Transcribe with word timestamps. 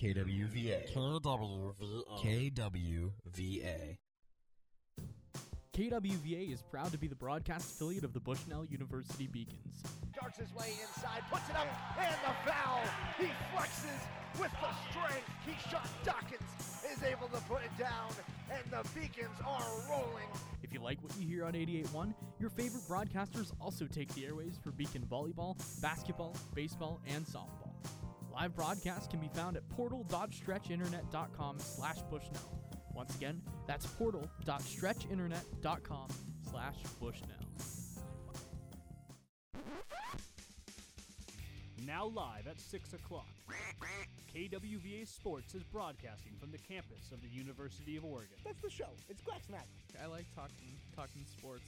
KWVA. 0.00 0.94
KWVA. 0.94 2.54
KWVA. 2.54 3.98
KWVA 5.76 6.52
is 6.52 6.62
proud 6.62 6.90
to 6.92 6.98
be 6.98 7.06
the 7.06 7.14
broadcast 7.14 7.72
affiliate 7.72 8.04
of 8.04 8.14
the 8.14 8.20
Bushnell 8.20 8.64
University 8.64 9.26
Beacons. 9.26 9.82
Darts 10.18 10.38
his 10.38 10.54
way 10.54 10.72
inside, 10.82 11.22
puts 11.30 11.50
it 11.50 11.56
up, 11.56 11.66
and 11.98 12.14
the 12.24 12.50
foul. 12.50 12.80
He 13.18 13.26
flexes 13.54 14.00
with 14.40 14.50
the 14.60 14.72
strength. 14.90 15.28
He 15.44 15.52
shot 15.70 15.86
Dawkins, 16.02 16.48
is 16.90 17.02
able 17.02 17.28
to 17.28 17.40
put 17.42 17.62
it 17.62 17.76
down, 17.78 18.10
and 18.50 18.64
the 18.70 18.88
Beacons 18.98 19.38
are 19.46 19.66
rolling. 19.90 20.28
If 20.62 20.72
you 20.72 20.80
like 20.80 21.02
what 21.02 21.12
you 21.18 21.28
hear 21.28 21.44
on 21.44 21.52
88.1, 21.52 22.14
your 22.38 22.50
favorite 22.50 22.84
broadcasters 22.88 23.52
also 23.60 23.86
take 23.86 24.14
the 24.14 24.22
airwaves 24.22 24.58
for 24.62 24.70
Beacon 24.70 25.06
volleyball, 25.10 25.56
basketball, 25.82 26.34
baseball, 26.54 27.00
and 27.06 27.26
softball. 27.26 27.69
Live 28.32 28.54
broadcasts 28.54 29.08
can 29.08 29.18
be 29.20 29.28
found 29.34 29.56
at 29.56 29.68
portal.stretchinternet.com 29.68 31.58
slash 31.58 31.98
bushnell. 32.10 32.58
Once 32.94 33.14
again, 33.16 33.42
that's 33.66 33.86
portal.stretchinternet.com 33.86 36.08
slash 36.50 36.76
bushnell. 37.00 37.36
Now 41.86 42.04
live 42.06 42.46
at 42.46 42.60
6 42.60 42.92
o'clock. 42.92 43.26
KWVA 44.32 45.08
Sports 45.08 45.54
is 45.54 45.64
broadcasting 45.64 46.34
from 46.38 46.52
the 46.52 46.58
campus 46.58 47.10
of 47.10 47.20
the 47.20 47.28
University 47.28 47.96
of 47.96 48.04
Oregon. 48.04 48.36
That's 48.44 48.60
the 48.62 48.70
show. 48.70 48.90
It's 49.08 49.20
Quack 49.22 49.42
Smack. 49.44 49.66
I 50.00 50.06
like 50.06 50.26
talking 50.36 50.78
talking 50.94 51.24
sports. 51.26 51.64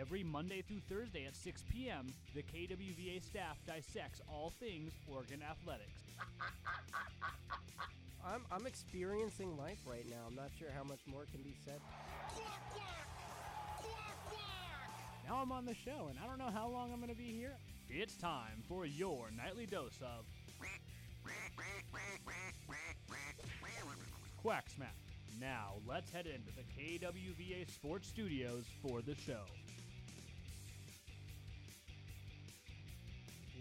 Every 0.00 0.24
Monday 0.24 0.62
through 0.62 0.80
Thursday 0.88 1.26
at 1.26 1.36
6 1.36 1.62
p.m., 1.70 2.06
the 2.34 2.42
KWVA 2.42 3.22
staff 3.22 3.58
dissects 3.66 4.22
all 4.32 4.54
things 4.58 4.92
Oregon 5.06 5.42
athletics. 5.42 6.00
I'm 8.26 8.40
I'm 8.50 8.66
experiencing 8.66 9.58
life 9.58 9.80
right 9.86 10.08
now. 10.08 10.24
I'm 10.26 10.34
not 10.34 10.48
sure 10.58 10.68
how 10.74 10.84
much 10.84 11.00
more 11.06 11.26
can 11.30 11.42
be 11.42 11.54
said. 11.66 11.80
Now 15.28 15.42
I'm 15.42 15.52
on 15.52 15.66
the 15.66 15.74
show, 15.74 16.08
and 16.08 16.18
I 16.18 16.26
don't 16.26 16.38
know 16.38 16.50
how 16.52 16.68
long 16.68 16.92
I'm 16.92 17.00
going 17.00 17.12
to 17.12 17.18
be 17.18 17.32
here. 17.32 17.52
It's 17.90 18.16
time 18.16 18.62
for 18.68 18.86
your 18.86 19.30
nightly 19.36 19.66
dose 19.66 20.00
of 20.00 20.24
Quack 24.40 24.64
Smack. 24.74 24.96
Now 25.38 25.74
let's 25.86 26.10
head 26.10 26.26
into 26.26 26.50
the 26.56 26.64
KWVA 26.74 27.70
Sports 27.70 28.08
Studios 28.08 28.64
for 28.82 29.02
the 29.02 29.14
show. 29.14 29.44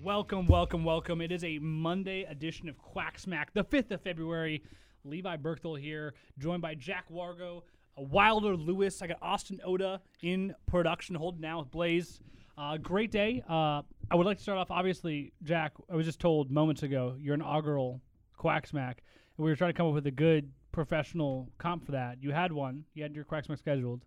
Welcome, 0.02 0.45
welcome, 0.47 0.86
welcome. 0.86 1.19
It 1.19 1.30
is 1.30 1.44
a 1.44 1.59
Monday 1.59 2.23
edition 2.23 2.69
of 2.69 2.78
Quack 2.78 3.19
Smack, 3.19 3.53
the 3.53 3.66
5th 3.66 3.92
of 3.92 4.00
February. 4.00 4.64
Levi 5.03 5.36
Berkthal 5.36 5.78
here, 5.78 6.14
joined 6.38 6.61
by 6.61 6.73
Jack 6.73 7.11
Wargo, 7.11 7.64
Wilder 7.97 8.56
Lewis. 8.56 9.02
I 9.02 9.08
got 9.08 9.17
Austin 9.22 9.59
Oda 9.61 10.00
in 10.22 10.56
production, 10.67 11.16
holding 11.16 11.41
down 11.41 11.59
with 11.59 11.72
Blaze. 11.72 12.22
Uh, 12.58 12.78
great 12.78 13.11
day. 13.11 13.44
Uh, 13.50 13.81
I 14.09 14.16
would 14.16 14.25
like 14.25 14.38
to 14.38 14.44
start 14.44 14.58
off, 14.58 14.72
obviously, 14.72 15.33
Jack, 15.44 15.73
I 15.91 15.97
was 15.97 16.06
just 16.06 16.22
told 16.22 16.50
moments 16.50 16.81
ago 16.81 17.17
your 17.19 17.34
inaugural 17.34 18.00
Quack 18.38 18.67
Smack, 18.67 19.03
and 19.38 19.44
we 19.44 19.52
were 19.52 19.56
trying 19.58 19.73
to 19.73 19.78
come 19.78 19.88
up 19.88 19.94
with 19.94 20.08
a 20.08 20.11
good 20.11 20.50
professional 20.72 21.50
comp 21.58 21.86
for 21.86 21.91
that. 21.91 22.23
You 22.23 22.31
had 22.31 22.53
one, 22.53 22.86
you 22.94 23.03
had 23.03 23.13
your 23.13 23.25
Quack 23.25 23.44
Smack 23.44 23.59
scheduled. 23.59 24.06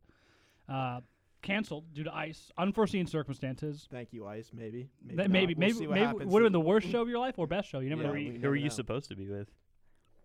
Uh, 0.70 1.00
canceled 1.42 1.92
due 1.92 2.04
to 2.04 2.14
ice, 2.14 2.50
unforeseen 2.56 3.06
circumstances. 3.06 3.86
Thank 3.90 4.12
you, 4.12 4.26
Ice. 4.26 4.50
Maybe. 4.54 4.88
Maybe. 5.04 5.16
That 5.16 5.24
not. 5.24 5.30
maybe 5.30 5.54
We'll 5.54 5.60
maybe 5.60 5.72
see 5.72 5.86
what 5.86 5.94
maybe 5.94 6.06
happens. 6.06 6.32
would 6.32 6.42
have 6.42 6.46
been 6.46 6.52
the 6.52 6.60
worst 6.60 6.88
show 6.88 7.02
of 7.02 7.08
your 7.08 7.18
life 7.18 7.34
or 7.38 7.46
best 7.46 7.68
show. 7.68 7.80
You 7.80 7.90
never 7.90 8.02
Yeah, 8.02 8.08
know. 8.08 8.14
we 8.14 8.24
Who 8.26 8.32
never 8.34 8.48
were 8.50 8.56
you 8.56 8.64
know. 8.64 8.68
supposed 8.70 9.08
to 9.10 9.16
be 9.16 9.28
with? 9.28 9.48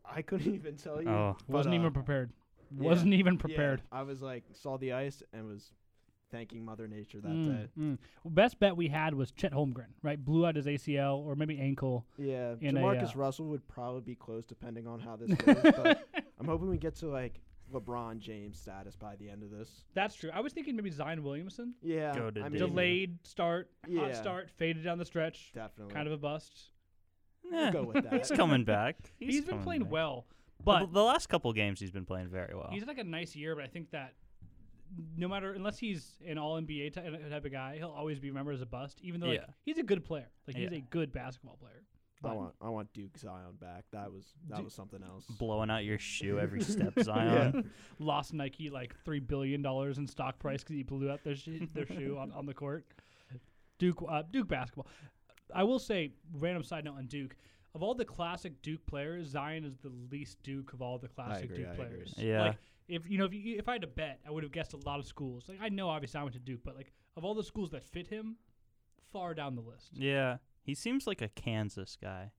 I 0.05 0.21
couldn't 0.21 0.53
even 0.55 0.77
tell 0.77 1.01
you. 1.01 1.09
Oh. 1.09 1.35
but, 1.47 1.53
Wasn't 1.53 1.73
uh, 1.75 1.79
even 1.79 1.91
prepared. 1.91 2.31
yeah, 2.79 2.87
Wasn't 2.87 3.13
even 3.13 3.33
yeah, 3.35 3.39
prepared. 3.41 3.81
I 3.91 4.03
was 4.03 4.21
like, 4.21 4.43
saw 4.53 4.77
the 4.77 4.93
ice 4.93 5.21
and 5.33 5.47
was 5.47 5.71
thanking 6.31 6.63
Mother 6.65 6.87
Nature 6.87 7.21
that 7.21 7.31
Mm, 7.31 7.45
day. 7.57 7.67
mm. 7.79 7.97
Well, 8.23 8.31
best 8.31 8.59
bet 8.59 8.75
we 8.75 8.89
had 8.89 9.13
was 9.13 9.31
Chet 9.31 9.53
Holmgren, 9.53 9.87
right? 10.03 10.23
Blew 10.23 10.45
out 10.45 10.55
his 10.57 10.65
ACL 10.65 11.19
or 11.25 11.35
maybe 11.35 11.57
ankle. 11.57 12.05
Yeah, 12.17 12.55
In 12.59 12.75
a, 12.75 12.81
Jamarcus 12.81 13.15
uh, 13.15 13.19
Russell 13.19 13.45
would 13.47 13.65
probably 13.69 14.01
be 14.01 14.15
close 14.15 14.43
depending 14.45 14.87
on 14.87 14.99
how 14.99 15.15
this 15.15 15.33
goes. 15.37 15.57
but 15.63 16.05
I'm 16.39 16.45
hoping 16.45 16.69
we 16.69 16.77
get 16.77 16.95
to 16.97 17.07
like 17.07 17.39
LeBron 17.73 18.19
James 18.19 18.57
status 18.59 18.95
by 18.95 19.15
the 19.17 19.29
end 19.29 19.43
of 19.43 19.51
this. 19.51 19.83
That's 19.93 20.15
true. 20.15 20.29
I 20.33 20.39
was 20.39 20.53
thinking 20.53 20.75
maybe 20.75 20.89
Zion 20.89 21.23
Williamson. 21.23 21.73
Yeah, 21.81 22.13
Go 22.15 22.31
to 22.31 22.41
I 22.41 22.49
mean, 22.49 22.59
Delayed 22.59 23.19
start, 23.27 23.69
hot 23.83 23.91
Yeah. 24.09 24.13
start, 24.13 24.49
faded 24.51 24.83
down 24.83 24.97
the 24.97 25.05
stretch. 25.05 25.51
Definitely. 25.53 25.93
Kind 25.93 26.07
of 26.07 26.13
a 26.13 26.17
bust. 26.17 26.71
Eh, 27.53 27.71
go 27.71 27.83
with 27.83 28.03
that. 28.03 28.13
He's 28.13 28.31
coming 28.31 28.63
back. 28.63 28.95
he's 29.19 29.41
been 29.41 29.49
coming 29.49 29.63
playing 29.63 29.83
back. 29.83 29.91
well, 29.91 30.25
But 30.63 30.79
but 30.81 30.93
the 30.93 31.03
last 31.03 31.27
couple 31.27 31.51
games, 31.53 31.79
he's 31.79 31.91
been 31.91 32.05
playing 32.05 32.27
very 32.29 32.53
well. 32.55 32.69
he's 32.71 32.81
had 32.81 32.87
like 32.87 32.97
a 32.97 33.03
nice 33.03 33.35
year. 33.35 33.55
But 33.55 33.63
I 33.65 33.67
think 33.67 33.91
that 33.91 34.13
no 35.17 35.27
matter 35.27 35.53
unless 35.53 35.77
he's 35.77 36.13
an 36.25 36.37
All 36.37 36.59
NBA 36.61 36.93
ty- 36.93 37.09
type 37.29 37.45
of 37.45 37.51
guy, 37.51 37.75
he'll 37.77 37.89
always 37.89 38.19
be 38.19 38.29
remembered 38.29 38.55
as 38.55 38.61
a 38.61 38.65
bust. 38.65 38.99
Even 39.01 39.19
though 39.21 39.27
like, 39.27 39.39
Yeah. 39.41 39.53
he's 39.63 39.77
a 39.77 39.83
good 39.83 40.03
player, 40.05 40.29
like 40.47 40.55
he's 40.57 40.71
Yeah. 40.71 40.77
a 40.77 40.81
good 40.81 41.11
basketball 41.11 41.57
player. 41.57 41.83
I 42.23 42.33
want 42.33 42.53
I 42.61 42.69
want 42.69 42.91
Duke 42.93 43.17
Zion 43.17 43.55
back. 43.59 43.85
That 43.91 44.11
was 44.11 44.25
that 44.49 44.57
Du- 44.57 44.63
was 44.63 44.73
something 44.73 45.01
else. 45.03 45.25
blowing 45.37 45.69
out 45.69 45.85
your 45.85 45.99
shoe 45.99 46.39
every 46.39 46.61
step, 46.63 46.93
Zion. 47.01 47.69
lost 47.99 48.33
Nike 48.33 48.69
like 48.69 48.95
three 49.05 49.19
billion 49.19 49.61
dollars 49.61 49.97
in 49.99 50.07
stock 50.07 50.39
price 50.39 50.61
because 50.63 50.75
he 50.75 50.83
blew 50.83 51.09
out 51.11 51.23
their 51.23 51.35
sh- 51.35 51.49
their 51.73 51.85
shoe 51.85 52.17
on, 52.19 52.31
on 52.31 52.45
the 52.45 52.53
court. 52.53 52.85
Duke 53.79 54.03
uh, 54.09 54.23
Duke 54.31 54.47
basketball. 54.47 54.87
I 55.53 55.63
will 55.63 55.79
say, 55.79 56.11
random 56.33 56.63
side 56.63 56.83
note 56.85 56.95
on 56.97 57.05
Duke. 57.05 57.35
Of 57.75 57.83
all 57.83 57.93
the 57.93 58.05
classic 58.05 58.61
Duke 58.63 58.83
players, 58.87 59.27
Zion 59.27 59.63
is 59.63 59.75
the 59.77 59.91
least 60.11 60.41
Duke 60.41 60.73
of 60.73 60.81
all 60.81 60.97
the 60.97 61.07
classic 61.07 61.45
agree, 61.45 61.57
Duke 61.57 61.67
I 61.67 61.73
agree. 61.73 61.85
players. 61.85 62.13
Yeah. 62.17 62.41
Like, 62.41 62.57
if 62.87 63.07
you 63.07 63.17
know, 63.19 63.25
if 63.25 63.33
you, 63.33 63.57
if 63.57 63.69
I 63.69 63.73
had 63.73 63.81
to 63.81 63.87
bet, 63.87 64.19
I 64.27 64.31
would 64.31 64.41
have 64.43 64.51
guessed 64.51 64.73
a 64.73 64.77
lot 64.77 64.97
of 64.99 65.05
schools. 65.05 65.45
Like 65.47 65.59
I 65.61 65.69
know, 65.69 65.87
obviously, 65.89 66.19
I 66.19 66.23
went 66.23 66.33
to 66.33 66.39
Duke, 66.39 66.61
but 66.63 66.75
like 66.75 66.91
of 67.15 67.23
all 67.23 67.35
the 67.35 67.43
schools 67.43 67.69
that 67.71 67.85
fit 67.85 68.07
him, 68.07 68.37
far 69.13 69.33
down 69.35 69.55
the 69.55 69.61
list. 69.61 69.89
Yeah, 69.93 70.37
he 70.67 70.75
seems 70.75 71.07
like 71.07 71.21
a 71.23 71.29
Kansas 71.29 71.97
guy. 71.99 72.31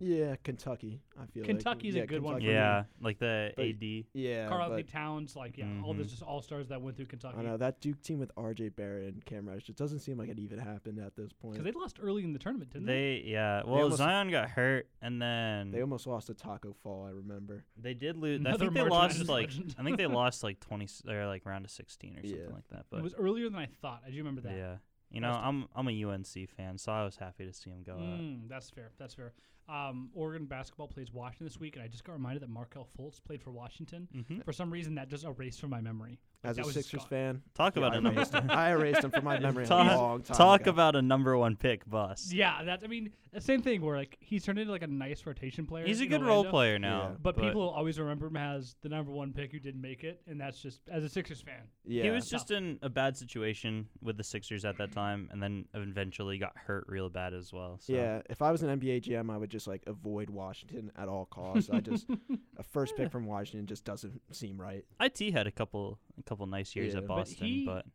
Yeah, 0.00 0.36
Kentucky. 0.44 1.00
I 1.20 1.24
feel 1.26 1.42
like 1.42 1.48
Kentucky's 1.48 1.96
a 1.96 2.00
like, 2.00 2.08
good 2.08 2.22
one 2.22 2.40
Yeah, 2.42 2.84
like 3.00 3.18
the 3.18 3.52
But- 3.56 3.64
AD. 3.64 4.04
Yeah, 4.12 4.46
Karl-Anthony 4.48 4.82
Towns, 4.84 5.34
like 5.34 5.56
yeah, 5.56 5.80
all 5.82 5.94
the 5.94 6.04
Mhm. 6.04 6.10
just 6.10 6.22
all 6.22 6.40
stars 6.42 6.68
that 6.68 6.80
went 6.82 6.96
through 6.96 7.06
Kentucky. 7.06 7.38
I 7.38 7.42
know 7.42 7.56
that 7.56 7.80
Duke 7.80 8.00
team 8.02 8.18
with 8.20 8.30
R.J. 8.36 8.68
Barrett 8.68 9.14
and 9.14 9.24
Cam 9.24 9.48
Reddish. 9.48 9.68
It 9.70 9.76
doesn't 9.76 10.00
seem 10.00 10.18
like 10.18 10.28
it 10.28 10.38
even 10.38 10.58
happened 10.58 11.00
at 11.00 11.16
this 11.16 11.32
point. 11.32 11.54
Because 11.54 11.64
they 11.64 11.72
lost 11.78 11.98
early 12.00 12.22
in 12.22 12.32
the 12.32 12.38
tournament, 12.38 12.70
didn't 12.70 12.86
they? 12.86 13.22
They 13.22 13.30
yeah. 13.30 13.62
Well, 13.64 13.76
almost- 13.84 13.96
Zion 13.96 14.30
got 14.30 14.50
hurt, 14.50 14.88
and 15.00 15.20
then 15.20 15.70
They 15.72 15.80
almost 15.80 16.06
lost 16.06 16.26
to 16.28 16.34
Tacko 16.34 16.74
Fall. 16.76 17.06
I 17.06 17.10
remember. 17.10 17.64
they 17.76 17.94
did 17.94 18.16
lose. 18.18 18.44
I 18.46 18.56
think 18.56 18.74
they 18.74 18.82
lost 18.82 19.26
like. 19.26 19.50
I 19.78 19.82
think 19.82 19.96
they 19.96 20.06
lost 20.22 20.44
like 20.44 20.60
twenty 20.60 20.84
s- 20.84 21.02
or 21.08 21.26
like 21.26 21.44
round 21.46 21.64
of 21.64 21.70
sixteen 21.72 22.12
or 22.18 22.22
something 22.22 22.38
Yeah. 22.46 22.54
like 22.54 22.68
that. 22.68 22.86
But 22.90 22.98
it 22.98 23.02
was 23.04 23.14
earlier 23.14 23.48
than 23.48 23.58
I 23.58 23.66
thought. 23.66 24.02
I 24.06 24.10
do 24.10 24.18
remember 24.18 24.42
that. 24.42 24.54
yeah, 24.54 24.76
you 25.10 25.20
know, 25.20 25.30
I'm 25.30 25.66
I'm 25.74 25.88
a 25.88 26.04
UNC 26.04 26.50
fan, 26.56 26.78
so 26.78 26.92
I 26.92 27.04
was 27.04 27.16
happy 27.16 27.46
to 27.46 27.52
see 27.52 27.70
him 27.70 27.82
go 27.84 27.92
out. 27.92 28.20
Mm, 28.20 28.48
that's 28.48 28.70
fair. 28.70 28.90
That's 28.98 29.14
fair. 29.14 29.32
Um, 29.68 30.10
Oregon 30.14 30.46
basketball 30.46 30.88
plays 30.88 31.12
Washington 31.12 31.46
this 31.46 31.60
week, 31.60 31.76
and 31.76 31.84
I 31.84 31.88
just 31.88 32.02
got 32.02 32.14
reminded 32.14 32.42
that 32.42 32.48
Markelle 32.48 32.88
Fultz 32.98 33.22
played 33.22 33.42
for 33.42 33.50
Washington. 33.50 34.08
hmm 34.12 34.40
For 34.40 34.52
some 34.52 34.70
reason, 34.70 34.94
that 34.94 35.08
just 35.08 35.24
erased 35.24 35.60
from 35.60 35.70
my 35.70 35.80
memory. 35.82 36.18
As 36.44 36.56
That 36.56 36.66
a 36.66 36.72
Sixers 36.72 37.00
Scott. 37.00 37.10
fan, 37.10 37.42
Talk 37.54 37.74
yeah, 37.74 37.80
about 37.82 37.94
I 37.94 37.98
a 37.98 38.00
number. 38.00 38.24
I 38.48 38.70
erased 38.70 39.02
him 39.02 39.10
from 39.10 39.24
my 39.24 39.40
memory 39.40 39.64
a 39.64 39.68
long 39.68 40.22
time 40.22 40.36
Talk 40.36 40.60
ago. 40.62 40.70
about 40.70 40.94
a 40.94 41.02
number 41.02 41.36
one 41.36 41.56
pick 41.56 41.88
bust. 41.88 42.32
Yeah, 42.32 42.62
that's. 42.64 42.84
I 42.84 42.86
mean, 42.86 43.10
the 43.32 43.40
same 43.40 43.60
thing 43.60 43.82
where 43.82 43.96
like 43.96 44.16
he's 44.20 44.44
turned 44.44 44.58
into 44.60 44.70
like 44.70 44.82
a 44.82 44.86
nice 44.86 45.26
rotation 45.26 45.66
player. 45.66 45.84
He's 45.84 46.00
a 46.00 46.04
in 46.04 46.10
good 46.10 46.22
role 46.22 46.44
player 46.44 46.78
now. 46.78 47.00
Yeah. 47.00 47.16
But, 47.20 47.36
people 47.36 47.62
will 47.62 47.70
always 47.70 47.98
remember 47.98 48.26
him 48.28 48.36
as 48.36 48.76
the 48.82 48.88
number 48.88 49.10
one 49.10 49.32
pick 49.32 49.50
who 49.50 49.58
didn't 49.58 49.80
make 49.80 50.04
it, 50.04 50.20
and 50.28 50.40
that's 50.40 50.62
just 50.62 50.80
as 50.88 51.02
a 51.02 51.08
Sixers 51.08 51.40
fan. 51.40 51.62
Yeah, 51.84 52.04
He 52.04 52.10
was 52.10 52.28
just 52.28 52.52
in 52.52 52.78
a 52.82 52.88
bad 52.88 53.16
situation 53.16 53.88
with 54.00 54.16
the 54.16 54.24
Sixers 54.24 54.64
at 54.64 54.78
that 54.78 54.92
time, 54.92 55.28
and 55.32 55.42
then 55.42 55.64
eventually 55.74 56.38
got 56.38 56.52
hurt 56.56 56.84
real 56.88 57.08
bad 57.08 57.34
as 57.34 57.52
well. 57.52 57.78
So. 57.80 57.92
Yeah, 57.92 58.22
if 58.30 58.42
I 58.42 58.52
was 58.52 58.62
an 58.62 58.78
NBA 58.78 59.02
GM, 59.02 59.30
I 59.30 59.36
would 59.36 59.50
just 59.50 59.66
like 59.66 59.82
avoid 59.86 60.30
Washington 60.30 60.92
at 60.96 61.08
all 61.08 61.26
costs. 61.26 61.68
I 61.70 61.80
just 61.80 62.06
a 62.56 62.62
first 62.62 62.96
pick 62.96 63.10
from 63.10 63.26
Washington 63.26 63.66
just 63.66 63.84
doesn't 63.84 64.20
seem 64.32 64.60
right. 64.60 64.84
It 65.00 65.32
had 65.32 65.46
a 65.48 65.50
couple 65.50 65.98
a 66.18 66.22
couple 66.22 66.46
nice 66.46 66.74
years 66.76 66.92
Yeah. 66.94 67.00
at 67.00 67.06
But 67.06 67.16
Boston, 67.16 67.46
he- 67.46 67.64
but, 67.66 67.86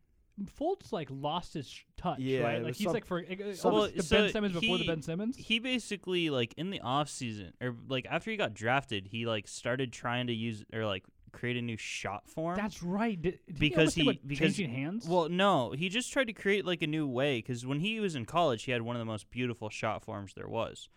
Fultz 0.58 0.90
like 0.92 1.08
lost 1.12 1.54
his 1.54 1.68
sh- 1.68 1.82
touch, 1.96 2.18
Yeah, 2.18 2.40
right? 2.40 2.54
it 2.56 2.58
Like 2.58 2.66
was 2.70 2.78
he's 2.78 2.84
some- 2.86 2.92
like 2.92 3.04
for 3.06 3.24
some- 3.54 3.72
Well, 3.72 3.88
the 3.88 4.02
so 4.02 4.16
Ben 4.22 4.32
Simmons 4.32 4.54
before 4.58 4.78
the 4.78 4.82
he- 4.84 4.88
Ben 4.88 5.00
Simmons. 5.02 5.36
he 5.36 5.58
basically 5.60 6.28
like 6.30 6.54
in 6.56 6.70
the 6.70 6.80
off 6.80 7.08
season 7.08 7.52
or 7.60 7.76
like 7.88 8.06
after 8.10 8.32
he 8.32 8.36
got 8.36 8.52
drafted, 8.52 9.06
he 9.06 9.26
like 9.26 9.46
started 9.46 9.92
trying 9.92 10.26
to 10.26 10.32
use 10.34 10.64
or 10.72 10.86
like 10.86 11.04
create 11.30 11.56
a 11.56 11.62
new 11.62 11.76
shot 11.76 12.28
form. 12.28 12.56
That's 12.56 12.82
right. 12.82 13.20
Did, 13.20 13.38
did 13.46 13.58
because 13.60 13.94
he, 13.94 14.02
he 14.02 14.06
almost 14.08 14.18
about 14.20 14.28
because 14.28 14.56
changing 14.56 14.70
hands. 14.74 15.06
Well, 15.08 15.28
no, 15.28 15.70
he 15.70 15.88
just 15.88 16.12
tried 16.12 16.26
to 16.26 16.32
create 16.32 16.64
like 16.64 16.82
a 16.82 16.86
new 16.88 17.06
way 17.06 17.38
because 17.38 17.64
when 17.64 17.78
he 17.78 18.00
was 18.00 18.16
in 18.16 18.24
college, 18.24 18.64
he 18.64 18.72
had 18.72 18.82
one 18.82 18.96
of 18.96 19.00
the 19.00 19.04
most 19.06 19.30
beautiful 19.30 19.68
shot 19.70 20.02
forms 20.02 20.34
there 20.34 20.48
was. 20.48 20.88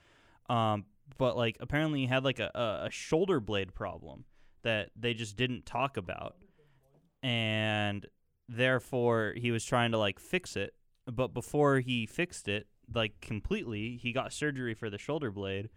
Um, 0.50 0.86
but 1.20 1.38
like 1.38 1.58
apparently 1.60 2.00
he 2.02 2.06
had 2.08 2.24
like 2.24 2.40
a, 2.40 2.50
a, 2.56 2.86
a 2.88 2.90
shoulder 2.92 3.40
blade 3.40 3.74
problem 3.76 4.26
that 4.64 4.90
they 4.96 5.14
just 5.14 5.36
didn't 5.38 5.66
talk 5.68 5.96
about, 5.98 6.36
and 7.24 8.06
therefore 8.50 9.34
he 9.38 9.52
was 9.52 9.64
trying 9.66 9.92
to 9.92 9.98
like 9.98 10.20
fix 10.20 10.56
it. 10.56 10.74
But 11.06 11.34
before 11.34 11.80
he 11.80 12.06
fixed 12.06 12.48
it, 12.48 12.68
like 12.94 13.20
completely, 13.22 13.98
he 13.98 14.12
got 14.12 14.34
surgery 14.34 14.74
for 14.74 14.90
the 14.90 14.98
shoulder 14.98 15.32
blade, 15.32 15.70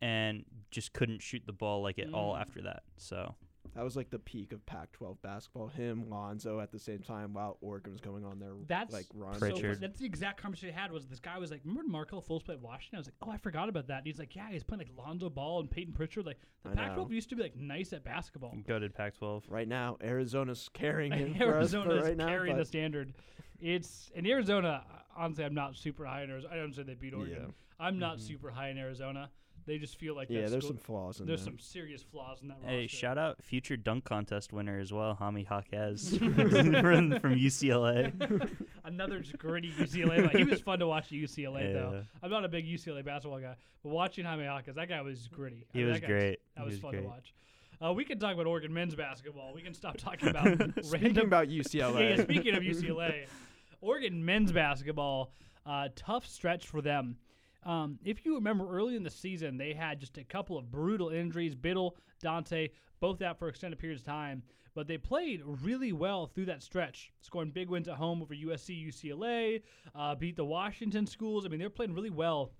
and 0.00 0.44
just 0.70 0.92
couldn't 0.92 1.22
shoot 1.22 1.42
the 1.46 1.52
ball 1.52 1.82
like 1.82 1.98
at 1.98 2.12
all 2.12 2.34
Mm. 2.34 2.40
after 2.40 2.62
that. 2.62 2.82
So 2.96 3.34
That 3.76 3.84
was 3.84 3.94
like 3.94 4.08
the 4.08 4.18
peak 4.18 4.52
of 4.52 4.64
Pac-12 4.64 5.20
basketball. 5.20 5.68
Him, 5.68 6.08
Lonzo, 6.08 6.60
at 6.60 6.72
the 6.72 6.78
same 6.78 7.00
time 7.00 7.34
while 7.34 7.58
Oregon 7.60 7.92
was 7.92 8.00
going 8.00 8.24
on 8.24 8.38
their 8.38 8.52
That's 8.66 8.92
like 8.92 9.04
run. 9.14 9.38
So 9.38 9.74
that's 9.78 9.98
the 10.00 10.06
exact 10.06 10.40
conversation 10.40 10.74
I 10.74 10.80
had. 10.80 10.90
Was 10.90 11.06
this 11.06 11.20
guy 11.20 11.36
was 11.36 11.50
like, 11.50 11.60
remember 11.62 11.82
when 11.82 11.92
Markelle 11.92 12.22
Fultz 12.22 12.44
played 12.44 12.62
Washington? 12.62 12.96
I 12.96 13.00
was 13.00 13.06
like, 13.08 13.14
oh, 13.22 13.30
I 13.30 13.36
forgot 13.36 13.68
about 13.68 13.86
that. 13.88 13.98
And 13.98 14.06
he's 14.06 14.18
like, 14.18 14.34
yeah, 14.34 14.48
he's 14.50 14.64
playing 14.64 14.78
like 14.80 14.90
Lonzo 14.96 15.28
Ball 15.28 15.60
and 15.60 15.70
Payton 15.70 15.92
Pritchard. 15.92 16.24
Like 16.24 16.38
the 16.64 16.70
I 16.70 16.74
Pac-12 16.74 16.96
know. 16.96 17.10
used 17.10 17.28
to 17.28 17.36
be 17.36 17.42
like 17.42 17.56
nice 17.56 17.92
at 17.92 18.02
basketball. 18.02 18.54
go 18.66 18.78
to 18.78 18.88
Pac-12. 18.88 19.42
Right 19.48 19.68
now, 19.68 19.98
Arizona's 20.02 20.70
carrying 20.72 21.12
him 21.12 21.34
for 21.34 21.44
us 21.58 21.74
Arizona 21.74 21.94
is 21.96 22.04
right 22.04 22.18
carrying 22.18 22.56
but 22.56 22.60
the 22.62 22.64
standard. 22.66 23.12
It's 23.60 24.10
in 24.14 24.26
Arizona. 24.26 24.84
Honestly, 25.14 25.44
I'm 25.44 25.54
not 25.54 25.76
super 25.76 26.06
high 26.06 26.22
in 26.22 26.30
Arizona. 26.30 26.54
I 26.54 26.56
don't 26.56 26.74
say 26.74 26.82
they 26.82 26.94
beat 26.94 27.12
Oregon. 27.14 27.36
Yeah. 27.48 27.52
I'm 27.78 27.98
not 27.98 28.16
Mhm. 28.18 28.22
super 28.22 28.50
high 28.50 28.70
in 28.70 28.78
Arizona. 28.78 29.30
They 29.66 29.78
just 29.78 29.98
feel 29.98 30.14
like 30.14 30.28
yeah, 30.30 30.42
that 30.42 30.50
there's 30.52 30.62
school- 30.64 30.76
some 30.76 30.78
flaws 30.78 31.18
in 31.20 31.26
there. 31.26 31.34
there's 31.36 31.44
there. 31.44 31.52
some 31.54 31.58
serious 31.58 32.00
flaws 32.02 32.38
in 32.40 32.48
that 32.48 32.58
Hey, 32.64 32.82
roster. 32.82 32.96
shout 32.96 33.18
out 33.18 33.42
future 33.42 33.76
dunk 33.76 34.04
contest 34.04 34.52
winner 34.52 34.78
as 34.78 34.92
well, 34.92 35.14
Jaime 35.14 35.42
Jaquez 35.50 36.16
from, 36.18 36.34
from 37.20 37.34
UCLA. 37.34 38.48
Another 38.84 39.18
just 39.20 39.38
gritty 39.38 39.72
UCLA. 39.72 40.22
But 40.22 40.36
he 40.36 40.44
was 40.44 40.60
fun 40.60 40.78
to 40.78 40.86
watch 40.86 41.06
at 41.06 41.12
UCLA 41.18 41.72
though. 41.72 42.04
I'm 42.22 42.30
not 42.30 42.44
a 42.44 42.48
big 42.48 42.64
UCLA 42.64 43.04
basketball 43.04 43.40
guy, 43.40 43.56
but 43.82 43.88
watching 43.90 44.24
Jaime 44.24 44.44
Jaquez, 44.44 44.76
that 44.76 44.88
guy 44.88 45.02
was 45.02 45.26
gritty. 45.28 45.64
I 45.68 45.72
He 45.72 45.78
mean, 45.80 45.88
was 45.92 46.00
that 46.00 46.06
guy 46.06 46.12
great. 46.12 46.38
That 46.56 46.64
was, 46.64 46.74
was 46.74 46.80
fun 46.80 46.90
great. 46.92 47.02
to 47.02 47.08
watch. 47.08 47.34
Uh, 47.84 47.92
we 47.92 48.04
can 48.04 48.18
talk 48.18 48.32
about 48.34 48.46
Oregon 48.46 48.72
men's 48.72 48.94
basketball. 48.94 49.52
We 49.52 49.62
can 49.62 49.74
stop 49.74 49.96
talking 49.98 50.28
about 50.28 50.46
Speaking 50.84 50.90
random. 50.92 51.26
about 51.26 51.48
UCLA, 51.48 52.16
yeah, 52.16 52.22
speaking 52.22 52.54
of 52.54 52.62
UCLA, 52.62 53.26
Oregon 53.80 54.24
men's 54.24 54.52
basketball, 54.52 55.32
uh, 55.66 55.88
tough 55.96 56.26
stretch 56.26 56.68
for 56.68 56.80
them. 56.80 57.16
Um, 57.66 57.98
if 58.04 58.24
you 58.24 58.36
remember 58.36 58.70
early 58.70 58.94
in 58.94 59.02
the 59.02 59.10
season, 59.10 59.58
they 59.58 59.72
had 59.72 59.98
just 59.98 60.16
a 60.18 60.24
couple 60.24 60.56
of 60.56 60.70
brutal 60.70 61.08
injuries. 61.08 61.54
Bittle, 61.56 61.92
Dante, 62.22 62.68
both 63.00 63.20
out 63.22 63.38
for 63.38 63.48
extended 63.48 63.78
periods 63.78 64.02
of 64.02 64.06
time, 64.06 64.44
but 64.74 64.86
they 64.86 64.96
played 64.96 65.42
really 65.44 65.92
well 65.92 66.26
through 66.26 66.44
that 66.46 66.62
stretch, 66.62 67.10
scoring 67.20 67.50
big 67.50 67.68
wins 67.68 67.88
at 67.88 67.96
home 67.96 68.22
over 68.22 68.34
USC, 68.34 68.86
UCLA, 68.86 69.62
uh, 69.96 70.14
beat 70.14 70.36
the 70.36 70.44
Washington 70.44 71.06
schools. 71.06 71.44
I 71.44 71.48
mean, 71.48 71.58
they're 71.58 71.68
playing 71.68 71.92
really 71.92 72.10
well. 72.10 72.52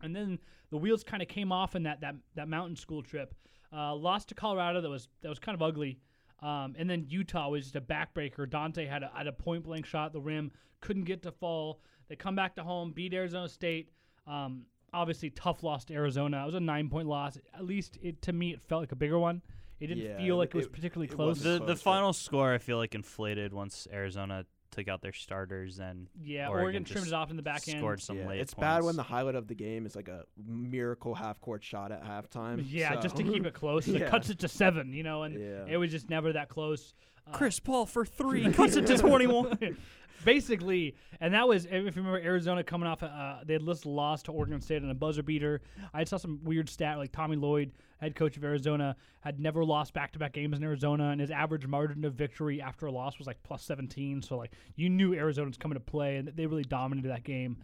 And 0.00 0.16
then 0.16 0.38
the 0.70 0.78
wheels 0.78 1.04
kind 1.04 1.22
of 1.22 1.28
came 1.28 1.52
off 1.52 1.76
in 1.76 1.82
that 1.82 2.00
that 2.00 2.14
that 2.34 2.48
mountain 2.48 2.76
school 2.76 3.02
trip. 3.02 3.34
Uh, 3.70 3.94
lost 3.94 4.30
to 4.30 4.34
Colorado, 4.34 4.80
that 4.80 4.88
was 4.88 5.08
that 5.20 5.28
was 5.28 5.38
kind 5.38 5.54
of 5.54 5.60
ugly. 5.60 5.98
Um, 6.40 6.74
and 6.78 6.88
then 6.88 7.04
Utah 7.08 7.50
was 7.50 7.64
just 7.64 7.76
a 7.76 7.80
backbreaker. 7.80 8.48
Dante 8.48 8.86
had 8.86 9.02
a, 9.02 9.10
had 9.14 9.26
a 9.26 9.32
point 9.32 9.64
blank 9.64 9.84
shot 9.84 10.06
at 10.06 10.12
the 10.12 10.20
rim, 10.20 10.52
couldn't 10.80 11.04
get 11.04 11.22
to 11.24 11.32
fall. 11.32 11.80
They 12.08 12.16
come 12.16 12.36
back 12.36 12.54
to 12.54 12.62
home, 12.62 12.92
beat 12.92 13.12
Arizona 13.12 13.48
State. 13.48 13.90
Um, 14.28 14.66
obviously, 14.92 15.30
tough 15.30 15.62
loss 15.62 15.84
to 15.86 15.94
Arizona. 15.94 16.42
It 16.42 16.46
was 16.46 16.54
a 16.54 16.60
nine 16.60 16.88
point 16.88 17.08
loss. 17.08 17.38
At 17.54 17.64
least 17.64 17.98
it 18.02 18.22
to 18.22 18.32
me, 18.32 18.52
it 18.52 18.60
felt 18.68 18.82
like 18.82 18.92
a 18.92 18.96
bigger 18.96 19.18
one. 19.18 19.42
It 19.80 19.86
didn't 19.88 20.04
Yeah, 20.04 20.16
feel 20.18 20.36
like 20.36 20.48
it 20.48 20.54
was 20.56 20.68
particularly 20.68 21.06
it 21.10 21.14
close. 21.14 21.38
The 21.38 21.58
close, 21.58 21.66
the 21.68 21.74
but- 21.74 21.78
final 21.78 22.12
score 22.12 22.52
I 22.52 22.58
feel 22.58 22.78
like 22.78 22.94
inflated 22.94 23.52
once 23.52 23.86
Arizona 23.92 24.44
took 24.70 24.86
out 24.86 25.00
their 25.00 25.14
starters 25.14 25.78
and 25.78 26.08
yeah, 26.22 26.48
Oregon 26.48 26.64
Oregon, 26.64 26.84
trimmed 26.84 27.06
it 27.06 27.12
off 27.14 27.30
in 27.30 27.36
the 27.36 27.42
back 27.42 27.66
end. 27.68 27.78
scored 27.78 28.02
some 28.02 28.18
yeah, 28.18 28.28
late 28.28 28.40
it's 28.40 28.52
bad 28.52 28.84
when 28.84 28.96
the 28.96 29.02
highlight 29.02 29.34
of 29.34 29.48
the 29.48 29.54
game 29.54 29.86
is 29.86 29.96
like 29.96 30.08
a 30.08 30.24
miracle 30.46 31.14
half-court 31.14 31.64
shot 31.64 31.90
at 31.90 32.04
halftime. 32.04 32.62
Yeah, 32.68 32.96
just 33.00 33.16
to 33.16 33.22
keep 33.22 33.46
it 33.46 33.54
close. 33.54 33.88
It 33.88 34.06
cuts 34.10 34.28
it 34.30 34.40
to 34.40 34.48
seven, 34.48 34.92
you 34.92 35.02
know, 35.04 35.22
and 35.22 35.40
Yeah. 35.40 35.64
it 35.66 35.78
was 35.78 35.90
just 35.90 36.10
never 36.10 36.32
that 36.34 36.48
close. 36.50 36.92
Uh, 37.28 37.36
Chris 37.36 37.60
Paul 37.60 37.86
for 37.86 38.04
three 38.04 38.50
cuts 38.52 38.76
it 38.76 38.86
to 38.86 38.98
21. 38.98 39.76
basically, 40.24 40.94
and 41.20 41.34
that 41.34 41.46
was 41.46 41.64
if 41.64 41.72
you 41.72 42.02
remember 42.02 42.18
Arizona 42.18 42.62
coming 42.62 42.88
off, 42.88 43.02
uh, 43.02 43.36
they 43.44 43.54
had 43.54 43.64
just 43.64 43.86
lost 43.86 44.26
to 44.26 44.32
Oregon 44.32 44.60
State 44.60 44.82
on 44.82 44.90
a 44.90 44.94
buzzer 44.94 45.22
beater. 45.22 45.60
I 45.94 46.04
saw 46.04 46.16
some 46.16 46.40
weird 46.42 46.68
stat 46.68 46.98
like 46.98 47.12
Tommy 47.12 47.36
Lloyd, 47.36 47.72
head 48.00 48.14
coach 48.14 48.36
of 48.36 48.44
Arizona, 48.44 48.96
had 49.20 49.40
never 49.40 49.64
lost 49.64 49.94
back-to-back 49.94 50.32
games 50.32 50.58
in 50.58 50.64
Arizona, 50.64 51.10
and 51.10 51.20
his 51.20 51.30
average 51.30 51.66
margin 51.66 52.04
of 52.04 52.14
victory 52.14 52.60
after 52.60 52.86
a 52.86 52.92
loss 52.92 53.18
was 53.18 53.26
like 53.26 53.42
plus 53.42 53.62
17. 53.62 54.22
So 54.22 54.36
like 54.36 54.52
you 54.76 54.88
knew 54.88 55.14
Arizona 55.14 55.48
was 55.48 55.56
coming 55.56 55.74
to 55.74 55.84
play, 55.84 56.16
and 56.16 56.28
they 56.28 56.46
really 56.46 56.64
dominated 56.64 57.10
that 57.10 57.24
game. 57.24 57.58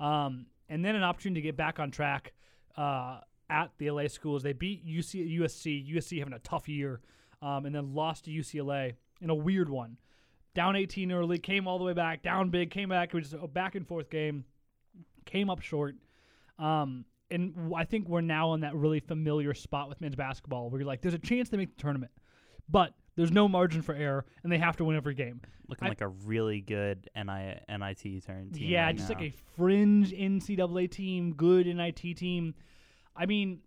Um, 0.00 0.46
and 0.68 0.84
then 0.84 0.94
an 0.94 1.02
opportunity 1.02 1.40
to 1.40 1.46
get 1.46 1.56
back 1.56 1.78
on 1.78 1.90
track 1.90 2.34
uh, 2.76 3.20
at 3.50 3.70
the 3.78 3.90
LA 3.90 4.08
schools. 4.08 4.42
They 4.42 4.52
beat 4.52 4.86
UC, 4.86 5.38
USC, 5.38 5.94
USC 5.94 6.18
having 6.18 6.34
a 6.34 6.38
tough 6.40 6.68
year, 6.68 7.00
um, 7.40 7.66
and 7.66 7.74
then 7.74 7.94
lost 7.94 8.26
to 8.26 8.30
UCLA 8.30 8.94
in 9.20 9.30
a 9.30 9.34
weird 9.34 9.68
one 9.68 9.96
down 10.54 10.74
18 10.74 11.12
early, 11.12 11.38
came 11.38 11.68
all 11.68 11.78
the 11.78 11.84
way 11.84 11.92
back, 11.92 12.20
down 12.20 12.50
big, 12.50 12.70
came 12.70 12.88
back. 12.88 13.10
It 13.10 13.14
was 13.14 13.32
a 13.32 13.46
back 13.46 13.76
and 13.76 13.86
forth 13.86 14.10
game, 14.10 14.44
came 15.24 15.50
up 15.50 15.60
short. 15.60 15.94
Um, 16.58 17.04
and 17.30 17.72
I 17.76 17.84
think 17.84 18.08
we're 18.08 18.22
now 18.22 18.54
in 18.54 18.60
that 18.62 18.74
really 18.74 18.98
familiar 18.98 19.54
spot 19.54 19.88
with 19.88 20.00
men's 20.00 20.16
basketball 20.16 20.68
where 20.68 20.80
you're 20.80 20.88
like, 20.88 21.00
there's 21.00 21.14
a 21.14 21.18
chance 21.18 21.48
they 21.48 21.56
make 21.56 21.76
the 21.76 21.80
tournament, 21.80 22.10
but 22.68 22.94
there's 23.14 23.30
no 23.30 23.46
margin 23.46 23.82
for 23.82 23.94
error, 23.94 24.24
and 24.42 24.50
they 24.50 24.58
have 24.58 24.76
to 24.78 24.84
win 24.84 24.96
every 24.96 25.14
game. 25.14 25.40
Looking 25.68 25.86
I- 25.86 25.90
like 25.90 26.00
a 26.00 26.08
really 26.08 26.60
good 26.60 27.08
NI, 27.14 27.60
NIT 27.68 28.24
turn 28.24 28.50
team. 28.50 28.68
yeah, 28.68 28.86
right 28.86 28.96
just 28.96 29.10
now. 29.10 29.16
like 29.16 29.32
a 29.32 29.34
fringe 29.56 30.12
NCAA 30.12 30.90
team, 30.90 31.34
good 31.34 31.66
NIT 31.66 32.16
team. 32.16 32.54
I 33.14 33.26
mean, 33.26 33.60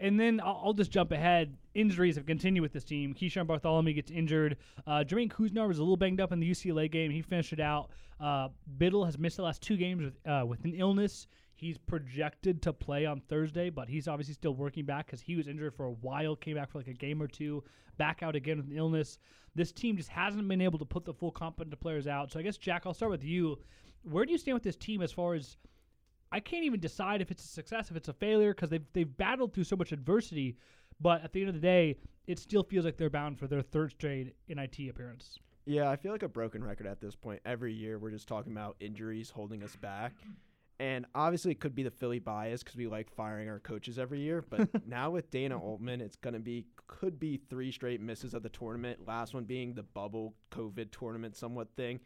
and 0.00 0.18
then 0.18 0.40
I'll, 0.40 0.62
I'll 0.64 0.72
just 0.72 0.90
jump 0.90 1.12
ahead. 1.12 1.56
Injuries 1.74 2.16
have 2.16 2.26
continued 2.26 2.62
with 2.62 2.72
this 2.72 2.84
team. 2.84 3.14
Keeshawn 3.14 3.46
Barthelemy 3.46 3.94
gets 3.94 4.10
injured. 4.10 4.56
Uh, 4.86 5.04
Jermaine 5.06 5.30
Couisnard 5.30 5.68
was 5.68 5.78
a 5.78 5.82
little 5.82 5.96
banged 5.96 6.20
up 6.20 6.32
in 6.32 6.40
the 6.40 6.50
UCLA 6.50 6.90
game. 6.90 7.10
He 7.10 7.20
finished 7.20 7.52
it 7.52 7.60
out. 7.60 7.90
Uh, 8.20 8.48
Bittle 8.78 9.04
has 9.04 9.18
missed 9.18 9.38
the 9.38 9.42
last 9.42 9.60
two 9.60 9.76
games 9.76 10.04
with 10.04 10.14
uh, 10.26 10.44
with 10.46 10.64
an 10.64 10.74
illness. 10.74 11.26
He's 11.56 11.78
projected 11.78 12.62
to 12.62 12.72
play 12.72 13.06
on 13.06 13.20
Thursday, 13.28 13.70
but 13.70 13.88
he's 13.88 14.08
obviously 14.08 14.34
still 14.34 14.54
working 14.54 14.84
back 14.84 15.06
because 15.06 15.20
he 15.20 15.36
was 15.36 15.46
injured 15.48 15.74
for 15.74 15.86
a 15.86 15.92
while. 15.92 16.36
Came 16.36 16.56
back 16.56 16.70
for 16.70 16.78
like 16.78 16.88
a 16.88 16.92
game 16.92 17.22
or 17.22 17.28
two, 17.28 17.62
back 17.96 18.22
out 18.22 18.34
again 18.36 18.56
with 18.58 18.66
an 18.66 18.76
illness. 18.76 19.18
This 19.54 19.72
team 19.72 19.96
just 19.96 20.08
hasn't 20.08 20.46
been 20.48 20.60
able 20.60 20.78
to 20.78 20.84
put 20.84 21.04
the 21.04 21.14
full 21.14 21.30
complement 21.30 21.72
of 21.72 21.80
players 21.80 22.06
out. 22.06 22.32
So 22.32 22.40
I 22.40 22.42
guess 22.42 22.56
Jack, 22.56 22.82
I'll 22.86 22.94
start 22.94 23.10
with 23.10 23.24
you. 23.24 23.58
Where 24.02 24.24
do 24.24 24.32
you 24.32 24.38
stand 24.38 24.54
with 24.54 24.64
this 24.64 24.76
team 24.76 25.00
as 25.00 25.12
far 25.12 25.34
as 25.34 25.56
I 26.32 26.40
can't 26.40 26.64
even 26.64 26.80
decide 26.80 27.22
if 27.22 27.30
it's 27.30 27.44
a 27.44 27.48
success, 27.48 27.90
if 27.90 27.96
it's 27.96 28.08
a 28.08 28.12
failure, 28.12 28.52
because 28.52 28.68
they've 28.68 28.84
they've 28.92 29.16
battled 29.16 29.54
through 29.54 29.64
so 29.64 29.76
much 29.76 29.92
adversity. 29.92 30.56
But 31.00 31.22
at 31.22 31.32
the 31.32 31.40
end 31.40 31.48
of 31.48 31.54
the 31.54 31.60
day, 31.60 31.96
it 32.26 32.38
still 32.38 32.62
feels 32.62 32.84
like 32.84 32.96
they're 32.96 33.10
bound 33.10 33.38
for 33.38 33.46
their 33.46 33.62
third 33.62 33.92
straight 33.92 34.34
NIT 34.48 34.88
appearance. 34.88 35.38
Yeah, 35.66 35.90
I 35.90 35.96
feel 35.96 36.12
like 36.12 36.22
a 36.22 36.28
broken 36.28 36.62
record 36.62 36.86
at 36.86 37.00
this 37.00 37.14
point. 37.14 37.40
Every 37.44 37.72
year 37.72 37.98
we're 37.98 38.10
just 38.10 38.28
talking 38.28 38.52
about 38.52 38.76
injuries 38.80 39.30
holding 39.30 39.62
us 39.62 39.76
back. 39.76 40.12
And 40.80 41.06
obviously 41.14 41.52
it 41.52 41.60
could 41.60 41.74
be 41.74 41.84
the 41.84 41.90
Philly 41.90 42.18
bias 42.18 42.62
because 42.62 42.76
we 42.76 42.86
like 42.86 43.08
firing 43.08 43.48
our 43.48 43.60
coaches 43.60 43.98
every 43.98 44.20
year. 44.20 44.44
But 44.48 44.68
now 44.86 45.10
with 45.10 45.30
Dana 45.30 45.58
Altman, 45.58 46.00
it's 46.00 46.16
going 46.16 46.34
to 46.34 46.40
be, 46.40 46.66
could 46.86 47.18
be 47.20 47.40
three 47.48 47.70
straight 47.70 48.00
misses 48.00 48.34
of 48.34 48.42
the 48.42 48.48
tournament. 48.48 49.06
Last 49.06 49.34
one 49.34 49.44
being 49.44 49.74
the 49.74 49.84
bubble 49.84 50.34
COVID 50.50 50.90
tournament 50.90 51.36
somewhat 51.36 51.68
thing. 51.76 52.00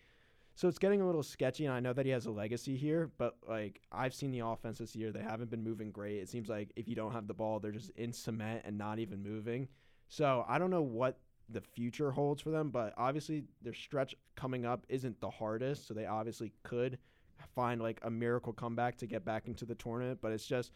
So 0.58 0.66
it's 0.66 0.80
getting 0.80 1.00
a 1.00 1.06
little 1.06 1.22
sketchy. 1.22 1.66
And 1.66 1.72
I 1.72 1.78
know 1.78 1.92
that 1.92 2.04
he 2.04 2.10
has 2.10 2.26
a 2.26 2.32
legacy 2.32 2.76
here, 2.76 3.12
but 3.16 3.36
like 3.48 3.80
I've 3.92 4.12
seen 4.12 4.32
the 4.32 4.40
offense 4.40 4.78
this 4.78 4.96
year. 4.96 5.12
They 5.12 5.22
haven't 5.22 5.50
been 5.50 5.62
moving 5.62 5.92
great. 5.92 6.16
It 6.16 6.28
seems 6.28 6.48
like 6.48 6.72
if 6.74 6.88
you 6.88 6.96
don't 6.96 7.12
have 7.12 7.28
the 7.28 7.34
ball, 7.34 7.60
they're 7.60 7.70
just 7.70 7.90
in 7.90 8.12
cement 8.12 8.62
and 8.64 8.76
not 8.76 8.98
even 8.98 9.22
moving. 9.22 9.68
So 10.08 10.44
I 10.48 10.58
don't 10.58 10.70
know 10.70 10.82
what 10.82 11.20
the 11.48 11.60
future 11.60 12.10
holds 12.10 12.42
for 12.42 12.50
them, 12.50 12.70
but 12.70 12.92
obviously 12.96 13.44
their 13.62 13.72
stretch 13.72 14.16
coming 14.34 14.66
up 14.66 14.84
isn't 14.88 15.20
the 15.20 15.30
hardest, 15.30 15.86
so 15.86 15.94
they 15.94 16.06
obviously 16.06 16.52
could 16.64 16.98
find 17.54 17.80
like 17.80 18.00
a 18.02 18.10
miracle 18.10 18.52
comeback 18.52 18.96
to 18.96 19.06
get 19.06 19.24
back 19.24 19.46
into 19.46 19.64
the 19.64 19.76
tournament, 19.76 20.18
but 20.20 20.32
it's 20.32 20.44
just 20.46 20.72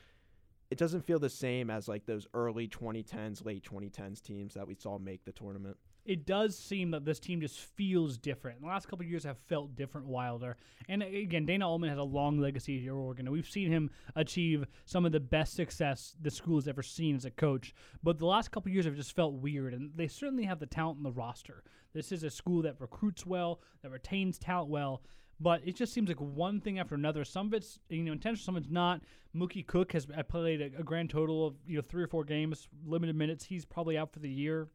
it 0.70 0.78
doesn't 0.78 1.04
feel 1.04 1.18
the 1.18 1.28
same 1.28 1.70
as 1.70 1.88
like 1.88 2.06
those 2.06 2.28
early 2.34 2.68
2010s, 2.68 3.44
late 3.44 3.68
2010s 3.68 4.22
teams 4.22 4.54
that 4.54 4.68
we 4.68 4.76
saw 4.76 4.96
make 4.96 5.24
the 5.24 5.32
tournament. 5.32 5.76
It 6.04 6.26
does 6.26 6.58
seem 6.58 6.90
that 6.90 7.04
this 7.04 7.20
team 7.20 7.40
just 7.40 7.60
feels 7.60 8.18
different. 8.18 8.60
The 8.60 8.66
last 8.66 8.88
couple 8.88 9.06
years 9.06 9.22
have 9.22 9.38
felt 9.38 9.76
different, 9.76 10.08
wilder. 10.08 10.56
And 10.88 11.02
again, 11.02 11.46
Dana 11.46 11.68
Altman 11.68 11.90
has 11.90 11.98
a 11.98 12.02
long 12.02 12.38
legacy 12.38 12.80
here 12.80 12.94
at 12.94 12.98
Oregon. 12.98 13.30
We've 13.30 13.48
seen 13.48 13.70
him 13.70 13.90
achieve 14.16 14.66
some 14.84 15.04
of 15.04 15.12
the 15.12 15.20
best 15.20 15.54
success 15.54 16.16
the 16.20 16.30
school 16.30 16.56
has 16.56 16.66
ever 16.66 16.82
seen 16.82 17.14
as 17.14 17.24
a 17.24 17.30
coach. 17.30 17.72
But 18.02 18.18
the 18.18 18.26
last 18.26 18.50
couple 18.50 18.72
years 18.72 18.84
have 18.84 18.96
just 18.96 19.14
felt 19.14 19.34
weird, 19.34 19.74
and 19.74 19.92
they 19.94 20.08
certainly 20.08 20.44
have 20.44 20.58
the 20.58 20.66
talent 20.66 20.96
in 20.98 21.04
the 21.04 21.12
roster. 21.12 21.62
This 21.92 22.10
is 22.10 22.24
a 22.24 22.30
school 22.30 22.62
that 22.62 22.80
recruits 22.80 23.24
well, 23.24 23.60
that 23.82 23.90
retains 23.90 24.38
talent 24.38 24.70
well. 24.70 25.02
But 25.38 25.62
it 25.64 25.76
just 25.76 25.92
seems 25.92 26.08
like 26.08 26.20
one 26.20 26.60
thing 26.60 26.78
after 26.78 26.94
another. 26.94 27.24
Some 27.24 27.48
of 27.48 27.54
it's 27.54 27.78
you 27.88 28.02
know 28.02 28.12
intentional, 28.12 28.44
some 28.44 28.56
of 28.56 28.62
it's 28.62 28.72
not. 28.72 29.02
Mookie 29.34 29.66
Cook 29.66 29.92
has 29.92 30.06
played 30.28 30.60
a, 30.60 30.80
a 30.80 30.82
grand 30.82 31.10
total 31.10 31.46
of 31.46 31.54
you 31.66 31.76
know 31.76 31.82
three 31.82 32.02
or 32.02 32.08
four 32.08 32.24
games, 32.24 32.68
limited 32.84 33.16
minutes. 33.16 33.44
He's 33.44 33.64
probably 33.64 33.96
out 33.98 34.12
for 34.12 34.20
the 34.20 34.28
year. 34.28 34.68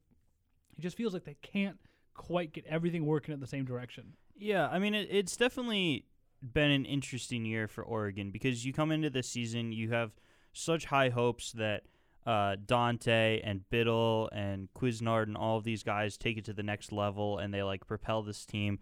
It 0.77 0.81
just 0.81 0.97
feels 0.97 1.13
like 1.13 1.25
they 1.25 1.37
can't 1.41 1.77
quite 2.13 2.53
get 2.53 2.65
everything 2.67 3.05
working 3.05 3.33
in 3.33 3.39
the 3.39 3.47
same 3.47 3.65
direction. 3.65 4.13
Yeah, 4.35 4.67
I 4.67 4.79
mean, 4.79 4.93
it, 4.93 5.07
it's 5.09 5.37
definitely 5.37 6.05
been 6.41 6.71
an 6.71 6.85
interesting 6.85 7.45
year 7.45 7.67
for 7.67 7.83
Oregon 7.83 8.31
because 8.31 8.65
you 8.65 8.73
come 8.73 8.91
into 8.91 9.09
this 9.09 9.27
season, 9.27 9.71
you 9.71 9.89
have 9.91 10.11
such 10.53 10.85
high 10.85 11.09
hopes 11.09 11.51
that 11.53 11.83
uh, 12.25 12.57
Dante 12.65 13.41
and 13.43 13.61
Bittle 13.71 14.27
and 14.31 14.67
Couisnard 14.75 15.23
and 15.23 15.37
all 15.37 15.57
of 15.57 15.63
these 15.63 15.81
guys 15.81 16.17
take 16.17 16.37
it 16.37 16.45
to 16.45 16.53
the 16.53 16.63
next 16.63 16.91
level 16.91 17.37
and 17.37 17.53
they 17.53 17.63
like 17.63 17.87
propel 17.87 18.21
this 18.21 18.45
team. 18.45 18.79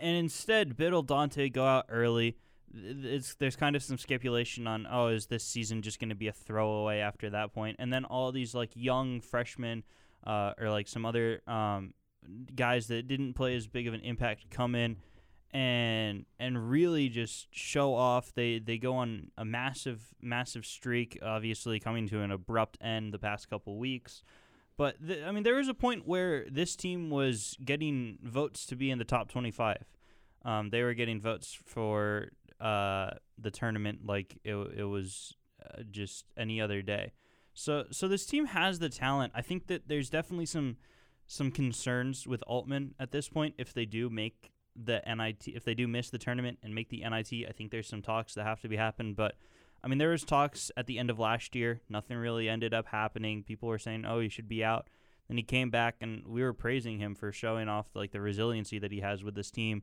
And 0.00 0.16
instead, 0.16 0.76
Bittle, 0.76 1.06
Dante 1.06 1.48
go 1.48 1.64
out 1.64 1.86
early. 1.88 2.36
it's 2.74 3.34
there's 3.34 3.56
kind 3.56 3.76
of 3.76 3.82
some 3.82 3.98
speculation 3.98 4.66
on 4.66 4.86
oh 4.90 5.08
is 5.08 5.26
this 5.26 5.44
season 5.44 5.80
just 5.82 6.00
going 6.00 6.08
to 6.08 6.14
be 6.14 6.26
a 6.26 6.32
throwaway 6.32 6.98
after 6.98 7.30
that 7.30 7.52
point 7.52 7.76
and 7.78 7.92
then 7.92 8.04
all 8.04 8.32
these 8.32 8.52
like 8.52 8.70
young 8.74 9.20
freshmen 9.20 9.84
uh, 10.26 10.52
or 10.58 10.70
like 10.70 10.88
some 10.88 11.04
other 11.06 11.40
um, 11.46 11.94
guys 12.54 12.86
that 12.88 13.08
didn't 13.08 13.34
play 13.34 13.56
as 13.56 13.66
big 13.66 13.86
of 13.86 13.94
an 13.94 14.00
impact 14.00 14.50
come 14.50 14.74
in 14.74 14.96
and 15.52 16.24
and 16.38 16.70
really 16.70 17.08
just 17.08 17.48
show 17.50 17.94
off. 17.94 18.32
They 18.34 18.58
they 18.58 18.78
go 18.78 18.94
on 18.96 19.30
a 19.38 19.44
massive 19.44 20.14
massive 20.20 20.66
streak 20.66 21.18
obviously 21.22 21.78
coming 21.78 22.08
to 22.08 22.20
an 22.20 22.30
abrupt 22.30 22.78
end 22.80 23.12
the 23.12 23.18
past 23.18 23.48
couple 23.48 23.78
weeks. 23.78 24.22
But 24.76 25.06
th- 25.06 25.24
I 25.24 25.30
mean 25.30 25.42
there 25.44 25.56
was 25.56 25.68
a 25.68 25.74
point 25.74 26.06
where 26.06 26.46
this 26.50 26.74
team 26.74 27.10
was 27.10 27.56
getting 27.64 28.18
votes 28.22 28.66
to 28.66 28.76
be 28.76 28.90
in 28.90 28.98
the 28.98 29.04
top 29.04 29.30
25 29.30 29.84
um, 30.44 30.70
they 30.70 30.82
were 30.82 30.94
getting 30.94 31.20
votes 31.20 31.58
for 31.64 32.28
uh, 32.60 33.10
the 33.38 33.50
tournament 33.50 34.00
like 34.04 34.38
it, 34.44 34.54
it 34.54 34.84
was 34.84 35.34
uh, 35.64 35.82
just 35.90 36.26
any 36.36 36.60
other 36.60 36.82
day. 36.82 37.12
So 37.54 37.84
so 37.90 38.08
this 38.08 38.26
team 38.26 38.46
has 38.46 38.80
the 38.80 38.88
talent. 38.88 39.32
I 39.34 39.40
think 39.40 39.68
that 39.68 39.88
there's 39.88 40.10
definitely 40.10 40.46
some 40.46 40.76
some 41.26 41.50
concerns 41.50 42.26
with 42.26 42.42
Altman 42.46 42.94
at 43.00 43.12
this 43.12 43.28
point 43.28 43.54
if 43.56 43.72
they 43.72 43.86
do 43.86 44.10
make 44.10 44.50
the 44.76 45.00
NIT 45.06 45.44
if 45.46 45.64
they 45.64 45.74
do 45.74 45.86
miss 45.86 46.10
the 46.10 46.18
tournament 46.18 46.58
and 46.62 46.74
make 46.74 46.90
the 46.90 47.04
NIT. 47.08 47.46
I 47.48 47.52
think 47.52 47.70
there's 47.70 47.88
some 47.88 48.02
talks 48.02 48.34
that 48.34 48.44
have 48.44 48.60
to 48.62 48.68
be 48.68 48.76
happened, 48.76 49.16
but 49.16 49.36
I 49.82 49.88
mean 49.88 49.98
there 49.98 50.10
was 50.10 50.24
talks 50.24 50.70
at 50.76 50.86
the 50.86 50.98
end 50.98 51.10
of 51.10 51.18
last 51.18 51.54
year. 51.54 51.80
Nothing 51.88 52.18
really 52.18 52.48
ended 52.48 52.74
up 52.74 52.86
happening. 52.86 53.44
People 53.44 53.68
were 53.68 53.78
saying, 53.78 54.04
"Oh, 54.04 54.20
he 54.20 54.28
should 54.28 54.48
be 54.48 54.64
out." 54.64 54.88
Then 55.28 55.36
he 55.36 55.42
came 55.42 55.70
back 55.70 55.96
and 56.00 56.26
we 56.26 56.42
were 56.42 56.52
praising 56.52 56.98
him 56.98 57.14
for 57.14 57.32
showing 57.32 57.68
off 57.68 57.86
like 57.94 58.10
the 58.10 58.20
resiliency 58.20 58.78
that 58.80 58.92
he 58.92 59.00
has 59.00 59.24
with 59.24 59.34
this 59.34 59.50
team. 59.50 59.82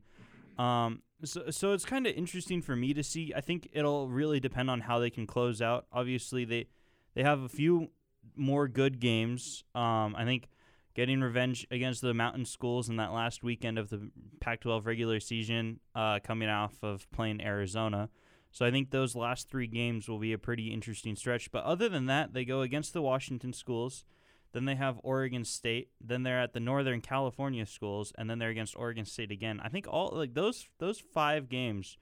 Um, 0.58 1.02
so, 1.24 1.50
so 1.50 1.72
it's 1.72 1.84
kind 1.84 2.06
of 2.06 2.14
interesting 2.14 2.62
for 2.62 2.76
me 2.76 2.94
to 2.94 3.02
see. 3.02 3.32
I 3.34 3.40
think 3.40 3.68
it'll 3.72 4.08
really 4.08 4.38
depend 4.38 4.70
on 4.70 4.80
how 4.80 4.98
they 4.98 5.10
can 5.10 5.26
close 5.26 5.62
out. 5.62 5.86
Obviously, 5.92 6.44
they 6.44 6.66
they 7.14 7.22
have 7.22 7.42
a 7.42 7.48
few 7.48 7.90
more 8.36 8.68
good 8.68 9.00
games. 9.00 9.64
Um, 9.74 10.14
I 10.16 10.24
think 10.24 10.48
getting 10.94 11.20
revenge 11.20 11.66
against 11.70 12.02
the 12.02 12.14
Mountain 12.14 12.44
Schools 12.44 12.88
in 12.88 12.96
that 12.96 13.12
last 13.12 13.42
weekend 13.42 13.78
of 13.78 13.88
the 13.90 14.10
Pac-12 14.40 14.86
regular 14.86 15.20
season, 15.20 15.80
uh, 15.94 16.18
coming 16.22 16.48
off 16.48 16.74
of 16.82 17.10
playing 17.12 17.42
Arizona. 17.42 18.08
So 18.50 18.66
I 18.66 18.70
think 18.70 18.90
those 18.90 19.16
last 19.16 19.48
three 19.48 19.66
games 19.66 20.08
will 20.08 20.18
be 20.18 20.34
a 20.34 20.38
pretty 20.38 20.72
interesting 20.72 21.16
stretch. 21.16 21.50
But 21.50 21.64
other 21.64 21.88
than 21.88 22.06
that, 22.06 22.34
they 22.34 22.44
go 22.44 22.60
against 22.60 22.92
the 22.92 23.00
Washington 23.00 23.54
schools. 23.54 24.04
Then 24.52 24.66
they 24.66 24.74
have 24.74 25.00
Oregon 25.02 25.44
State. 25.46 25.88
Then 25.98 26.22
they're 26.22 26.40
at 26.40 26.52
the 26.52 26.60
Northern 26.60 27.00
California 27.00 27.64
schools, 27.64 28.12
and 28.18 28.28
then 28.28 28.38
they're 28.38 28.50
against 28.50 28.76
Oregon 28.76 29.06
State 29.06 29.30
again. 29.30 29.60
I 29.64 29.70
think 29.70 29.86
all 29.88 30.10
like 30.12 30.34
those 30.34 30.68
those 30.78 30.98
five 30.98 31.48
games, 31.48 31.96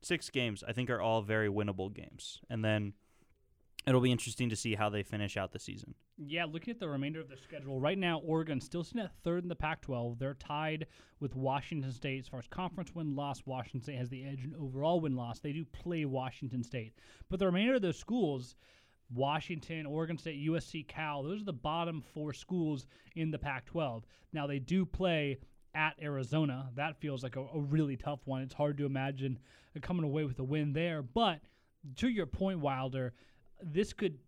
six 0.00 0.30
games, 0.30 0.62
I 0.66 0.72
think 0.72 0.88
are 0.88 1.00
all 1.00 1.22
very 1.22 1.48
winnable 1.48 1.92
games. 1.92 2.40
And 2.48 2.64
then 2.64 2.92
it'll 3.86 4.00
be 4.00 4.10
interesting 4.10 4.48
to 4.48 4.56
see 4.56 4.74
how 4.74 4.88
they 4.88 5.02
finish 5.02 5.36
out 5.36 5.52
the 5.52 5.58
season. 5.58 5.94
Yeah, 6.16 6.44
looking 6.44 6.72
at 6.72 6.80
the 6.80 6.88
remainder 6.88 7.20
of 7.20 7.28
the 7.28 7.36
schedule, 7.36 7.80
right 7.80 7.98
now 7.98 8.20
Oregon 8.24 8.60
still 8.60 8.82
sitting 8.82 9.02
at 9.02 9.12
third 9.22 9.44
in 9.44 9.48
the 9.48 9.56
Pac-12. 9.56 10.18
They're 10.18 10.34
tied 10.34 10.86
with 11.20 11.36
Washington 11.36 11.92
State 11.92 12.20
as 12.20 12.28
far 12.28 12.40
as 12.40 12.46
conference 12.48 12.94
win 12.94 13.14
loss. 13.14 13.42
Washington 13.46 13.82
State 13.82 13.98
has 13.98 14.08
the 14.08 14.24
edge 14.24 14.44
in 14.44 14.54
overall 14.58 15.00
win 15.00 15.14
loss. 15.14 15.38
They 15.38 15.52
do 15.52 15.64
play 15.64 16.04
Washington 16.04 16.62
State, 16.62 16.94
but 17.28 17.38
the 17.38 17.46
remainder 17.46 17.74
of 17.74 17.82
those 17.82 17.98
schools. 17.98 18.56
Washington, 19.14 19.86
Oregon 19.86 20.18
State, 20.18 20.44
USC, 20.48 20.88
Cal. 20.88 21.22
Those 21.22 21.42
are 21.42 21.44
the 21.44 21.52
bottom 21.52 22.02
four 22.12 22.32
schools 22.32 22.88
in 23.14 23.30
the 23.30 23.38
Pac 23.38 23.64
12. 23.66 24.04
Now, 24.32 24.48
they 24.48 24.58
do 24.58 24.84
play 24.84 25.38
at 25.76 25.94
Arizona. 26.02 26.70
That 26.74 27.00
feels 27.00 27.22
like 27.22 27.36
a, 27.36 27.42
a, 27.42 27.60
really 27.60 27.96
tough 27.96 28.18
one. 28.24 28.42
It's 28.42 28.54
hard 28.54 28.78
to 28.78 28.84
imagine 28.84 29.38
coming 29.80 30.04
away 30.04 30.24
with 30.24 30.40
a 30.40 30.44
win 30.44 30.72
there. 30.72 31.02
But 31.02 31.40
to 31.96 32.08
your 32.08 32.26
point, 32.26 32.60
Wilder, 32.60 33.12
this 33.62 33.92
could 33.92 34.18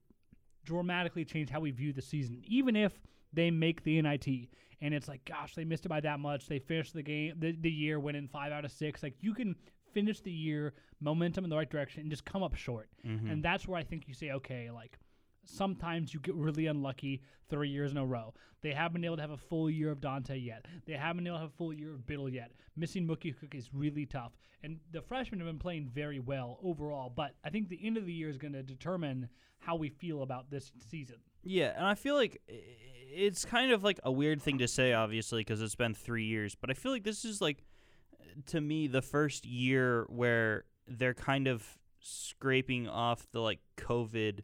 dramatically 0.65 1.25
change 1.25 1.51
how 1.51 1.61
we 1.61 1.71
view 1.71 1.93
the 1.93 2.03
season, 2.03 2.43
even 2.47 2.77
if 2.77 2.93
they 3.33 3.51
make 3.51 3.83
the 3.85 4.01
NIT. 4.01 4.27
And 4.81 4.95
it's 4.95 5.09
like, 5.09 5.25
gosh, 5.25 5.55
they 5.55 5.65
missed 5.65 5.87
it 5.87 5.89
by 5.89 6.01
that 6.01 6.21
much. 6.21 6.47
They 6.47 6.59
finished 6.59 6.95
the 6.95 7.03
game, 7.03 7.35
the, 7.39 7.57
the 7.61 7.71
year 7.71 7.99
winning 7.99 8.29
five 8.29 8.53
out 8.53 8.65
of 8.65 8.71
six. 8.71 9.03
Like, 9.03 9.15
you 9.21 9.35
can 9.35 9.57
finish 9.93 10.21
the 10.21 10.31
year 10.31 10.75
momentum 11.01 11.45
in 11.45 11.51
the 11.51 11.57
right 11.57 11.69
direction 11.69 12.03
and 12.03 12.11
just 12.11 12.25
come 12.25 12.43
up 12.43 12.55
short. 12.55 12.89
Mm-hmm. 13.07 13.31
And 13.31 13.43
that's 13.43 13.67
where 13.67 13.79
I 13.79 13.83
think 13.83 14.07
you 14.07 14.15
say, 14.15 14.31
okay, 14.33 14.71
like 14.71 14.99
sometimes 15.49 16.13
you 16.13 16.21
get 16.21 16.35
really 16.35 16.67
unlucky 16.67 17.23
three 17.49 17.69
years 17.69 17.91
in 17.91 17.97
a 17.97 18.05
row. 18.05 18.35
They 18.61 18.73
haven't 18.73 18.95
been 18.95 19.05
able 19.05 19.17
to 19.17 19.23
have 19.23 19.31
a 19.31 19.37
full 19.37 19.71
year 19.71 19.91
of 19.91 20.01
Dante 20.01 20.37
yet. 20.37 20.67
They 20.87 20.95
haven't 20.95 21.19
been 21.19 21.29
able 21.29 21.37
to 21.37 21.43
have 21.43 21.51
a 21.51 21.57
full 21.57 21.73
year 21.73 21.95
of 21.95 22.07
Bittle 22.07 22.33
yet. 22.33 22.53
Missing 22.77 23.07
Mookie 23.07 23.39
Cook 23.39 23.55
is 23.55 23.71
really 23.73 24.05
tough. 24.05 24.33
And 24.63 24.81
the 24.93 25.01
freshmen 25.01 25.41
have 25.41 25.49
been 25.49 25.59
playing 25.59 25.91
very 25.95 26.19
well 26.19 26.59
overall, 26.63 27.13
but 27.15 27.35
I 27.45 27.51
think 27.51 27.69
the 27.69 27.79
end 27.83 27.97
of 27.97 28.07
the 28.07 28.13
year 28.13 28.29
is 28.29 28.37
going 28.37 28.55
to 28.55 28.63
determine 28.63 29.29
how 29.59 29.77
we 29.77 29.89
feel 29.89 30.23
about 30.23 30.51
this 30.51 30.73
season. 30.91 31.17
Yeah, 31.45 31.73
and 31.77 31.87
I 31.87 31.95
feel 31.95 32.17
like 32.17 32.43
it's 32.49 33.45
kind 33.45 33.73
of 33.73 33.85
like 33.85 34.01
a 34.03 34.11
weird 34.11 34.43
thing 34.43 34.59
to 34.59 34.69
say, 34.69 34.93
obviously, 34.93 35.41
because 35.41 35.63
it's 35.63 35.77
been 35.77 35.95
three 35.95 36.25
years, 36.25 36.55
but 36.55 36.71
I 36.71 36.75
feel 36.75 36.93
like 36.93 37.05
this 37.05 37.25
is 37.25 37.41
like 37.41 37.65
to 38.47 38.61
me 38.61 38.87
the 38.87 39.03
first 39.03 39.47
year 39.47 40.07
where 40.09 40.65
they're 40.87 41.15
kind 41.15 41.47
of 41.49 41.79
scraping 42.01 42.89
off 42.89 43.27
the 43.33 43.41
like 43.41 43.61
COVID 43.77 44.41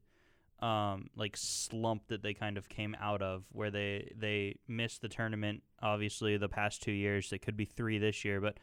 um, 0.64 1.10
like 1.14 1.36
slump 1.36 2.06
that 2.08 2.22
they 2.22 2.32
kind 2.32 2.56
of 2.56 2.70
came 2.70 2.96
out 2.98 3.20
of 3.20 3.44
where 3.52 3.70
they 3.70 4.10
they 4.16 4.56
missed 4.66 5.02
the 5.02 5.08
tournament 5.08 5.62
obviously 5.82 6.38
the 6.38 6.48
past 6.48 6.82
two 6.82 6.92
years 6.92 7.30
it 7.32 7.40
could 7.42 7.56
be 7.56 7.66
three 7.66 7.98
this 7.98 8.24
year 8.24 8.40
but 8.40 8.56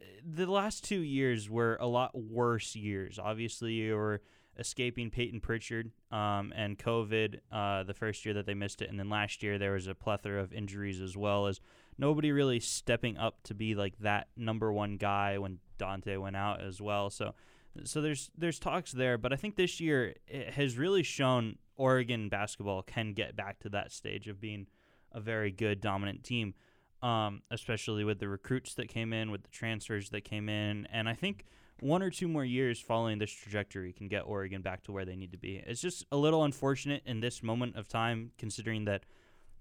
uh, 0.00 0.04
the 0.24 0.46
last 0.46 0.84
two 0.84 1.00
years 1.00 1.50
were 1.50 1.76
a 1.80 1.86
lot 1.88 2.16
worse 2.16 2.76
years 2.76 3.18
obviously 3.18 3.72
you 3.72 3.96
were 3.96 4.20
escaping 4.58 5.10
Payton 5.10 5.40
Pritchard 5.40 5.90
um, 6.12 6.52
and 6.54 6.78
COVID 6.78 7.40
uh, 7.50 7.82
the 7.82 7.94
first 7.94 8.24
year 8.24 8.34
that 8.34 8.46
they 8.46 8.54
missed 8.54 8.80
it 8.80 8.88
and 8.88 8.98
then 8.98 9.10
last 9.10 9.42
year 9.42 9.58
there 9.58 9.72
was 9.72 9.88
a 9.88 9.94
plethora 9.94 10.40
of 10.40 10.52
injuries 10.52 11.00
as 11.00 11.16
well 11.16 11.48
as 11.48 11.60
nobody 11.98 12.30
really 12.30 12.60
stepping 12.60 13.16
up 13.18 13.42
to 13.44 13.54
be 13.54 13.74
like 13.74 13.98
that 13.98 14.28
number 14.36 14.72
one 14.72 14.98
guy 14.98 15.38
when 15.38 15.58
Dante 15.78 16.16
went 16.16 16.36
out 16.36 16.60
as 16.60 16.80
well. 16.80 17.10
So 17.10 17.34
so 17.84 18.00
there's 18.00 18.30
there's 18.36 18.58
talks 18.58 18.92
there, 18.92 19.18
but 19.18 19.32
I 19.32 19.36
think 19.36 19.56
this 19.56 19.80
year 19.80 20.14
it 20.26 20.54
has 20.54 20.76
really 20.76 21.02
shown 21.02 21.56
Oregon 21.76 22.28
basketball 22.28 22.82
can 22.82 23.12
get 23.12 23.36
back 23.36 23.60
to 23.60 23.68
that 23.70 23.92
stage 23.92 24.28
of 24.28 24.40
being 24.40 24.66
a 25.12 25.20
very 25.20 25.50
good 25.50 25.80
dominant 25.80 26.24
team, 26.24 26.54
um, 27.02 27.42
especially 27.50 28.04
with 28.04 28.18
the 28.18 28.28
recruits 28.28 28.74
that 28.74 28.88
came 28.88 29.12
in, 29.12 29.30
with 29.30 29.42
the 29.42 29.50
transfers 29.50 30.10
that 30.10 30.22
came 30.22 30.48
in, 30.48 30.86
and 30.92 31.08
I 31.08 31.14
think 31.14 31.46
one 31.80 32.02
or 32.02 32.10
two 32.10 32.28
more 32.28 32.44
years 32.44 32.78
following 32.78 33.18
this 33.18 33.30
trajectory 33.30 33.92
can 33.92 34.08
get 34.08 34.20
Oregon 34.20 34.62
back 34.62 34.82
to 34.84 34.92
where 34.92 35.04
they 35.04 35.16
need 35.16 35.32
to 35.32 35.38
be. 35.38 35.62
It's 35.66 35.80
just 35.80 36.04
a 36.12 36.16
little 36.16 36.44
unfortunate 36.44 37.02
in 37.06 37.20
this 37.20 37.42
moment 37.42 37.76
of 37.76 37.88
time, 37.88 38.32
considering 38.38 38.84
that 38.84 39.04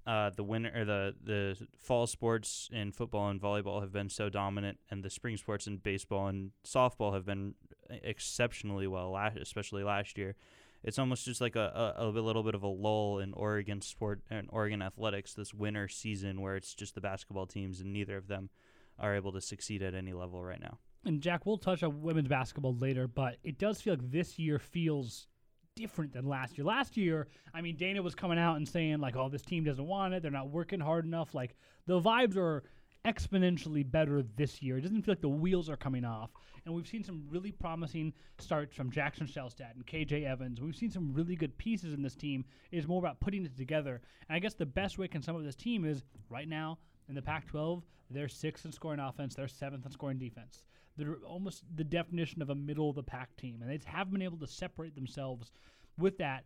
uh, 0.06 0.32
the 0.36 0.44
winter 0.44 0.72
or 0.76 0.86
the 0.86 1.16
the 1.24 1.68
fall 1.78 2.08
sports 2.08 2.70
in 2.74 2.92
football 2.92 3.30
and 3.30 3.40
volleyball 3.42 3.82
have 3.82 3.92
been 3.92 4.10
so 4.10 4.30
dominant, 4.30 4.80
and 4.90 5.04
the 5.04 5.10
spring 5.10 5.38
sports 5.38 5.68
in 5.68 5.78
baseball 5.78 6.28
and 6.28 6.52
softball 6.66 7.14
have 7.14 7.26
been 7.26 7.56
exceptionally 7.90 8.88
well, 8.88 9.12
last, 9.12 9.38
especially 9.38 9.84
last 9.84 10.18
year. 10.18 10.36
It's 10.84 10.98
almost 10.98 11.26
just 11.26 11.42
like 11.42 11.56
a, 11.56 11.94
a, 11.98 12.08
a 12.08 12.10
little 12.10 12.44
bit 12.44 12.56
of 12.56 12.64
a 12.64 12.68
lull 12.68 13.20
in 13.20 13.34
Oregon 13.34 13.82
sport 13.82 14.22
and 14.30 14.48
Oregon 14.50 14.82
athletics 14.82 15.34
this 15.34 15.54
winter 15.54 15.88
season, 15.90 16.42
where 16.42 16.56
it's 16.56 16.74
just 16.74 16.96
the 16.96 17.02
basketball 17.02 17.46
teams, 17.46 17.82
and 17.82 17.92
neither 17.92 18.16
of 18.16 18.28
them 18.28 18.50
are 18.98 19.16
able 19.16 19.32
to 19.34 19.42
succeed 19.42 19.82
at 19.82 19.94
any 19.94 20.14
level 20.14 20.44
right 20.44 20.62
now. 20.62 20.78
And 21.06 21.22
Jack, 21.22 21.46
we'll 21.46 21.58
touch 21.58 21.84
on 21.84 22.02
women's 22.02 22.28
basketball 22.28 22.76
later, 22.76 23.08
but 23.08 23.38
it 23.44 23.58
does 23.58 23.82
feel 23.82 23.94
like 23.94 24.12
this 24.12 24.38
year 24.38 24.60
feels 24.60 25.28
different 25.76 26.12
than 26.12 26.26
last 26.26 26.58
year. 26.58 26.66
Last 26.66 26.98
year, 26.98 27.28
I 27.54 27.62
mean, 27.62 27.78
Dana 27.78 28.02
was 28.02 28.16
coming 28.16 28.38
out 28.38 28.58
and 28.58 28.68
saying 28.68 29.00
like, 29.00 29.16
"Oh, 29.16 29.30
this 29.30 29.42
team 29.42 29.64
doesn't 29.64 29.86
want 29.86 30.14
it. 30.14 30.22
They're 30.22 30.32
not 30.32 30.50
working 30.50 30.80
hard 30.80 31.06
enough." 31.06 31.34
Like 31.34 31.56
the 31.86 32.02
vibes 32.02 32.36
are 32.36 32.64
exponentially 33.06 33.90
better 33.90 34.24
this 34.36 34.62
year. 34.62 34.78
It 34.78 34.82
doesn't 34.82 35.02
feel 35.04 35.14
like 35.14 35.22
the 35.22 35.30
wheels 35.30 35.70
are 35.70 35.78
coming 35.78 36.06
off. 36.06 36.32
And 36.66 36.76
we've 36.76 36.88
seen 36.88 37.04
some 37.04 37.26
really 37.30 37.52
promising 37.52 38.14
starts 38.38 38.76
from 38.76 38.92
Jackson 38.92 39.26
Shelstad 39.26 39.76
and 39.76 39.86
KJ 39.86 40.26
Evans. 40.26 40.62
We've 40.62 40.76
seen 40.76 40.92
some 40.92 41.14
really 41.14 41.36
good 41.36 41.58
pieces 41.58 41.94
in 41.94 42.02
this 42.02 42.16
team. 42.16 42.44
It 42.72 42.78
is 42.78 42.88
more 42.88 43.00
about 43.00 43.20
putting 43.20 43.46
it 43.46 43.58
together. 43.58 44.02
And 44.28 44.36
I 44.36 44.40
guess 44.40 44.54
the 44.54 44.66
best 44.66 44.98
way 44.98 45.08
can 45.08 45.22
sum 45.22 45.36
up 45.36 45.44
this 45.44 45.56
team 45.56 45.86
is 45.86 46.04
right 46.30 46.48
now 46.48 46.78
in 47.08 47.16
the 47.16 47.22
Pac 47.22 47.48
12, 47.48 47.84
they're 48.12 48.28
sixth 48.28 48.66
in 48.66 48.72
scoring 48.72 49.00
offense, 49.00 49.36
they're 49.36 49.48
seventh 49.48 49.86
in 49.86 49.92
scoring 49.92 50.18
defense. 50.18 50.64
They're 50.98 51.16
almost 51.26 51.64
the 51.76 51.84
definition 51.84 52.42
of 52.42 52.50
a 52.50 52.56
middle 52.56 52.90
of 52.90 52.96
the 52.96 53.04
pack 53.04 53.36
team. 53.38 53.62
And 53.62 53.72
they 53.72 53.80
haven't 53.86 54.14
been 54.14 54.22
able 54.22 54.38
to 54.40 54.48
separate 54.48 54.96
themselves 54.96 55.52
with 55.98 56.18
that. 56.18 56.44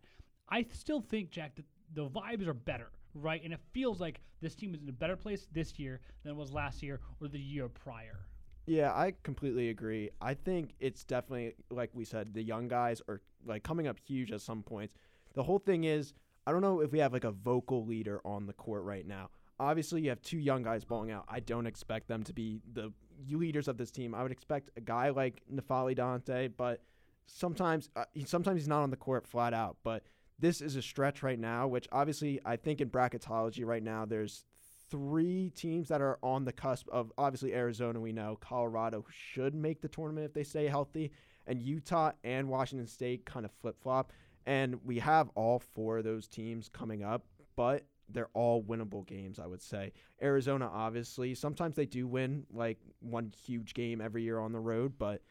I 0.48 0.66
still 0.72 1.00
think, 1.00 1.30
Jack, 1.30 1.56
that 1.56 1.64
the 1.94 2.08
vibes 2.08 2.46
are 2.46 2.54
better 2.54 2.90
right? 3.14 3.42
And 3.42 3.52
it 3.52 3.60
feels 3.72 4.00
like 4.00 4.20
this 4.40 4.54
team 4.54 4.74
is 4.74 4.82
in 4.82 4.88
a 4.88 4.92
better 4.92 5.16
place 5.16 5.46
this 5.52 5.78
year 5.78 6.00
than 6.22 6.32
it 6.32 6.36
was 6.36 6.52
last 6.52 6.82
year 6.82 7.00
or 7.20 7.28
the 7.28 7.38
year 7.38 7.68
prior. 7.68 8.26
Yeah, 8.66 8.92
I 8.92 9.12
completely 9.22 9.68
agree. 9.68 10.10
I 10.20 10.34
think 10.34 10.74
it's 10.80 11.04
definitely 11.04 11.54
like 11.70 11.90
we 11.92 12.04
said, 12.04 12.32
the 12.32 12.42
young 12.42 12.68
guys 12.68 13.02
are 13.08 13.20
like 13.46 13.62
coming 13.62 13.86
up 13.86 13.98
huge 13.98 14.32
at 14.32 14.40
some 14.40 14.62
points. 14.62 14.94
The 15.34 15.42
whole 15.42 15.58
thing 15.58 15.84
is, 15.84 16.14
I 16.46 16.52
don't 16.52 16.62
know 16.62 16.80
if 16.80 16.92
we 16.92 16.98
have 16.98 17.12
like 17.12 17.24
a 17.24 17.30
vocal 17.30 17.84
leader 17.84 18.20
on 18.24 18.46
the 18.46 18.52
court 18.52 18.84
right 18.84 19.06
now. 19.06 19.30
Obviously, 19.60 20.02
you 20.02 20.08
have 20.08 20.22
two 20.22 20.38
young 20.38 20.62
guys 20.62 20.84
balling 20.84 21.10
out. 21.10 21.24
I 21.28 21.40
don't 21.40 21.66
expect 21.66 22.08
them 22.08 22.24
to 22.24 22.32
be 22.32 22.60
the 22.72 22.92
leaders 23.30 23.68
of 23.68 23.76
this 23.76 23.90
team. 23.90 24.14
I 24.14 24.22
would 24.22 24.32
expect 24.32 24.70
a 24.76 24.80
guy 24.80 25.10
like 25.10 25.42
N'Faly 25.52 25.94
Dante, 25.94 26.48
but 26.48 26.82
sometimes 27.26 27.88
uh, 27.96 28.04
sometimes 28.26 28.60
he's 28.60 28.68
not 28.68 28.82
on 28.82 28.90
the 28.90 28.96
court 28.96 29.26
flat 29.26 29.54
out. 29.54 29.76
But 29.84 30.04
this 30.38 30.60
is 30.60 30.76
a 30.76 30.82
stretch 30.82 31.22
right 31.22 31.38
now, 31.38 31.66
which 31.66 31.88
obviously 31.92 32.40
I 32.44 32.56
think 32.56 32.80
in 32.80 32.90
bracketology 32.90 33.64
right 33.64 33.82
now 33.82 34.04
there's 34.04 34.44
three 34.90 35.50
teams 35.50 35.88
that 35.88 36.00
are 36.00 36.18
on 36.22 36.44
the 36.44 36.52
cusp 36.52 36.88
of 36.90 37.12
obviously 37.16 37.54
Arizona. 37.54 38.00
We 38.00 38.12
know 38.12 38.38
Colorado 38.40 39.04
should 39.10 39.54
make 39.54 39.80
the 39.80 39.88
tournament 39.88 40.26
if 40.26 40.34
they 40.34 40.44
stay 40.44 40.66
healthy, 40.66 41.12
and 41.46 41.60
Utah 41.60 42.12
and 42.22 42.48
Washington 42.48 42.86
State 42.86 43.24
kind 43.24 43.44
of 43.44 43.52
flip 43.52 43.76
flop. 43.82 44.12
And 44.46 44.78
we 44.84 44.98
have 44.98 45.30
all 45.34 45.58
four 45.58 45.98
of 45.98 46.04
those 46.04 46.28
teams 46.28 46.68
coming 46.68 47.02
up, 47.02 47.24
but 47.56 47.86
they're 48.10 48.28
all 48.34 48.62
winnable 48.62 49.06
games, 49.06 49.38
I 49.38 49.46
would 49.46 49.62
say. 49.62 49.92
Arizona, 50.22 50.70
obviously, 50.72 51.34
sometimes 51.34 51.76
they 51.76 51.86
do 51.86 52.06
win 52.06 52.44
like 52.52 52.78
one 53.00 53.32
huge 53.46 53.74
game 53.74 54.00
every 54.00 54.22
year 54.22 54.38
on 54.38 54.52
the 54.52 54.60
road, 54.60 54.94
but 54.98 55.22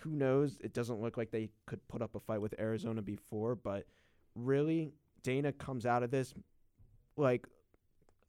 who 0.00 0.10
knows? 0.10 0.58
It 0.62 0.74
doesn't 0.74 1.00
look 1.00 1.16
like 1.16 1.30
they 1.30 1.48
could 1.66 1.86
put 1.88 2.02
up 2.02 2.14
a 2.14 2.20
fight 2.20 2.40
with 2.40 2.54
Arizona 2.58 3.00
before, 3.00 3.54
but 3.54 3.86
really, 4.36 4.92
Dana 5.22 5.52
comes 5.52 5.86
out 5.86 6.02
of 6.02 6.10
this 6.10 6.34
like, 7.16 7.46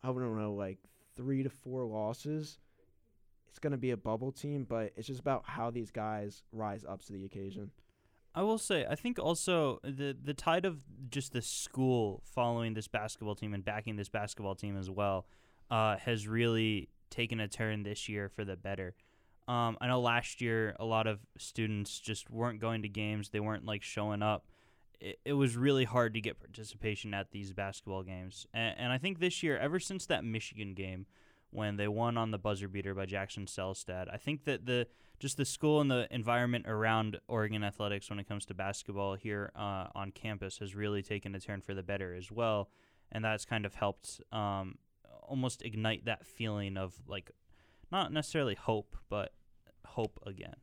I 0.04 0.08
don't 0.08 0.38
know, 0.38 0.54
like 0.54 0.80
three 1.16 1.44
to 1.44 1.50
four 1.50 1.84
losses. 1.84 2.58
It's 3.50 3.60
going 3.60 3.72
to 3.72 3.78
be 3.78 3.92
a 3.92 3.98
bubble 3.98 4.32
team, 4.32 4.66
but 4.68 4.94
it's 4.96 5.08
just 5.08 5.20
about 5.20 5.44
how 5.46 5.72
these 5.72 5.92
guys 5.92 6.44
rise 6.52 6.86
up 6.88 7.04
to 7.06 7.14
the 7.14 7.26
occasion. 7.26 7.72
I 8.36 8.44
will 8.44 8.60
say, 8.60 8.86
I 8.88 8.94
think 8.94 9.18
also 9.18 9.80
the 9.84 10.16
the 10.24 10.34
tide 10.36 10.66
of 10.66 10.84
just 11.10 11.34
the 11.34 11.42
school 11.42 12.22
following 12.24 12.76
this 12.76 12.88
basketball 12.88 13.34
team 13.34 13.56
and 13.56 13.66
backing 13.66 13.96
this 13.96 14.10
basketball 14.10 14.54
team 14.54 14.78
as 14.78 14.92
well 14.92 15.26
uh, 15.72 15.98
has 15.98 16.28
really 16.28 16.90
taken 17.10 17.40
a 17.40 17.48
turn 17.48 17.82
this 17.82 18.08
year 18.08 18.30
for 18.30 18.46
the 18.46 18.56
better. 18.56 18.94
Um, 19.48 19.76
I 19.82 19.88
know 19.88 20.02
last 20.02 20.40
year 20.40 20.76
a 20.80 20.86
lot 20.86 21.08
of 21.08 21.20
students 21.40 22.00
just 22.00 22.30
weren't 22.30 22.60
going 22.60 22.84
to 22.84 22.90
games; 22.90 23.30
they 23.30 23.40
weren't 23.40 23.66
like 23.66 23.82
showing 23.82 24.22
up. 24.22 24.46
It, 25.00 25.20
it 25.26 25.34
was 25.34 25.56
really 25.56 25.86
hard 25.86 26.14
to 26.16 26.22
get 26.22 26.40
participation 26.40 27.14
at 27.14 27.32
these 27.32 27.54
basketball 27.54 28.04
games, 28.04 28.48
and, 28.54 28.76
and 28.78 28.92
I 28.92 28.98
think 28.98 29.20
this 29.20 29.44
year, 29.44 29.58
ever 29.58 29.80
since 29.80 30.06
that 30.08 30.24
Michigan 30.24 30.74
game 30.74 31.06
when 31.50 31.78
they 31.78 31.88
won 31.88 32.18
on 32.18 32.32
the 32.32 32.38
buzzer 32.38 32.68
beater 32.68 32.94
by 32.94 33.06
Jackson 33.06 33.46
Shelstad, 33.46 34.14
I 34.14 34.18
think 34.18 34.44
that 34.46 34.66
the 34.66 34.88
just 35.20 35.38
the 35.38 35.46
school 35.46 35.82
and 35.82 35.90
the 35.90 36.08
environment 36.12 36.68
around 36.68 37.20
Oregon 37.28 37.64
athletics 37.64 38.10
when 38.10 38.20
it 38.20 38.28
comes 38.28 38.46
to 38.46 38.54
basketball 38.54 39.16
here 39.16 39.52
uh, 39.56 39.88
on 39.96 40.12
campus 40.12 40.60
has 40.60 40.76
really 40.76 41.02
taken 41.02 41.34
a 41.34 41.40
turn 41.40 41.62
for 41.62 41.74
the 41.74 41.82
better 41.84 42.14
as 42.14 42.32
well, 42.32 42.70
and 43.12 43.24
that's 43.24 43.46
kind 43.46 43.66
of 43.66 43.76
helped 43.76 44.22
um, 44.32 44.78
almost 45.22 45.64
ignite 45.64 46.06
that 46.06 46.26
feeling 46.26 46.78
of 46.78 46.94
like 47.08 47.32
not 47.92 48.12
necessarily 48.12 48.56
hope, 48.56 48.96
but 49.10 49.34
hope 49.86 50.20
again. 50.26 50.56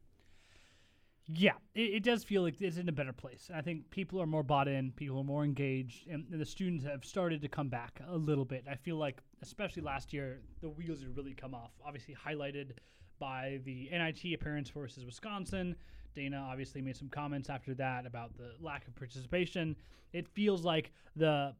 Yeah, 1.26 1.52
it, 1.74 1.94
it 1.94 2.02
does 2.02 2.22
feel 2.22 2.42
like 2.42 2.60
it's 2.60 2.76
in 2.76 2.88
a 2.88 2.92
better 2.92 3.12
place. 3.12 3.50
I 3.54 3.62
think 3.62 3.90
people 3.90 4.20
are 4.20 4.26
more 4.26 4.42
bought 4.42 4.68
in, 4.68 4.92
people 4.92 5.18
are 5.20 5.24
more 5.24 5.44
engaged, 5.44 6.06
and, 6.08 6.26
and 6.30 6.40
the 6.40 6.44
students 6.44 6.84
have 6.84 7.04
started 7.04 7.40
to 7.42 7.48
come 7.48 7.68
back 7.68 8.00
a 8.06 8.16
little 8.16 8.44
bit. 8.44 8.64
I 8.70 8.74
feel 8.74 8.96
like, 8.96 9.20
especially 9.42 9.82
last 9.82 10.12
year, 10.12 10.40
the 10.60 10.68
wheels 10.68 11.04
really 11.16 11.32
come 11.32 11.54
off. 11.54 11.70
Obviously, 11.84 12.14
highlighted 12.14 12.72
by 13.18 13.60
the 13.64 13.88
NIT 13.90 14.34
appearance 14.34 14.68
versus 14.68 15.06
Wisconsin. 15.06 15.74
Dana 16.14 16.46
obviously 16.48 16.82
made 16.82 16.96
some 16.96 17.08
comments 17.08 17.48
after 17.48 17.74
that 17.74 18.06
about 18.06 18.36
the 18.36 18.52
lack 18.60 18.86
of 18.86 18.94
participation. 18.94 19.74
It 20.12 20.28
feels 20.28 20.64
like 20.64 20.92
the 21.16 21.54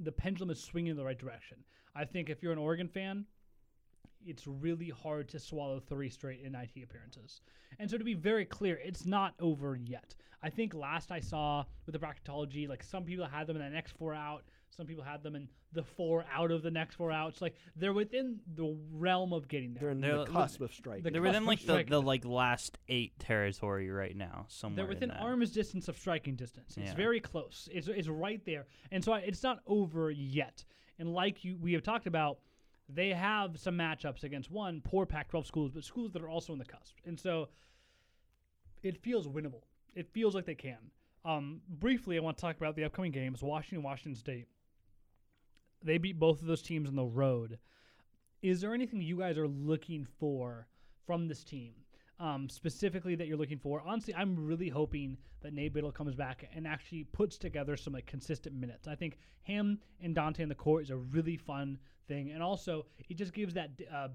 the 0.00 0.12
pendulum 0.12 0.50
is 0.50 0.62
swinging 0.62 0.92
in 0.92 0.96
the 0.96 1.04
right 1.04 1.18
direction. 1.18 1.58
I 1.94 2.04
think 2.04 2.30
if 2.30 2.42
you're 2.42 2.52
an 2.52 2.58
Oregon 2.58 2.86
fan, 2.86 3.26
it's 4.26 4.46
really 4.46 4.90
hard 4.90 5.28
to 5.30 5.38
swallow 5.38 5.80
three 5.80 6.10
straight 6.10 6.42
NIT 6.42 6.82
appearances. 6.82 7.40
And 7.78 7.90
so 7.90 7.98
to 7.98 8.04
be 8.04 8.14
very 8.14 8.44
clear, 8.44 8.78
it's 8.82 9.06
not 9.06 9.34
over 9.40 9.76
yet. 9.76 10.14
I 10.42 10.50
think 10.50 10.72
last 10.74 11.10
I 11.10 11.20
saw 11.20 11.64
with 11.86 11.92
the 11.94 11.98
bracketology, 11.98 12.68
like 12.68 12.82
some 12.82 13.04
people 13.04 13.26
had 13.26 13.46
them 13.46 13.56
in 13.56 13.62
the 13.62 13.70
next 13.70 13.92
four 13.96 14.14
out, 14.14 14.44
some 14.70 14.86
people 14.86 15.02
had 15.02 15.22
them 15.22 15.34
in 15.34 15.48
the 15.72 15.82
four 15.82 16.24
out 16.32 16.50
of 16.52 16.62
the 16.62 16.70
next 16.70 16.94
four 16.94 17.10
outs. 17.10 17.42
Like 17.42 17.54
they're 17.74 17.92
within 17.92 18.38
the 18.54 18.76
realm 18.92 19.32
of 19.32 19.48
getting 19.48 19.74
there. 19.74 19.80
They're 19.82 19.90
in 19.90 20.00
They're- 20.00 20.18
the 20.18 20.26
cusp 20.26 20.60
of 20.60 20.72
striking. 20.72 21.02
The 21.02 21.10
They're 21.10 21.22
within 21.22 21.44
like 21.44 21.64
the, 21.64 21.82
the 21.88 22.00
like 22.00 22.24
last 22.24 22.78
eight 22.88 23.18
territory 23.18 23.90
right 23.90 24.16
now. 24.16 24.46
Somewhere 24.48 24.76
They're 24.84 24.94
within 24.94 25.10
arm's 25.10 25.50
distance 25.50 25.88
of 25.88 25.98
striking 25.98 26.36
distance. 26.36 26.76
It's 26.76 26.90
Yeah. 26.90 26.94
very 26.94 27.20
close. 27.20 27.68
It's, 27.72 27.88
it's 27.88 28.08
right 28.08 28.44
there, 28.44 28.66
and 28.92 29.04
so 29.04 29.12
I, 29.12 29.20
it's 29.20 29.42
not 29.42 29.60
over 29.66 30.10
yet. 30.10 30.64
And 31.00 31.12
like 31.12 31.44
you, 31.44 31.56
we 31.60 31.72
have 31.74 31.82
talked 31.82 32.06
about, 32.06 32.38
they 32.88 33.10
have 33.10 33.58
some 33.58 33.76
matchups 33.76 34.24
against 34.24 34.50
one 34.50 34.80
poor 34.82 35.06
Pac-12 35.06 35.46
schools, 35.46 35.70
but 35.72 35.84
schools 35.84 36.12
that 36.12 36.22
are 36.22 36.28
also 36.28 36.52
in 36.52 36.58
the 36.58 36.64
cusp. 36.64 36.96
And 37.04 37.18
so 37.18 37.48
it 38.82 39.02
feels 39.02 39.26
winnable. 39.26 39.62
It 39.94 40.08
feels 40.12 40.34
like 40.34 40.46
they 40.46 40.54
can. 40.54 40.78
Um, 41.24 41.60
briefly, 41.68 42.16
I 42.16 42.20
want 42.20 42.36
to 42.36 42.40
talk 42.40 42.56
about 42.56 42.76
the 42.76 42.84
upcoming 42.84 43.12
games: 43.12 43.42
Washington, 43.42 43.82
Washington 43.82 44.14
State. 44.14 44.46
They 45.82 45.98
beat 45.98 46.18
both 46.18 46.40
of 46.40 46.46
those 46.46 46.62
teams 46.62 46.88
on 46.88 46.96
the 46.96 47.04
road. 47.04 47.58
Is 48.42 48.60
there 48.60 48.74
anything 48.74 49.00
you 49.00 49.18
guys 49.18 49.36
are 49.36 49.48
looking 49.48 50.06
for 50.18 50.66
from 51.06 51.28
this 51.28 51.44
team? 51.44 51.74
um, 52.20 52.48
specifically 52.48 53.14
that 53.14 53.26
you're 53.26 53.36
looking 53.36 53.58
for. 53.58 53.82
Honestly, 53.86 54.14
I'm 54.14 54.36
really 54.36 54.68
hoping 54.68 55.16
that 55.40 55.52
Nate 55.52 55.74
Bittle 55.74 55.94
comes 55.94 56.14
back 56.14 56.48
and 56.54 56.66
actually 56.66 57.04
puts 57.04 57.38
together 57.38 57.76
some 57.76 57.92
like 57.92 58.06
consistent 58.06 58.56
minutes. 58.56 58.88
I 58.88 58.96
think 58.96 59.18
him 59.42 59.78
and 60.02 60.14
Dante 60.14 60.42
in 60.42 60.48
the 60.48 60.54
court 60.54 60.82
is 60.82 60.90
a 60.90 60.96
really 60.96 61.36
fun 61.36 61.78
thing, 62.08 62.30
and 62.30 62.42
also 62.42 62.86
it 63.08 63.16
just 63.16 63.32
gives 63.32 63.54
that 63.54 63.70
uh, 63.94 64.08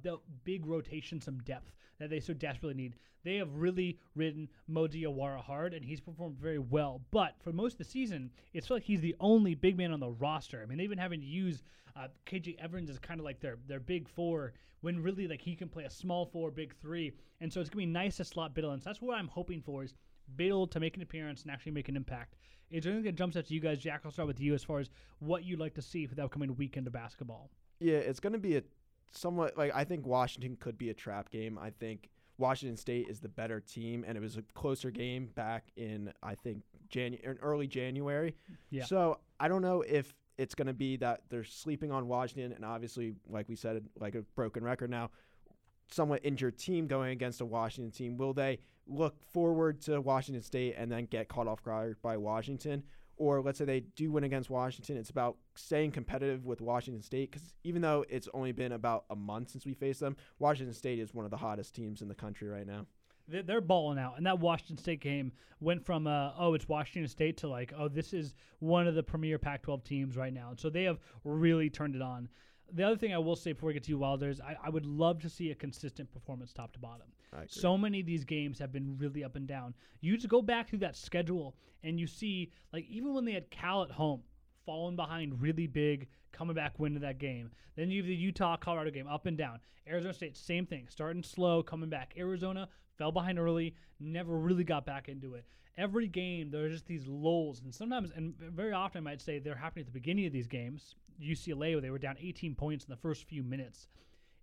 big 0.43 0.65
rotation 0.65 1.21
some 1.21 1.38
depth 1.39 1.71
that 1.99 2.10
they 2.10 2.19
so 2.19 2.34
desperately 2.34 2.73
need. 2.73 2.95
They 3.23 3.38
have 3.38 3.53
really 3.53 3.99
ridden 4.15 4.49
Modi 4.67 5.03
Awara 5.03 5.41
hard, 5.41 5.73
and 5.73 5.86
he's 5.86 6.01
performed 6.01 6.38
very 6.38 6.60
well. 6.60 7.01
But 7.12 7.36
for 7.41 7.53
most 7.53 7.73
of 7.73 7.77
the 7.77 7.86
season, 7.86 8.32
it's 8.53 8.69
like 8.69 8.84
he's 8.84 8.99
the 8.99 9.15
only 9.19 9.56
big 9.56 9.77
man 9.77 9.93
on 9.93 9.99
the 9.99 10.10
roster. 10.10 10.62
I 10.62 10.65
mean, 10.65 10.77
they've 10.77 10.89
been 10.89 10.97
having 10.97 11.21
to 11.21 11.25
use 11.25 11.63
uh, 11.95 12.08
KJ 12.25 12.60
Evans 12.60 12.89
as 12.89 12.99
kind 12.99 13.19
of 13.19 13.23
like 13.23 13.39
their 13.39 13.58
their 13.67 13.79
big 13.79 14.10
four 14.10 14.53
when 14.82 15.01
really 15.01 15.27
like 15.27 15.41
he 15.41 15.56
can 15.56 15.69
play 15.69 15.86
a 15.86 15.89
small 15.89 16.25
four, 16.25 16.51
big 16.51 16.75
three, 16.82 17.13
and 17.39 17.51
so 17.51 17.62
it's 17.62 17.69
gonna 17.69 17.84
be 17.84 17.86
nice 17.86 18.17
to 18.17 18.25
slot 18.25 18.53
Bittle 18.53 18.73
in. 18.73 18.82
So 18.82 18.89
that's 18.89 19.01
what 19.01 19.17
I'm 19.17 19.29
hoping 19.29 19.62
for 19.62 19.84
is 19.84 19.93
Bittle 20.36 20.69
to 20.71 20.79
make 20.79 20.97
an 20.97 21.03
appearance 21.03 21.43
and 21.43 21.51
actually 21.51 21.71
make 21.71 21.89
an 21.89 21.95
impact. 21.95 22.36
Is 22.69 22.84
there 22.84 22.91
anything 22.91 23.06
that 23.06 23.15
jumps 23.15 23.38
out 23.38 23.45
to 23.45 23.53
you 23.53 23.60
guys, 23.60 23.79
Jack? 23.79 24.01
I'll 24.03 24.12
start 24.12 24.27
with 24.27 24.39
you 24.39 24.53
as 24.53 24.63
far 24.63 24.79
as 24.79 24.89
what 25.19 25.43
you'd 25.43 25.60
like 25.60 25.75
to 25.75 25.82
see 25.82 26.08
for 26.08 26.15
the 26.15 26.23
upcoming 26.23 26.56
weekend 26.56 26.88
of 26.88 26.93
basketball. 26.93 27.51
Yeah, 27.84 27.98
it's 27.98 28.19
going 28.19 28.34
to 28.34 28.39
be 28.39 28.58
a 28.58 28.63
somewhat 29.12 29.58
like 29.58 29.72
I 29.76 29.84
think 29.84 30.06
Washington 30.06 30.58
could 30.60 30.78
be 30.78 30.89
a 30.89 30.93
trap 30.93 31.30
game. 31.30 31.60
I 31.62 31.69
think 31.69 32.10
Washington 32.38 32.78
State 32.78 33.08
is 33.10 33.19
the 33.19 33.30
better 33.30 33.60
team, 33.60 34.06
and 34.08 34.17
it 34.17 34.22
was 34.22 34.38
a 34.38 34.41
closer 34.54 34.89
game 34.89 35.30
back 35.36 35.65
in 35.76 36.12
I 36.24 36.36
think 36.36 36.63
Janu- 36.89 37.22
in 37.22 37.38
early 37.41 37.67
January. 37.67 38.36
Yeah. 38.69 38.86
So 38.86 39.19
I 39.39 39.48
don't 39.48 39.62
know 39.62 39.82
if 39.82 40.15
it's 40.38 40.56
going 40.56 40.67
to 40.67 40.74
be 40.74 40.98
that 40.98 41.22
they're 41.30 41.43
sleeping 41.43 41.91
on 41.91 42.08
Washington, 42.08 42.54
and 42.54 42.65
obviously, 42.65 43.15
like 43.30 43.50
we 43.50 43.56
said, 43.56 43.84
like 44.00 44.15
a 44.15 44.22
broken 44.36 44.63
record 44.63 44.89
now, 44.89 45.12
somewhat 45.91 46.22
injured 46.24 46.58
team 46.58 46.88
going 46.88 47.12
against 47.12 47.41
a 47.41 47.46
Washington 47.46 47.91
team. 47.91 48.17
Will 48.17 48.34
they 48.34 48.60
look 48.88 49.22
forward 49.32 49.82
to 49.82 50.00
Washington 50.02 50.43
State 50.43 50.76
and 50.78 50.91
then 50.91 51.06
get 51.06 51.28
caught 51.28 51.48
off 51.48 51.62
guard 51.63 51.98
by 52.02 52.17
Washington? 52.17 52.84
Or 53.17 53.41
let's 53.41 53.60
say 53.60 53.65
they 53.65 53.82
do 53.82 54.12
win 54.12 54.23
against 54.23 54.49
Washington, 54.49 54.97
it's 54.97 55.10
about 55.10 55.38
staying 55.56 55.91
competitive 55.91 56.45
with 56.45 56.62
Washington 56.62 57.02
State 57.02 57.32
because 57.32 57.54
even 57.63 57.82
though 57.82 58.04
it's 58.10 58.28
only 58.34 58.52
been 58.52 58.71
about 58.71 59.06
a 59.10 59.15
month 59.15 59.49
since 59.49 59.65
we 59.65 59.73
faced 59.73 59.99
them, 59.99 60.17
Washington 60.39 60.73
State 60.73 60.99
is 60.99 61.13
one 61.13 61.26
of 61.26 61.32
the 61.32 61.38
hottest 61.38 61.76
teams 61.76 62.02
in 62.02 62.08
the 62.08 62.15
country 62.15 62.47
right 62.47 62.65
now. 62.65 62.86
They're, 63.28 63.62
balling 63.62 63.99
out, 63.99 64.17
and 64.17 64.26
that 64.26 64.39
Washington 64.39 64.78
State 64.78 64.99
game 64.99 65.32
went 65.62 65.86
from 65.86 66.08
uh, 66.08 66.32
oh 66.38 66.56
it's 66.56 66.67
Washington 66.67 67.08
State 67.08 67.38
to 67.38 67.47
like 67.47 67.71
oh 67.78 67.88
this 67.88 68.12
is 68.12 68.36
one 68.60 68.86
of 68.86 68.95
the 68.95 69.04
premier 69.04 69.39
Pac-12 69.39 69.84
teams 69.86 70.17
right 70.17 70.34
now, 70.34 70.49
and 70.49 70.60
so 70.60 70.69
they 70.69 70.84
have 70.84 70.99
really 71.23 71.69
turned 71.69 71.95
it 71.95 72.02
on. 72.02 72.28
The 72.76 72.84
other 72.84 72.98
thing 72.98 73.14
I 73.14 73.20
will 73.20 73.36
say 73.36 73.52
before 73.54 73.68
we 73.68 73.74
get 73.74 73.84
to 73.84 73.90
you 73.90 74.00
Wilders, 74.00 74.42
I, 74.42 74.56
I 74.66 74.70
would 74.70 74.86
love 74.86 75.20
to 75.22 75.30
see 75.30 75.52
a 75.52 75.56
consistent 75.56 76.12
performance 76.12 76.52
top 76.52 76.74
to 76.74 76.80
bottom. 76.80 77.08
So 77.52 77.78
many 77.78 78.00
of 78.00 78.06
these 78.06 78.24
games 78.24 78.58
have 78.60 78.72
been 78.72 78.98
really 78.98 79.24
up 79.24 79.36
and 79.36 79.48
down. 79.48 79.76
You 80.02 80.16
just 80.18 80.30
go 80.30 80.42
back 80.42 80.70
through 80.70 80.80
that 80.80 80.96
schedule 80.96 81.56
and 81.84 82.00
you 82.00 82.08
see, 82.08 82.52
like, 82.72 82.86
even 82.90 83.14
when 83.14 83.26
they 83.26 83.34
had 83.34 83.50
Cal 83.52 83.84
at 83.84 83.92
home, 83.92 84.22
falling 84.66 84.96
behind 84.96 85.42
really 85.42 85.68
big, 85.68 86.08
coming 86.32 86.56
back, 86.56 86.80
winning 86.80 87.02
that 87.02 87.20
game. 87.20 87.52
Then 87.76 87.92
you 87.92 88.02
have 88.02 88.08
the 88.08 88.16
Utah 88.16 88.58
Colorado 88.58 88.92
game, 88.92 89.08
up 89.08 89.26
and 89.26 89.38
down. 89.38 89.60
Arizona 89.88 90.14
State, 90.14 90.38
same 90.38 90.66
thing, 90.66 90.88
starting 90.90 91.24
slow, 91.24 91.62
coming 91.62 91.90
back. 91.90 92.14
Arizona 92.18 92.70
fell 92.98 93.12
behind 93.12 93.38
early, 93.38 93.76
never 94.00 94.38
really 94.38 94.64
got 94.64 94.86
back 94.86 95.10
into 95.10 95.36
it. 95.36 95.46
Every 95.78 96.08
game, 96.08 96.52
there 96.52 96.66
are 96.66 96.70
just 96.70 96.86
these 96.86 97.08
lulls, 97.08 97.62
and 97.62 97.74
sometimes, 97.74 98.12
and 98.16 98.36
very 98.38 98.74
often, 98.74 99.00
I 99.00 99.02
might 99.02 99.22
say, 99.22 99.40
they're 99.40 99.56
happening 99.56 99.82
at 99.82 99.88
the 99.88 100.00
beginning 100.00 100.28
of 100.28 100.32
these 100.32 100.48
games. 100.48 100.96
UCLA, 101.21 101.73
where 101.73 101.82
they 101.82 101.89
were 101.89 101.99
down 101.99 102.15
18 102.19 102.56
points 102.56 102.86
in 102.86 102.91
the 102.91 102.97
first 102.97 103.26
few 103.26 103.43
minutes. 103.43 103.88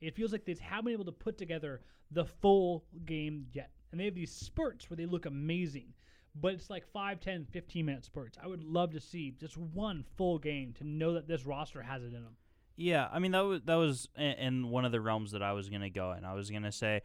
It 0.01 0.15
feels 0.15 0.33
like 0.33 0.45
they 0.45 0.57
haven't 0.61 0.87
been 0.87 0.95
able 0.95 1.05
to 1.05 1.13
put 1.13 1.39
together 1.39 1.83
the 2.11 2.25
full 2.25 2.85
game 3.05 3.47
yet. 3.53 3.71
And 3.91 4.01
they 4.01 4.05
have 4.07 4.15
these 4.15 4.33
spurts 4.33 4.89
where 4.89 4.97
they 4.97 5.07
look 5.07 5.27
amazing, 5.27 5.93
but 6.35 6.55
it's 6.55 6.71
like 6.71 6.87
5, 6.93 7.21
10, 7.21 7.47
15 7.51 7.87
minute 7.87 8.05
spurts. 8.05 8.39
I 8.43 8.47
would 8.47 8.63
love 8.63 8.93
to 8.93 9.01
see 9.01 9.33
just 9.33 9.57
one 9.57 10.05
full 10.17 10.39
game 10.39 10.73
to 10.75 10.85
know 10.85 11.15
that 11.15 11.29
this 11.29 11.45
roster 11.45 11.83
has 11.83 12.03
it 12.03 12.07
in 12.07 12.13
them. 12.13 12.37
Yeah, 12.77 13.09
I 13.13 13.19
mean 13.19 13.33
that 13.33 13.41
was 13.41 13.61
that 13.67 13.75
was 13.75 14.09
in 14.17 14.71
one 14.71 14.87
of 14.87 14.93
the 14.93 15.03
realms 15.03 15.33
that 15.33 15.43
I 15.43 15.53
was 15.53 15.69
gonna 15.69 15.91
go 15.91 16.13
in. 16.13 16.25
I 16.25 16.33
was 16.33 16.51
gonna 16.51 16.73
say 16.73 17.03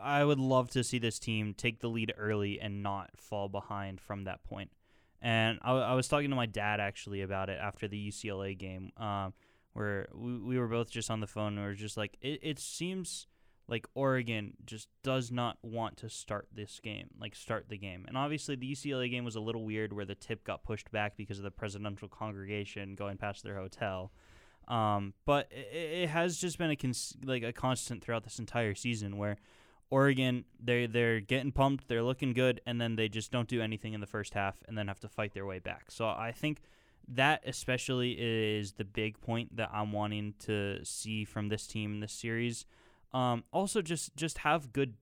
I 0.00 0.24
would 0.24 0.38
love 0.38 0.70
to 0.70 0.82
see 0.82 0.98
this 0.98 1.18
team 1.18 1.52
take 1.52 1.80
the 1.80 1.88
lead 1.88 2.14
early 2.16 2.58
and 2.58 2.82
not 2.82 3.10
fall 3.16 3.50
behind 3.50 4.00
from 4.00 4.24
that 4.24 4.42
point. 4.44 4.70
And 5.24 5.58
I 5.62 5.94
was 5.94 6.06
talking 6.06 6.28
to 6.28 6.36
my 6.36 6.44
dad 6.44 6.80
actually 6.80 7.22
about 7.22 7.48
it 7.48 7.58
after 7.58 7.88
the 7.88 8.08
UCLA 8.08 8.56
game, 8.58 8.92
um, 8.98 9.32
where 9.72 10.06
we, 10.14 10.36
we 10.38 10.58
were 10.58 10.68
both 10.68 10.90
just 10.90 11.10
on 11.10 11.20
the 11.20 11.26
phone. 11.26 11.54
and 11.54 11.60
We 11.60 11.64
were 11.64 11.74
just 11.74 11.96
like, 11.96 12.18
it, 12.20 12.40
it 12.42 12.58
seems 12.58 13.26
like 13.66 13.86
Oregon 13.94 14.52
just 14.66 14.88
does 15.02 15.32
not 15.32 15.56
want 15.62 15.96
to 15.96 16.10
start 16.10 16.48
this 16.52 16.78
game, 16.78 17.08
like 17.18 17.34
start 17.34 17.70
the 17.70 17.78
game. 17.78 18.04
And 18.06 18.18
obviously, 18.18 18.54
the 18.54 18.70
UCLA 18.70 19.10
game 19.10 19.24
was 19.24 19.34
a 19.34 19.40
little 19.40 19.64
weird 19.64 19.94
where 19.94 20.04
the 20.04 20.14
tip 20.14 20.44
got 20.44 20.62
pushed 20.62 20.92
back 20.92 21.16
because 21.16 21.38
of 21.38 21.44
the 21.44 21.50
presidential 21.50 22.06
congregation 22.06 22.94
going 22.94 23.16
past 23.16 23.42
their 23.42 23.56
hotel. 23.56 24.12
Um, 24.68 25.14
but 25.24 25.48
it, 25.50 26.02
it 26.02 26.08
has 26.10 26.36
just 26.36 26.58
been 26.58 26.70
a 26.70 26.76
cons- 26.76 27.16
like 27.24 27.42
a 27.42 27.52
constant 27.54 28.04
throughout 28.04 28.24
this 28.24 28.38
entire 28.38 28.74
season 28.74 29.16
where 29.16 29.38
Oregon 29.90 30.44
they 30.62 30.86
they're 30.86 31.20
getting 31.20 31.52
pumped, 31.52 31.88
they're 31.88 32.02
looking 32.02 32.32
good, 32.32 32.60
and 32.66 32.80
then 32.80 32.96
they 32.96 33.08
just 33.08 33.30
don't 33.30 33.48
do 33.48 33.60
anything 33.60 33.94
in 33.94 34.00
the 34.00 34.06
first 34.06 34.34
half, 34.34 34.56
and 34.66 34.76
then 34.76 34.88
have 34.88 35.00
to 35.00 35.08
fight 35.08 35.34
their 35.34 35.46
way 35.46 35.58
back. 35.58 35.90
So 35.90 36.06
I 36.06 36.32
think 36.32 36.60
that 37.06 37.42
especially 37.46 38.16
is 38.18 38.72
the 38.72 38.84
big 38.84 39.20
point 39.20 39.56
that 39.56 39.70
I'm 39.72 39.92
wanting 39.92 40.34
to 40.40 40.84
see 40.84 41.24
from 41.24 41.48
this 41.48 41.66
team 41.66 41.94
in 41.94 42.00
this 42.00 42.12
series. 42.12 42.66
Um, 43.12 43.44
also, 43.52 43.82
just 43.82 44.16
just 44.16 44.38
have 44.38 44.72
good 44.72 44.94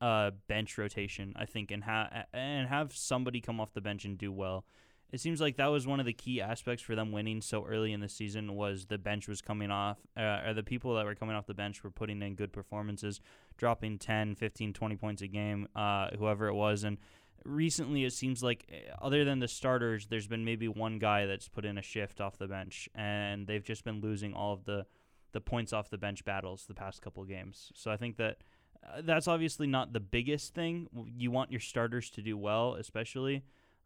uh, 0.00 0.32
bench 0.46 0.78
rotation, 0.78 1.32
I 1.36 1.46
think, 1.46 1.70
and 1.70 1.84
ha- 1.84 2.24
and 2.32 2.68
have 2.68 2.94
somebody 2.94 3.40
come 3.40 3.60
off 3.60 3.72
the 3.72 3.80
bench 3.80 4.04
and 4.04 4.16
do 4.16 4.30
well. 4.30 4.64
It 5.10 5.20
seems 5.20 5.40
like 5.40 5.56
that 5.56 5.68
was 5.68 5.86
one 5.86 6.00
of 6.00 6.06
the 6.06 6.12
key 6.12 6.40
aspects 6.40 6.82
for 6.82 6.94
them 6.94 7.12
winning 7.12 7.40
so 7.40 7.64
early 7.64 7.92
in 7.92 8.00
the 8.00 8.10
season 8.10 8.54
was 8.54 8.86
the 8.86 8.98
bench 8.98 9.26
was 9.26 9.40
coming 9.40 9.70
off, 9.70 9.98
uh, 10.16 10.42
or 10.46 10.54
the 10.54 10.62
people 10.62 10.94
that 10.96 11.06
were 11.06 11.14
coming 11.14 11.34
off 11.34 11.46
the 11.46 11.54
bench 11.54 11.82
were 11.82 11.90
putting 11.90 12.20
in 12.20 12.34
good 12.34 12.52
performances, 12.52 13.20
dropping 13.56 13.98
10, 13.98 14.34
15, 14.34 14.74
20 14.74 14.96
points 14.96 15.22
a 15.22 15.26
game, 15.26 15.66
uh, 15.74 16.08
whoever 16.18 16.48
it 16.48 16.54
was. 16.54 16.84
And 16.84 16.98
recently 17.44 18.04
it 18.04 18.12
seems 18.12 18.42
like, 18.42 18.66
eh, 18.70 18.92
other 19.00 19.24
than 19.24 19.38
the 19.38 19.48
starters, 19.48 20.08
there's 20.08 20.26
been 20.26 20.44
maybe 20.44 20.68
one 20.68 20.98
guy 20.98 21.24
that's 21.24 21.48
put 21.48 21.64
in 21.64 21.78
a 21.78 21.82
shift 21.82 22.20
off 22.20 22.36
the 22.36 22.48
bench, 22.48 22.86
and 22.94 23.46
they've 23.46 23.64
just 23.64 23.84
been 23.84 24.02
losing 24.02 24.34
all 24.34 24.52
of 24.52 24.66
the, 24.66 24.84
the 25.32 25.40
points 25.40 25.72
off 25.72 25.88
the 25.88 25.98
bench 25.98 26.22
battles 26.26 26.66
the 26.66 26.74
past 26.74 27.00
couple 27.00 27.24
games. 27.24 27.72
So 27.74 27.90
I 27.90 27.96
think 27.96 28.18
that 28.18 28.38
uh, 28.86 29.00
that's 29.02 29.26
obviously 29.26 29.66
not 29.66 29.94
the 29.94 30.00
biggest 30.00 30.54
thing. 30.54 30.88
You 31.16 31.30
want 31.30 31.50
your 31.50 31.60
starters 31.60 32.10
to 32.10 32.20
do 32.22 32.36
well, 32.36 32.74
especially. 32.74 33.42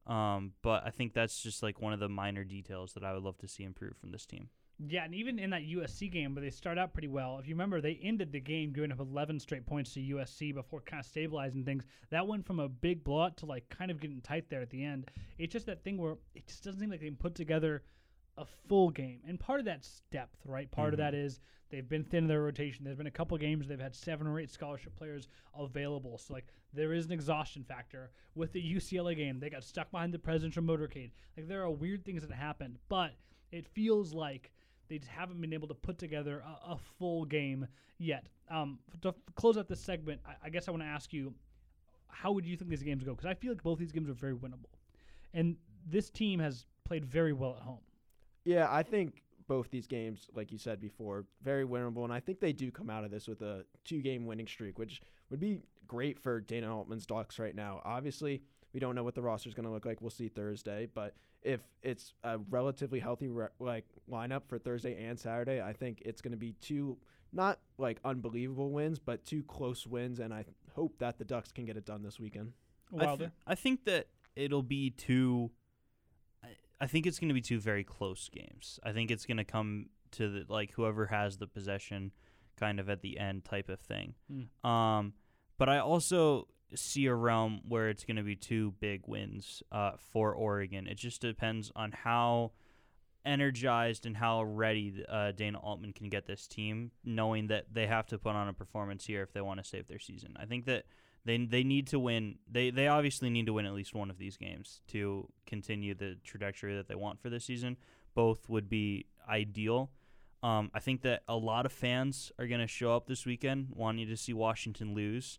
Um, 0.07 0.53
but 0.63 0.83
I 0.85 0.91
think 0.91 1.15
that's 1.15 1.43
just 1.43 1.63
like 1.63 1.81
one 1.81 1.93
of 1.93 2.01
the 2.01 2.09
minor 2.09 2.45
details 2.45 2.93
that 2.95 3.05
I 3.05 3.13
would 3.13 3.23
love 3.23 3.39
to 3.39 3.49
see 3.49 3.63
improve 3.65 3.97
from 3.97 4.11
this 4.11 4.27
team. 4.27 4.49
Yeah, 4.89 5.05
and 5.05 5.15
even 5.15 5.39
in 5.39 5.51
that 5.51 5.63
USC 5.63 6.11
game 6.11 6.35
where 6.35 6.43
they 6.43 6.51
start 6.51 6.77
out 6.77 6.93
pretty 6.93 7.07
well, 7.09 7.39
if 7.39 7.47
you 7.47 7.55
remember, 7.55 7.81
they 7.81 8.01
ended 8.03 8.33
the 8.33 8.41
game 8.41 8.73
giving 8.73 8.91
up 8.91 8.99
11 8.99 9.39
straight 9.39 9.65
points 9.65 9.95
to 9.95 10.01
USC 10.01 10.53
before 10.55 10.81
kind 10.81 10.99
of 10.99 11.07
stabilizing 11.07 11.65
things. 11.65 11.85
That 12.11 12.27
went 12.27 12.47
from 12.47 12.59
a 12.59 12.69
big 12.69 13.05
blowout 13.05 13.37
to 13.39 13.47
like 13.47 13.69
kind 13.69 13.91
of 13.91 14.01
getting 14.01 14.21
tight 14.21 14.49
there 14.49 14.61
at 14.61 14.71
the 14.71 14.85
end. 14.85 15.09
It's 15.39 15.53
just 15.53 15.67
that 15.67 15.85
thing 15.85 15.99
where 15.99 16.17
it 16.35 16.49
just 16.49 16.65
doesn't 16.65 16.81
seem 16.81 16.91
like 16.91 17.01
they 17.01 17.07
can 17.07 17.17
put 17.17 17.35
together 17.35 17.83
a 18.43 18.69
full 18.69 18.91
game. 18.91 19.21
And 19.27 19.39
part 19.39 19.61
of 19.61 19.67
that's 19.67 20.03
depth, 20.11 20.39
right? 20.45 20.71
Part 20.71 20.93
of 20.93 20.99
that 20.99 21.15
is 21.15 21.41
they've 21.71 21.89
been 21.89 22.05
thin 22.05 22.25
in 22.25 22.29
their 22.29 22.43
rotation. 22.43 22.85
There's 22.85 22.97
been 22.97 23.07
a 23.07 23.11
couple 23.11 23.37
games 23.39 23.67
they've 23.67 23.81
had 23.81 23.95
seven 23.95 24.27
or 24.27 24.39
eight 24.39 24.51
scholarship 24.51 24.95
players 24.97 25.29
available. 25.59 26.19
So 26.19 26.35
like 26.35 26.47
there 26.73 26.93
is 26.93 27.07
an 27.07 27.13
exhaustion 27.13 27.65
factor. 27.65 28.11
With 28.35 28.53
the 28.53 28.63
UCLA 28.63 29.17
game, 29.17 29.41
they 29.41 29.51
got 29.51 29.65
stuck 29.65 29.91
behind 29.91 30.13
the 30.13 30.19
presidential 30.19 30.63
motorcade. 30.63 31.11
Like 31.37 31.49
there 31.49 31.63
are 31.63 31.71
weird 31.71 32.05
things 32.05 32.27
that 32.27 32.33
happened, 32.33 32.79
but 32.89 33.13
it 33.51 33.67
feels 33.67 34.13
like 34.13 34.53
they 34.89 34.99
just 34.99 35.11
haven't 35.11 35.41
been 35.41 35.53
able 35.53 35.69
to 35.69 35.75
put 35.75 35.99
together 35.99 36.43
a, 36.45 36.73
a 36.73 36.79
full 36.99 37.25
game 37.25 37.67
yet. 37.99 38.27
Um, 38.51 38.79
to 39.01 39.09
f- 39.09 39.15
close 39.37 39.57
out 39.57 39.69
this 39.69 39.81
segment, 39.81 40.21
I, 40.27 40.47
I 40.47 40.51
guess 40.51 40.69
I 40.69 40.71
want 40.71 40.83
to 40.83 40.89
ask 40.89 41.13
you, 41.13 41.33
how 42.09 42.33
would 42.33 42.45
you 42.45 42.57
think 42.57 42.71
these 42.71 42.83
games 42.83 43.05
go? 43.05 43.13
Because 43.13 43.27
I 43.27 43.35
feel 43.35 43.53
like 43.53 43.63
both 43.63 43.79
these 43.79 43.93
games 43.93 44.11
are 44.11 44.15
very 44.15 44.35
winnable, 44.35 44.69
and 45.33 45.57
this 45.89 46.11
team 46.11 46.41
has 46.41 46.67
played 46.85 47.05
very 47.05 47.33
well 47.33 47.55
at 47.57 47.63
home. 47.63 47.81
Yeah, 48.45 48.69
I 48.71 48.83
think 48.83 49.23
both 49.47 49.71
these 49.71 49.87
games, 49.87 50.29
like 50.35 50.53
you 50.53 50.59
said 50.59 50.81
before, 50.81 51.27
very 51.43 51.65
winnable, 51.65 52.05
and 52.05 52.13
I 52.13 52.21
think 52.21 52.41
they 52.41 52.53
do 52.53 52.71
come 52.71 52.91
out 52.91 53.05
of 53.05 53.11
this 53.11 53.29
with 53.29 53.43
a 53.43 53.65
two-game 53.85 54.27
winning 54.27 54.47
streak, 54.47 54.79
which 54.79 55.01
would 55.31 55.41
be 55.41 55.61
great 55.87 56.19
for 56.19 56.41
Dana 56.41 56.75
Altman's 56.75 57.07
Ducks 57.07 57.39
right 57.39 57.55
now. 57.55 57.81
Obviously, 57.85 58.43
we 58.73 58.81
don't 58.81 58.95
know 58.95 59.05
what 59.05 59.15
the 59.15 59.23
roster 59.23 59.49
is 59.49 59.55
going 59.55 59.67
to 59.67 59.73
look 59.73 59.85
like. 59.85 60.01
We'll 60.01 60.11
see 60.11 60.29
Thursday, 60.29 60.89
but 60.95 61.15
if 61.43 61.61
it's 61.83 62.15
a 62.25 62.39
relatively 62.51 63.01
healthy 63.01 63.29
re- 63.29 63.49
like 63.59 63.85
lineup 64.11 64.43
for 64.49 64.59
Thursday 64.59 65.05
and 65.05 65.19
Saturday, 65.19 65.61
I 65.61 65.73
think 65.73 66.03
it's 66.05 66.21
going 66.23 66.33
to 66.33 66.39
be 66.39 66.55
two 66.61 66.97
not 67.33 67.59
like 67.79 67.99
unbelievable 68.05 68.71
wins, 68.71 68.99
but 68.99 69.25
two 69.25 69.43
close 69.43 69.87
wins, 69.87 70.21
and 70.21 70.33
I 70.33 70.45
hope 70.75 70.99
that 70.99 71.19
the 71.19 71.25
Ducks 71.25 71.51
can 71.51 71.65
get 71.65 71.77
it 71.77 71.85
done 71.87 72.03
this 72.03 72.21
weekend. 72.21 72.53
I, 72.95 73.05
th- 73.17 73.31
I 73.47 73.55
think 73.55 73.85
that 73.87 74.07
it'll 74.37 74.63
be 74.63 74.91
two. 74.91 75.51
I, 76.83 76.87
think 76.87 77.07
it's 77.07 77.19
going 77.19 77.29
to 77.29 77.35
be 77.35 77.41
two 77.41 77.61
very 77.61 77.85
close 77.85 78.29
games. 78.29 78.79
I 78.83 78.93
think 78.93 79.11
it's 79.11 79.27
going 79.27 79.37
to 79.37 79.45
come 79.45 79.87
to 80.13 80.29
the 80.29 80.45
like 80.53 80.73
whoever 80.73 81.07
has 81.07 81.39
the 81.39 81.47
possession, 81.47 82.13
kind 82.59 82.81
of 82.81 82.91
at 82.91 83.03
the 83.03 83.19
end 83.19 83.45
type 83.45 83.69
of 83.69 83.81
thing. 83.81 84.15
Hmm. 84.31 84.69
Um, 84.69 85.13
but 85.59 85.69
I 85.69 85.79
also 85.79 86.49
see 86.75 87.07
a 87.07 87.15
realm 87.15 87.61
where 87.69 87.89
it's 87.89 88.05
going 88.05 88.17
to 88.17 88.23
be 88.23 88.37
two 88.37 88.75
big 88.81 89.03
wins 89.07 89.63
uh, 89.71 89.93
for 90.13 90.35
Oregon. 90.35 90.87
It 90.87 90.97
just 90.97 91.21
depends 91.21 91.71
on 91.77 91.93
how 91.93 92.53
energized 93.25 94.07
and 94.07 94.17
how 94.17 94.43
ready 94.43 95.05
uh, 95.09 95.33
Dana 95.33 95.59
Altman 95.59 95.93
can 95.93 96.09
get 96.09 96.27
this 96.27 96.47
team, 96.47 96.91
knowing 97.05 97.49
that 97.49 97.67
they 97.73 97.87
have 97.87 98.07
to 98.09 98.19
put 98.19 98.35
on 98.35 98.49
a 98.49 98.53
performance 98.53 99.07
here 99.07 99.23
if 99.23 99.33
they 99.33 99.41
want 99.41 99.63
to 99.63 99.69
save 99.69 99.87
their 99.87 99.99
season. 99.99 100.35
I 100.41 100.47
think 100.47 100.67
that 100.67 100.85
they 101.25 101.39
they 101.39 101.63
need 101.63 101.87
to 101.89 101.99
win. 101.99 102.39
They 102.51 102.71
they 102.71 102.89
obviously 102.89 103.31
need 103.31 103.47
to 103.47 103.53
win 103.53 103.67
at 103.67 103.75
least 103.75 103.95
one 103.95 104.11
of 104.11 104.19
these 104.19 104.37
games 104.37 104.81
to 104.89 105.29
continue 105.47 105.95
the 105.95 106.17
trajectory 106.25 106.75
that 106.77 106.89
they 106.89 106.95
want 106.95 107.21
for 107.21 107.31
this 107.31 107.45
season. 107.45 107.77
Both 108.15 108.49
would 108.49 108.69
be 108.69 109.07
ideal. 109.29 109.91
Um, 110.43 110.71
I 110.75 110.81
think 110.81 111.03
that 111.03 111.23
a 111.29 111.37
lot 111.37 111.67
of 111.67 111.73
fans 111.73 112.33
are 112.39 112.47
going 112.47 112.61
to 112.61 112.67
show 112.67 112.95
up 112.97 113.07
this 113.07 113.25
weekend 113.25 113.69
wanting 113.71 114.09
to 114.09 114.17
see 114.17 114.33
Washington 114.33 114.95
lose. 114.95 115.39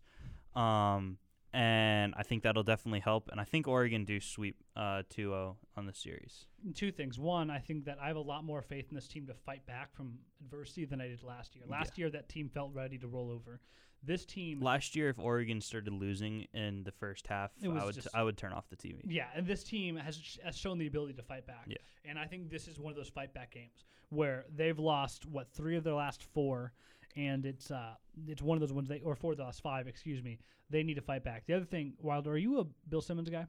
Um, 0.54 1.18
and 1.52 2.14
I 2.16 2.24
think 2.24 2.42
that'll 2.42 2.64
definitely 2.64 2.98
help. 3.00 3.28
And 3.30 3.40
I 3.40 3.44
think 3.44 3.68
Oregon 3.68 4.04
do 4.04 4.18
sweep 4.18 4.56
uh, 4.74 5.02
2-0 5.14 5.54
on 5.76 5.86
the 5.86 5.94
series. 5.94 6.46
two 6.74 6.90
things. 6.90 7.16
One, 7.16 7.48
I 7.48 7.58
think 7.58 7.84
that 7.84 7.98
I 8.02 8.08
have 8.08 8.16
a 8.16 8.20
lot 8.20 8.44
more 8.44 8.60
faith 8.60 8.86
in 8.90 8.96
this 8.96 9.06
team 9.06 9.26
to 9.28 9.34
fight 9.34 9.64
back 9.64 9.94
from 9.94 10.18
adversity 10.40 10.84
than 10.84 11.00
I 11.00 11.06
did 11.06 11.22
last 11.22 11.54
year. 11.54 11.64
Last 11.68 11.96
year, 11.96 12.10
that 12.10 12.28
team 12.28 12.48
felt 12.48 12.72
ready 12.74 12.98
to 12.98 13.06
roll 13.06 13.30
over. 13.30 13.60
This 14.06 14.24
team, 14.26 14.60
Last 14.60 14.94
year, 14.96 15.08
if 15.08 15.18
Oregon 15.18 15.60
started 15.60 15.92
losing 15.94 16.46
in 16.52 16.82
the 16.84 16.92
first 16.92 17.26
half, 17.26 17.52
I 17.62 17.68
would 17.84 17.94
just- 17.94 18.08
I 18.14 18.22
would 18.22 18.36
turn 18.36 18.52
off 18.52 18.68
the 18.68 18.76
TV. 18.76 19.00
Yeah, 19.06 19.28
and 19.34 19.46
this 19.46 19.64
team 19.64 19.96
has, 19.96 20.38
has 20.44 20.56
shown 20.58 20.78
the 20.78 20.86
ability 20.86 21.14
to 21.14 21.22
fight 21.22 21.46
back. 21.46 21.64
Yeah. 21.66 21.78
And 22.04 22.18
I 22.18 22.26
think 22.26 22.50
this 22.50 22.68
is 22.68 22.78
one 22.78 22.90
of 22.90 22.96
those 22.96 23.08
fight 23.08 23.32
back 23.32 23.52
games 23.52 23.84
where 24.10 24.44
they've 24.54 24.78
lost 24.78 25.24
what 25.26 25.50
three 25.52 25.76
of 25.76 25.84
their 25.84 25.94
last 25.94 26.22
four, 26.22 26.72
and 27.16 27.46
it's 27.46 27.70
uh 27.70 27.94
it's 28.26 28.42
one 28.42 28.56
of 28.56 28.60
those 28.60 28.72
ones 28.72 28.88
they 28.88 29.00
or 29.00 29.14
four 29.16 29.32
of 29.32 29.38
the 29.38 29.44
last 29.44 29.62
five, 29.62 29.86
excuse 29.86 30.22
me. 30.22 30.38
They 30.70 30.82
need 30.82 30.94
to 30.94 31.00
fight 31.02 31.24
back. 31.24 31.46
The 31.46 31.54
other 31.54 31.64
thing, 31.64 31.94
Wilder, 32.00 32.32
are 32.32 32.36
you 32.38 32.60
a 32.60 32.64
Bill 32.88 33.00
Simmons 33.00 33.30
guy? 33.30 33.46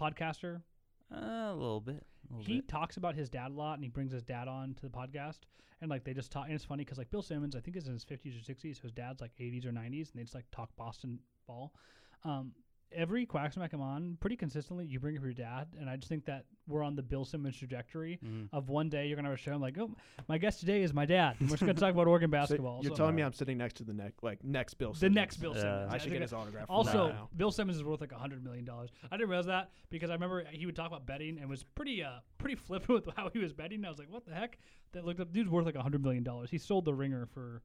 Podcaster. 0.00 0.62
Uh, 1.12 1.16
a 1.50 1.54
little 1.54 1.80
bit. 1.80 2.06
He 2.38 2.56
bit. 2.56 2.68
talks 2.68 2.96
about 2.96 3.14
his 3.14 3.28
dad 3.30 3.50
a 3.50 3.54
lot, 3.54 3.74
and 3.74 3.84
he 3.84 3.88
brings 3.88 4.12
his 4.12 4.22
dad 4.22 4.48
on 4.48 4.74
to 4.74 4.82
the 4.82 4.88
podcast, 4.90 5.40
and 5.80 5.90
like 5.90 6.04
they 6.04 6.14
just 6.14 6.30
talk. 6.30 6.46
And 6.46 6.54
it's 6.54 6.64
funny 6.64 6.84
because 6.84 6.98
like 6.98 7.10
Bill 7.10 7.22
Simmons, 7.22 7.56
I 7.56 7.60
think 7.60 7.76
is 7.76 7.86
in 7.86 7.92
his 7.92 8.04
fifties 8.04 8.36
or 8.36 8.42
sixties, 8.42 8.76
so 8.76 8.82
his 8.82 8.92
dad's 8.92 9.20
like 9.20 9.32
eighties 9.38 9.64
or 9.64 9.72
nineties, 9.72 10.10
and 10.10 10.20
they 10.20 10.24
just 10.24 10.34
like 10.34 10.50
talk 10.50 10.70
Boston 10.76 11.18
ball. 11.46 11.72
Um, 12.24 12.52
every 12.92 13.26
Quacksmack 13.26 13.72
I'm 13.72 13.80
on, 13.80 14.16
pretty 14.20 14.36
consistently, 14.36 14.86
you 14.86 14.98
bring 14.98 15.16
up 15.16 15.22
your 15.22 15.32
dad, 15.32 15.68
and 15.78 15.88
I 15.90 15.96
just 15.96 16.08
think 16.08 16.24
that 16.26 16.44
we're 16.66 16.82
on 16.82 16.96
the 16.96 17.02
Bill 17.02 17.24
Simmons 17.24 17.56
trajectory 17.56 18.18
Mhm. 18.24 18.48
of 18.52 18.68
one 18.68 18.88
day 18.88 19.06
you're 19.06 19.16
gonna 19.16 19.28
have 19.28 19.38
a 19.38 19.40
show. 19.40 19.52
I'm 19.52 19.60
like, 19.60 19.78
oh, 19.78 19.94
my 20.28 20.38
guest 20.38 20.60
today 20.60 20.82
is 20.82 20.92
my 20.94 21.04
dad, 21.06 21.36
and 21.40 21.48
we're 21.48 21.56
just 21.56 21.60
gonna 21.60 21.74
talk 21.74 21.92
about 21.92 22.06
Oregon 22.06 22.28
So 22.30 22.32
basketball. 22.32 22.80
you're 22.82 22.90
So- 22.92 22.96
telling 22.96 23.14
me 23.14 23.22
I'm 23.22 23.32
sitting 23.32 23.58
next 23.58 23.74
to 23.78 23.84
the 23.84 23.92
next 23.92 24.22
like 24.22 24.42
next 24.44 24.74
Bill. 24.74 24.94
Simmons. 24.94 25.00
The 25.14 25.20
next 25.20 25.36
Bill 25.38 25.54
Yeah. 25.54 25.60
Simmons. 25.60 25.92
I 25.92 25.94
I 25.94 25.98
should 25.98 26.12
get 26.12 26.22
his 26.22 26.32
autograph. 26.32 26.66
Also, 26.68 27.08
now. 27.12 27.28
Bill 27.36 27.50
Simmons 27.50 27.76
is 27.76 27.84
worth 27.84 28.00
like 28.00 28.12
a 28.12 28.18
hundred 28.18 28.42
million 28.42 28.64
dollars. 28.64 28.90
I 29.10 29.16
didn't 29.16 29.28
realize 29.30 29.46
that 29.46 29.70
because 29.90 30.10
I 30.10 30.14
remember 30.14 30.44
he 30.50 30.66
would 30.66 30.76
talk 30.76 30.86
about 30.88 31.06
betting 31.06 31.38
and 31.38 31.48
was 31.48 31.62
pretty 31.64 32.02
uh 32.02 32.20
pretty 32.38 32.54
flippant 32.56 32.88
with 33.06 33.14
how 33.16 33.28
he 33.30 33.38
was 33.38 33.52
betting. 33.52 33.84
I 33.84 33.88
was 33.90 33.98
like, 33.98 34.10
what 34.10 34.24
the 34.26 34.34
heck? 34.34 34.58
That 34.92 35.04
looked 35.04 35.20
up. 35.20 35.32
Dude's 35.32 35.50
worth 35.50 35.66
like 35.66 35.74
a 35.74 35.82
hundred 35.82 36.02
million 36.02 36.22
dollars. 36.24 36.50
He 36.50 36.56
sold 36.58 36.84
the 36.86 36.94
Ringer 36.94 37.26
for 37.26 37.62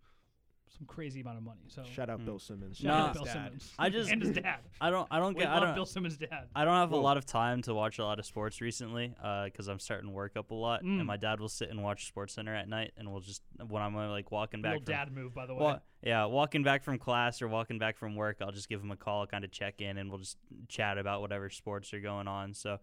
some 0.77 0.87
crazy 0.87 1.21
amount 1.21 1.37
of 1.37 1.43
money. 1.43 1.61
So 1.67 1.83
shout 1.83 2.09
out 2.09 2.19
Mm. 2.19 2.25
Bill 2.25 2.39
Simmons. 2.39 2.77
shout 2.77 2.85
Nah. 2.87 2.93
out 3.01 3.07
His 3.09 3.13
Bill 3.17 3.25
dad. 3.25 3.33
Simmons. 3.33 3.73
I 3.77 3.89
just- 3.89 4.09
and 4.11 4.21
his 4.23 4.31
dad. 4.31 4.59
I 4.81 4.89
don't. 4.89 5.07
I 5.11 5.19
don't 5.19 5.35
We 5.35 5.41
get. 5.43 5.49
I 5.51 5.55
love 5.55 5.63
don't. 5.65 5.75
Bill 5.75 5.85
Simmons' 5.85 6.17
dad. 6.17 6.47
I 6.55 6.65
don't 6.65 6.73
have 6.75 6.89
Whoa. 6.91 6.99
a 6.99 7.01
lot 7.01 7.17
of 7.17 7.25
time 7.27 7.61
to 7.63 7.73
watch 7.75 7.99
a 7.99 8.03
lot 8.03 8.17
of 8.17 8.25
sports 8.25 8.59
recently 8.59 9.13
because 9.45 9.67
I'm 9.67 9.77
starting 9.79 10.07
to 10.09 10.13
work 10.13 10.35
up 10.35 10.49
a 10.51 10.55
lot, 10.55 10.81
Mm. 10.83 10.97
and 10.99 11.05
my 11.05 11.17
dad 11.17 11.39
will 11.39 11.49
sit 11.49 11.69
and 11.69 11.83
watch 11.83 12.07
Sports 12.07 12.33
Center 12.33 12.55
at 12.55 12.67
night, 12.67 12.91
and 12.97 13.11
we'll 13.11 13.21
just 13.21 13.43
when 13.67 13.83
I'm 13.83 13.95
uh, 13.95 14.09
like 14.09 14.31
walking 14.31 14.61
back 14.63 14.79
Little 14.79 14.85
from 14.85 14.93
dad 14.93 15.11
move, 15.13 15.33
by 15.35 15.45
the 15.45 15.53
way. 15.53 15.61
Wa- 15.61 15.79
yeah, 16.01 16.25
walking 16.25 16.63
back 16.63 16.83
from 16.83 16.97
class 16.97 17.41
or 17.41 17.47
walking 17.47 17.77
back 17.77 17.97
from 17.97 18.15
work, 18.15 18.37
I'll 18.41 18.51
just 18.51 18.67
give 18.67 18.81
him 18.81 18.91
a 18.91 18.97
call, 18.97 19.27
kind 19.27 19.43
of 19.45 19.51
check 19.51 19.79
in, 19.79 19.97
and 19.97 20.09
we'll 20.09 20.19
just 20.19 20.37
chat 20.69 20.97
about 20.97 21.21
whatever 21.21 21.49
sports 21.49 21.93
are 21.93 21.99
going 22.01 22.27
on. 22.27 22.53
So 22.53 22.73
uh, 22.73 22.77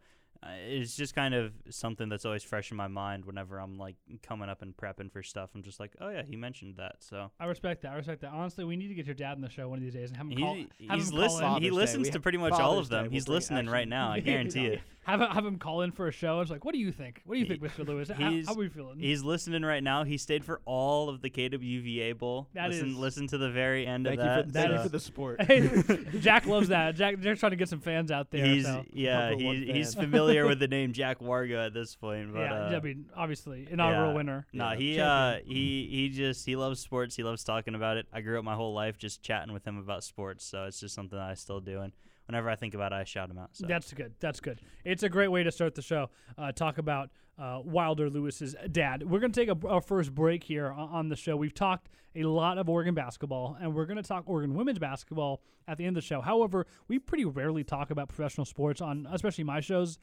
it's 0.67 0.97
just 0.97 1.15
kind 1.15 1.35
of 1.35 1.53
something 1.69 2.09
that's 2.09 2.25
always 2.25 2.43
fresh 2.43 2.71
in 2.71 2.77
my 2.77 2.89
mind 2.89 3.25
whenever 3.27 3.59
I'm 3.59 3.79
like 3.79 3.97
coming 4.23 4.49
up 4.49 4.63
and 4.63 4.75
prepping 4.77 5.13
for 5.13 5.23
stuff. 5.23 5.51
I'm 5.55 5.63
just 5.63 5.79
like, 5.81 5.93
oh 6.01 6.09
yeah, 6.09 6.23
he 6.27 6.37
mentioned 6.37 6.77
that. 6.77 6.97
So 7.01 7.31
I 7.39 7.47
respect 7.47 7.83
that. 7.83 7.93
I 7.93 7.97
respect 7.97 8.23
that. 8.23 8.33
Honestly, 8.33 8.65
we 8.65 8.77
need 8.77 8.89
to 8.89 8.95
get 8.95 9.07
your 9.07 9.15
dad 9.15 9.33
on 9.33 9.41
the 9.43 9.51
show 9.51 9.69
one 9.69 9.79
of 9.79 9.85
these 9.85 9.93
days 9.95 10.09
and 10.11 10.17
have 10.17 10.27
him 10.27 10.37
he, 10.39 10.43
call. 10.43 10.55
have 10.57 10.67
he's 10.99 11.09
him 11.11 11.17
call 11.17 11.19
listening. 11.21 11.41
He 11.41 11.45
Father's 11.45 11.63
Day. 11.63 11.71
listens 11.71 12.11
to 12.11 12.21
pretty 12.21 12.39
much 12.39 12.53
all 12.55 12.79
of 12.79 12.89
them. 12.89 13.05
Day, 13.05 13.09
we'll 13.09 13.13
he's 13.13 13.29
listening 13.29 13.67
right 13.67 13.89
now. 13.89 14.13
I 14.13 14.21
guarantee 14.21 14.67
it. 14.67 14.81
Have, 15.05 15.21
have 15.21 15.47
him 15.47 15.59
call 15.59 15.81
in 15.81 15.93
for 15.93 16.09
a 16.09 16.13
show. 16.13 16.37
I 16.37 16.41
was 16.41 16.51
like, 16.51 16.65
what 16.65 16.73
do 16.75 16.79
you 16.79 16.93
think? 16.93 17.23
What 17.25 17.35
do 17.35 17.41
you 17.41 17.47
think, 17.47 17.63
Mr. 17.63 17.85
Lewis? 17.89 18.11
How, 18.17 18.31
He's- 18.31 18.47
how 18.47 18.53
are 18.53 18.59
we 18.59 18.69
feeling? 18.69 18.99
He's 18.99 19.25
listening 19.25 19.63
right 19.63 19.83
now. 19.83 20.05
He 20.05 20.19
stayed 20.19 20.45
for 20.45 20.61
all 20.67 21.09
of 21.09 21.23
the 21.23 21.31
KWVA 21.31 22.19
Bowl. 22.19 22.49
That 22.53 22.69
listen, 22.69 22.91
is- 22.91 22.97
listen 22.97 23.27
to 23.29 23.39
the 23.39 23.49
very 23.51 23.87
end 23.87 24.05
Thank 24.07 24.21
of 24.21 24.25
you 24.27 24.31
that. 24.31 24.47
for, 24.47 24.53
thank 24.53 24.71
you 24.71 24.77
so- 24.77 24.83
for 24.83 24.89
the 24.91 25.01
sport. 25.01 26.21
Jack 26.21 26.47
loves 26.47 26.69
that. 26.69 26.95
Jack, 26.97 27.19
Jack's 27.21 27.41
trying 27.41 27.51
to 27.51 27.57
get 27.57 27.71
some 27.71 27.81
fans 27.81 28.11
out 28.13 28.31
there. 28.31 28.45
He's 28.45 28.67
so. 28.67 28.85
yeah, 28.93 29.31
Number 29.31 29.43
he, 29.43 29.73
he's 29.73 29.95
fan. 29.95 30.05
Familiar 30.31 30.49
with 30.49 30.59
the 30.59 30.69
name 30.69 30.93
Jack 30.93 31.21
Wargo 31.21 31.65
at 31.65 31.75
this 31.75 31.95
point. 31.95 32.33
But, 32.33 32.41
yeah, 32.41 32.55
uh, 32.55 32.77
I 32.77 32.81
mean, 32.81 33.07
obviously, 33.17 33.67
inaugural 33.71 34.11
yeah. 34.11 34.15
winner. 34.15 34.47
No, 34.53 34.73
Yeah, 34.73 34.77
he 34.77 35.01
uh 35.01 35.39
he 35.45 35.89
he 35.91 36.09
just 36.09 36.47
he 36.47 36.57
loves 36.57 36.81
sports. 36.81 37.17
He 37.17 37.23
loves 37.23 37.45
talking 37.45 37.75
about 37.75 37.97
it. 37.97 38.07
I 38.13 38.21
grew 38.21 38.39
up 38.39 38.45
my 38.45 38.55
whole 38.55 38.75
life 38.75 38.99
just 38.99 39.23
chatting 39.23 39.53
with 39.53 39.67
him 39.67 39.79
about 39.79 40.05
sports, 40.05 40.45
so 40.45 40.65
it's 40.65 40.81
just 40.81 40.95
something 40.95 41.19
that 41.19 41.29
I 41.29 41.35
still 41.35 41.61
do. 41.61 41.81
And 41.81 41.93
whenever 42.31 42.49
I 42.49 42.55
think 42.55 42.75
about 42.75 42.93
it, 42.93 42.97
I 42.97 43.05
shout 43.05 43.29
them 43.29 43.39
out. 43.39 43.51
So 43.53 43.67
That's 43.67 43.93
good. 43.93 44.15
That's 44.21 44.39
good. 44.39 44.61
It's 44.85 45.03
a 45.03 45.09
great 45.09 45.29
way 45.29 45.43
to 45.43 45.51
start 45.51 45.75
the 45.75 45.83
show. 45.83 46.11
Uh, 46.39 46.53
talk 46.53 46.79
about 46.79 47.11
uh, 47.37 47.61
Wilder 47.65 48.09
Lewis's 48.09 48.55
dad. 48.71 49.03
We're 49.03 49.19
going 49.19 49.33
to 49.33 49.41
take 49.41 49.49
a, 49.49 49.67
our 49.67 49.81
first 49.81 50.15
break 50.15 50.45
here 50.45 50.71
on, 50.71 51.09
the 51.09 51.17
show. 51.17 51.37
We've 51.37 51.55
talked 51.55 51.89
a 52.15 52.23
lot 52.23 52.57
of 52.57 52.69
Oregon 52.69 52.95
basketball, 52.95 53.57
and 53.61 53.75
we're 53.75 53.87
going 53.87 53.97
to 53.97 54.03
talk 54.05 54.25
Oregon 54.27 54.55
women's 54.55 54.79
basketball 54.79 55.43
at 55.67 55.77
the 55.77 55.85
end 55.85 55.97
of 55.97 56.05
the 56.05 56.07
show. 56.07 56.21
However, 56.21 56.67
we 56.87 57.01
pretty 57.01 57.25
rarely 57.25 57.65
talk 57.65 57.91
about 57.91 58.09
professional 58.09 58.45
sports 58.45 58.81
on, 58.81 59.09
especially 59.11 59.45
my 59.45 59.61
shows. 59.61 59.99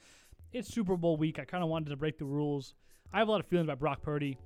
It's 0.51 0.67
Super 0.67 0.97
Bowl 0.97 1.15
week. 1.15 1.39
I 1.39 1.45
kind 1.45 1.63
of 1.63 1.69
wanted 1.69 1.91
to 1.91 1.95
break 1.95 2.17
the 2.17 2.25
rules. 2.25 2.73
I 3.13 3.19
have 3.19 3.27
a 3.27 3.31
lot 3.31 3.39
of 3.39 3.47
feelings 3.47 3.67
about 3.67 3.79
Brock 3.79 4.01
Purdy. 4.01 4.37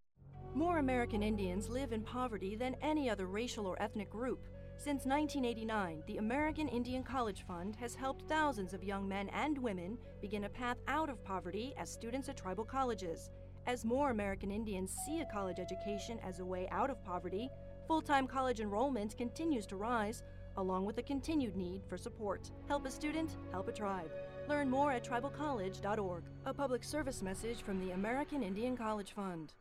More 0.55 0.79
American 0.79 1.23
Indians 1.23 1.69
live 1.69 1.93
in 1.93 2.03
poverty 2.03 2.57
than 2.57 2.75
any 2.83 3.09
other 3.09 3.27
racial 3.27 3.67
or 3.67 3.81
ethnic 3.81 4.11
group. 4.11 4.41
Since 4.77 5.07
1989, 5.07 6.03
the 6.09 6.17
American 6.17 6.67
Indian 6.67 7.05
College 7.05 7.45
Fund 7.47 7.77
has 7.77 7.95
helped 7.95 8.29
thousands 8.29 8.75
of 8.75 8.83
young 8.83 9.07
men 9.07 9.29
and 9.29 9.57
women 9.57 9.97
begin 10.21 10.45
a 10.45 10.49
path 10.49 10.79
out 10.89 11.09
of 11.09 11.23
poverty 11.23 11.73
as 11.79 11.89
students 11.89 12.29
at 12.29 12.37
tribal 12.37 12.65
colleges. 12.65 13.31
As 13.69 13.85
more 13.85 14.11
American 14.11 14.51
Indians 14.51 14.97
see 15.07 15.21
a 15.21 15.33
college 15.33 15.61
education 15.61 16.19
as 16.27 16.41
a 16.41 16.45
way 16.45 16.67
out 16.73 16.91
of 16.91 17.05
poverty, 17.05 17.49
full 17.87 18.03
time 18.03 18.27
college 18.27 18.59
enrollment 18.59 19.17
continues 19.17 19.67
to 19.67 19.77
rise, 19.77 20.25
along 20.57 20.85
with 20.85 20.99
a 20.99 21.03
continued 21.03 21.55
need 21.55 21.83
for 21.89 21.97
support. 21.97 22.51
Help 22.67 22.87
a 22.87 22.91
student, 22.91 23.37
help 23.53 23.69
a 23.69 23.73
tribe. 23.73 24.11
Learn 24.49 24.69
more 24.69 24.91
at 24.91 25.05
tribalcollege.org. 25.05 26.25
A 26.45 26.53
public 26.53 26.83
service 26.83 27.23
message 27.23 27.63
from 27.63 27.79
the 27.79 27.93
American 27.93 28.43
Indian 28.43 28.77
College 28.77 29.13
Fund. 29.13 29.55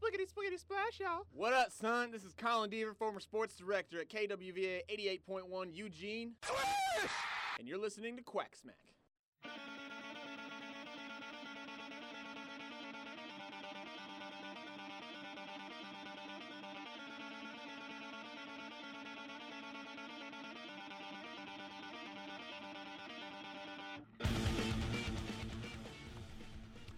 Spliggity 0.00 0.24
spliggity 0.24 0.58
splash, 0.58 0.98
y'all. 0.98 1.26
What 1.34 1.52
up, 1.52 1.70
son? 1.70 2.10
This 2.10 2.24
is 2.24 2.32
Colin 2.32 2.70
Deaver, 2.70 2.96
former 2.96 3.20
sports 3.20 3.54
director 3.54 4.00
at 4.00 4.08
KWVA 4.08 4.80
88.1 5.28 5.74
Eugene. 5.74 6.32
And 7.58 7.68
you're 7.68 7.78
listening 7.78 8.16
to 8.16 8.22
Quack 8.22 8.56
Smack. 8.56 8.76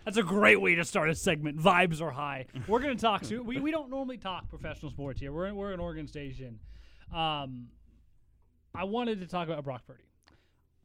That's 0.05 0.17
a 0.17 0.23
great 0.23 0.61
way 0.61 0.75
to 0.75 0.85
start 0.85 1.11
a 1.11 1.15
segment. 1.15 1.59
Vibes 1.59 2.01
are 2.01 2.11
high. 2.11 2.47
We're 2.67 2.81
going 2.81 2.97
to 2.97 3.01
talk. 3.01 3.25
So 3.25 3.43
we, 3.43 3.61
we 3.61 3.71
don't 3.71 3.91
normally 3.91 4.19
talk 4.19 4.49
professional 4.49 4.91
sports 4.91 5.21
here. 5.21 5.33
We're, 5.33 5.53
we're 5.55 5.73
an 5.73 5.81
Oregon 5.81 6.07
station. 6.09 6.59
Um, 7.15 7.69
I 8.75 8.85
wanted 8.85 9.21
to 9.21 9.27
talk 9.27 9.49
about 9.49 9.63
Brock 9.65 9.83
Purdy. 9.87 10.05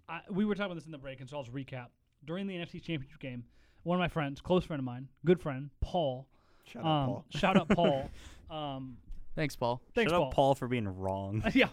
I, 0.09 0.21
we 0.29 0.45
were 0.45 0.55
talking 0.55 0.67
about 0.67 0.75
this 0.75 0.85
in 0.85 0.91
the 0.91 0.97
break, 0.97 1.19
and 1.19 1.29
so 1.29 1.37
I'll 1.37 1.43
just 1.43 1.55
recap. 1.55 1.87
During 2.25 2.47
the 2.47 2.55
NFC 2.55 2.81
Championship 2.81 3.19
game, 3.19 3.43
one 3.83 3.97
of 3.97 3.99
my 3.99 4.07
friends, 4.07 4.41
close 4.41 4.65
friend 4.65 4.79
of 4.79 4.85
mine, 4.85 5.07
good 5.25 5.39
friend, 5.39 5.69
Paul. 5.81 6.27
Shout 6.65 6.83
out, 6.83 6.87
um, 6.87 7.05
Paul. 7.07 7.25
Shout 7.29 7.57
out, 7.57 7.69
Paul. 7.69 8.09
Um, 8.49 8.95
Thanks, 9.37 9.55
Paul. 9.55 9.83
Thanks, 9.93 10.11
Shout 10.11 10.19
Paul. 10.19 10.27
out 10.29 10.33
Paul 10.33 10.55
for 10.55 10.67
being 10.67 10.87
wrong. 10.87 11.43
yeah. 11.53 11.67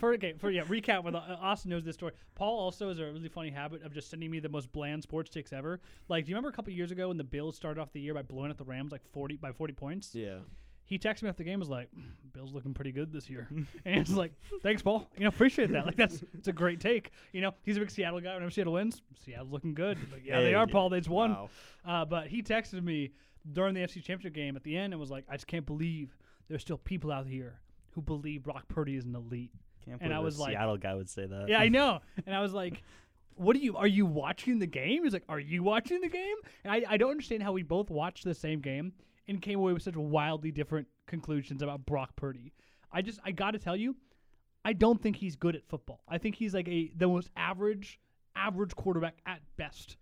For 0.00 0.12
okay, 0.14 0.32
for 0.32 0.50
yeah, 0.50 0.64
recap 0.64 1.04
with 1.04 1.14
uh, 1.14 1.20
Austin 1.40 1.70
knows 1.70 1.84
this 1.84 1.94
story. 1.94 2.12
Paul 2.34 2.58
also 2.58 2.88
has 2.88 2.98
a 2.98 3.04
really 3.04 3.28
funny 3.28 3.50
habit 3.50 3.84
of 3.84 3.94
just 3.94 4.10
sending 4.10 4.28
me 4.28 4.40
the 4.40 4.48
most 4.48 4.72
bland 4.72 5.04
sports 5.04 5.30
takes 5.30 5.52
ever. 5.52 5.78
Like, 6.08 6.24
do 6.24 6.30
you 6.30 6.34
remember 6.34 6.48
a 6.48 6.52
couple 6.52 6.72
years 6.72 6.90
ago 6.90 7.06
when 7.06 7.16
the 7.16 7.22
Bills 7.22 7.54
started 7.54 7.80
off 7.80 7.92
the 7.92 8.00
year 8.00 8.12
by 8.12 8.22
blowing 8.22 8.50
out 8.50 8.58
the 8.58 8.64
Rams 8.64 8.90
like 8.90 9.02
forty 9.12 9.36
by 9.36 9.52
forty 9.52 9.72
points? 9.72 10.16
Yeah. 10.16 10.38
He 10.84 10.98
texted 10.98 11.22
me 11.22 11.28
after 11.28 11.44
the 11.44 11.48
game 11.48 11.60
was 11.60 11.68
like, 11.68 11.88
"Bills 12.32 12.52
looking 12.52 12.74
pretty 12.74 12.90
good 12.90 13.12
this 13.12 13.30
year," 13.30 13.46
and 13.84 14.00
it's 14.00 14.12
like, 14.12 14.32
"Thanks, 14.64 14.82
Paul. 14.82 15.08
You 15.16 15.22
know, 15.22 15.28
appreciate 15.28 15.70
that. 15.70 15.86
Like, 15.86 15.96
that's 15.96 16.24
it's 16.34 16.48
a 16.48 16.52
great 16.52 16.80
take. 16.80 17.12
You 17.32 17.40
know, 17.40 17.54
he's 17.62 17.76
a 17.76 17.80
big 17.80 17.90
Seattle 17.90 18.20
guy. 18.20 18.34
Whenever 18.34 18.50
Seattle 18.50 18.72
wins, 18.72 19.00
Seattle's 19.24 19.52
looking 19.52 19.74
good. 19.74 19.96
Like, 20.12 20.22
yeah, 20.24 20.40
they 20.40 20.54
are, 20.54 20.66
yeah. 20.66 20.72
Paul. 20.72 20.88
They 20.88 20.98
just 20.98 21.08
won. 21.08 21.30
Wow. 21.30 21.50
Uh, 21.84 22.04
but 22.04 22.26
he 22.26 22.42
texted 22.42 22.82
me 22.82 23.12
during 23.52 23.74
the 23.74 23.80
FC 23.80 24.02
Championship 24.02 24.34
game 24.34 24.56
at 24.56 24.64
the 24.64 24.76
end 24.76 24.92
and 24.92 25.00
was 25.00 25.10
like, 25.10 25.24
"I 25.28 25.34
just 25.34 25.46
can't 25.46 25.66
believe 25.66 26.16
there's 26.48 26.62
still 26.62 26.78
people 26.78 27.12
out 27.12 27.26
here 27.26 27.60
who 27.92 28.02
believe 28.02 28.42
Brock 28.42 28.68
Purdy 28.68 28.96
is 28.96 29.04
an 29.04 29.14
elite." 29.14 29.52
Can't 29.84 30.02
and 30.02 30.12
I 30.12 30.18
was 30.18 30.38
like, 30.38 30.52
Seattle 30.52 30.76
guy 30.76 30.94
would 30.94 31.08
say 31.08 31.26
that. 31.26 31.48
"Yeah, 31.48 31.58
I 31.58 31.68
know." 31.68 32.00
And 32.26 32.34
I 32.34 32.40
was 32.40 32.52
like, 32.52 32.82
"What 33.34 33.56
are 33.56 33.60
you? 33.60 33.76
Are 33.76 33.86
you 33.86 34.06
watching 34.06 34.58
the 34.58 34.66
game?" 34.66 35.04
He's 35.04 35.12
like, 35.12 35.24
"Are 35.28 35.40
you 35.40 35.62
watching 35.62 36.00
the 36.00 36.08
game?" 36.08 36.36
And 36.64 36.72
I, 36.72 36.82
I 36.88 36.96
don't 36.96 37.10
understand 37.10 37.42
how 37.42 37.52
we 37.52 37.62
both 37.62 37.90
watched 37.90 38.24
the 38.24 38.34
same 38.34 38.60
game 38.60 38.92
and 39.28 39.40
came 39.40 39.58
away 39.58 39.72
with 39.72 39.82
such 39.82 39.96
wildly 39.96 40.50
different 40.50 40.88
conclusions 41.06 41.62
about 41.62 41.86
Brock 41.86 42.16
Purdy. 42.16 42.52
I 42.92 43.02
just, 43.02 43.18
I 43.24 43.32
got 43.32 43.52
to 43.52 43.58
tell 43.58 43.76
you, 43.76 43.96
I 44.64 44.72
don't 44.72 45.00
think 45.00 45.16
he's 45.16 45.36
good 45.36 45.54
at 45.54 45.64
football. 45.68 46.02
I 46.08 46.18
think 46.18 46.34
he's 46.36 46.54
like 46.54 46.68
a 46.68 46.90
the 46.96 47.06
most 47.06 47.30
average, 47.36 48.00
average 48.34 48.74
quarterback 48.74 49.16
at 49.24 49.40
best. 49.56 49.96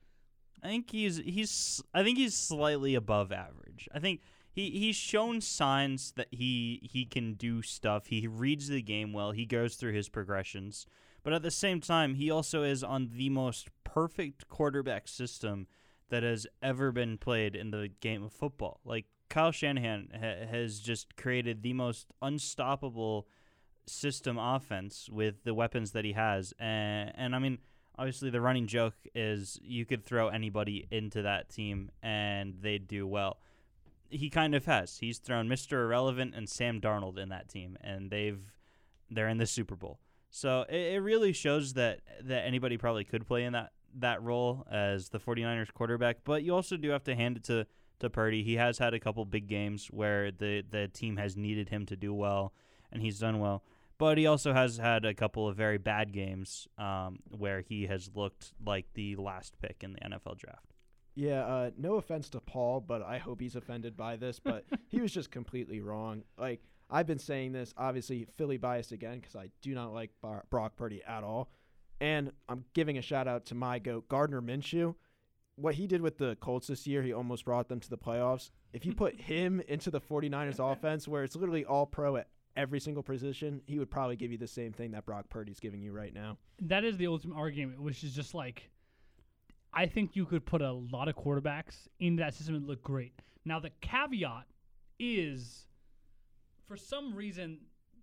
I 0.63 0.69
think 0.69 0.91
he's 0.91 1.19
he's 1.19 1.83
I 1.93 2.03
think 2.03 2.17
he's 2.17 2.35
slightly 2.35 2.95
above 2.95 3.33
average. 3.33 3.89
I 3.95 3.99
think 3.99 4.23
he 4.55 4.71
he's 4.71 4.97
shown 4.97 5.41
signs 5.41 6.13
that 6.13 6.29
he 6.31 6.89
he 6.91 7.05
can 7.05 7.35
do 7.35 7.61
stuff. 7.61 8.07
He 8.07 8.27
reads 8.29 8.69
the 8.69 8.83
game 8.83 9.13
well. 9.13 9.33
He 9.33 9.47
goes 9.47 9.75
through 9.75 9.93
his 9.93 10.09
progressions. 10.09 10.87
But 11.25 11.33
at 11.33 11.43
the 11.43 11.51
same 11.51 11.81
time, 11.81 12.15
he 12.15 12.31
also 12.31 12.63
is 12.63 12.85
on 12.85 13.11
the 13.17 13.31
most 13.31 13.69
perfect 13.83 14.47
quarterback 14.49 15.09
system 15.09 15.67
that 16.11 16.23
has 16.23 16.47
ever 16.63 16.93
been 16.93 17.17
played 17.17 17.57
in 17.57 17.71
the 17.71 17.91
game 18.01 18.23
of 18.23 18.33
football. 18.33 18.81
Like 18.85 19.07
Kyle 19.29 19.51
Shanahan 19.51 20.11
ha- 20.13 20.47
has 20.49 20.79
just 20.79 21.17
created 21.17 21.63
the 21.63 21.73
most 21.73 22.13
unstoppable 22.23 23.27
system 23.87 24.39
offense 24.39 25.09
with 25.11 25.43
the 25.45 25.55
weapons 25.55 25.93
that 25.93 26.05
he 26.05 26.13
has, 26.13 26.55
and 26.61 27.13
and 27.17 27.35
I 27.35 27.41
mean 27.41 27.59
obviously 27.99 28.31
the 28.31 28.41
running 28.41 28.67
joke 28.67 28.95
is 29.15 29.59
you 29.63 29.85
could 29.85 30.05
throw 30.05 30.29
anybody 30.29 30.87
into 30.91 31.23
that 31.23 31.49
team 31.49 31.91
and 32.03 32.55
they'd 32.61 32.87
do 32.87 33.07
well. 33.07 33.39
He 34.11 34.31
kind 34.31 34.55
of 34.55 34.67
has. 34.67 34.99
He's 34.99 35.19
thrown 35.19 35.49
Mr. 35.49 35.85
Irrelevant 35.85 36.35
and 36.35 36.49
Sam 36.49 36.81
Darnold 36.81 37.19
in 37.19 37.31
that 37.31 37.49
team, 37.49 37.77
and 37.81 38.11
they've 38.11 38.41
they're 39.11 39.29
in 39.29 39.39
the 39.39 39.47
Super 39.47 39.77
Bowl. 39.77 40.01
So 40.31 40.65
it, 40.69 40.95
it 40.95 41.01
really 41.01 41.33
shows 41.33 41.75
that 41.75 42.01
that 42.23 42.45
anybody 42.45 42.77
probably 42.77 43.05
could 43.05 43.27
play 43.27 43.45
in 43.45 43.53
that 43.53 43.73
that 43.97 44.23
role 44.23 44.67
as 44.71 45.09
the 45.11 45.21
49ers 45.21 45.73
quarterback, 45.73 46.19
but 46.25 46.43
you 46.43 46.55
also 46.55 46.77
do 46.77 46.91
have 46.91 47.05
to 47.05 47.15
hand 47.15 47.37
it 47.37 47.45
to 47.45 47.67
to 48.01 48.11
Purdy. 48.11 48.43
He 48.43 48.55
has 48.55 48.79
had 48.79 48.95
a 48.95 49.01
couple 49.01 49.25
big 49.25 49.47
games 49.47 49.89
where 49.89 50.31
the 50.31 50.65
the 50.69 50.89
team 50.89 51.17
has 51.17 51.37
needed 51.37 51.69
him 51.69 51.87
to 51.87 51.97
do 51.97 52.13
well, 52.13 52.53
and 52.93 53.03
he's 53.03 53.19
done 53.19 53.39
well. 53.39 53.63
But 53.97 54.19
he 54.19 54.27
also 54.27 54.53
has 54.53 54.77
had 54.77 55.05
a 55.05 55.15
couple 55.15 55.49
of 55.49 55.57
very 55.57 55.79
bad 55.79 56.13
games 56.13 56.67
um, 56.79 57.21
where 57.31 57.61
he 57.61 57.87
has 57.87 58.11
looked 58.15 58.53
like 58.65 58.87
the 58.95 59.15
last 59.17 59.55
pick 59.61 59.85
in 59.85 59.93
the 59.93 60.01
NFL 60.01 60.37
draft. 60.37 60.74
Yeah, 61.15 61.45
uh, 61.45 61.71
no 61.79 61.95
offense 61.95 62.29
to 62.31 62.41
Paul, 62.41 62.81
but 62.81 63.03
I 63.03 63.19
hope 63.19 63.41
he's 63.41 63.57
offended 63.57 63.97
by 63.97 64.17
this. 64.17 64.41
But 64.41 64.65
he 64.89 65.01
was 65.01 65.13
just 65.13 65.31
completely 65.31 65.81
wrong. 65.81 66.23
Like 66.39 66.63
I've 66.91 67.07
been 67.07 67.19
saying 67.19 67.53
this, 67.53 67.73
obviously 67.77 68.27
Philly 68.37 68.57
biased 68.57 68.93
again 68.93 69.21
because 69.21 69.37
I 69.37 69.51
do 69.63 69.75
not 69.75 69.93
like 69.93 70.11
Bar- 70.23 70.45
Brock 70.51 70.77
Purdy 70.77 71.03
at 71.07 71.25
all. 71.25 71.51
And 72.01 72.33
I'm 72.49 72.65
giving 72.75 72.99
a 72.99 73.03
shout 73.03 73.29
out 73.29 73.47
to 73.47 73.55
my 73.55 73.79
goat 73.79 74.09
Gardner 74.09 74.43
Minshew. 74.43 74.95
What 75.57 75.77
he 75.77 75.87
did 75.87 76.03
with 76.03 76.19
the 76.19 76.37
Colts 76.41 76.67
this 76.67 76.87
year, 76.87 77.03
he 77.03 77.13
almost 77.13 77.45
brought 77.45 77.69
them 77.69 77.79
to 77.79 77.89
the 77.89 77.97
playoffs. 77.97 78.51
If 78.73 78.85
you 78.85 78.93
put 78.93 79.21
him 79.21 79.63
into 79.69 79.91
the 79.91 80.01
49ers 80.01 80.59
offense, 80.59 81.07
where 81.07 81.23
it's 81.23 81.37
literally 81.37 81.65
all 81.65 81.87
pro 81.87 82.17
at 82.17 82.29
every 82.57 82.81
single 82.81 83.03
position, 83.03 83.61
he 83.67 83.79
would 83.79 83.91
probably 83.91 84.17
give 84.17 84.33
you 84.33 84.39
the 84.39 84.49
same 84.49 84.73
thing 84.73 84.91
that 84.93 85.07
Brock 85.07 85.27
Purdy's 85.31 85.61
giving 85.61 85.81
you 85.81 85.93
right 85.93 86.13
now. 86.13 86.39
That 86.61 86.85
is 86.85 86.97
the 86.97 87.07
ultimate 87.07 87.37
argument, 87.37 87.81
which 87.81 88.03
is 88.03 88.15
just 88.15 88.35
like, 88.35 88.69
I 89.75 89.87
think 89.87 90.15
you 90.15 90.25
could 90.27 90.47
put 90.47 90.63
a 90.63 90.73
lot 90.73 91.09
of 91.09 91.17
quarterbacks 91.17 91.89
in 91.99 92.17
that 92.17 92.35
system 92.35 92.55
and 92.55 92.67
look 92.67 92.83
great. 92.83 93.13
Now 93.45 93.59
the 93.61 93.71
caveat 93.81 94.45
is, 94.99 95.67
for 96.69 96.77
some 96.77 97.15
reason, 97.15 97.59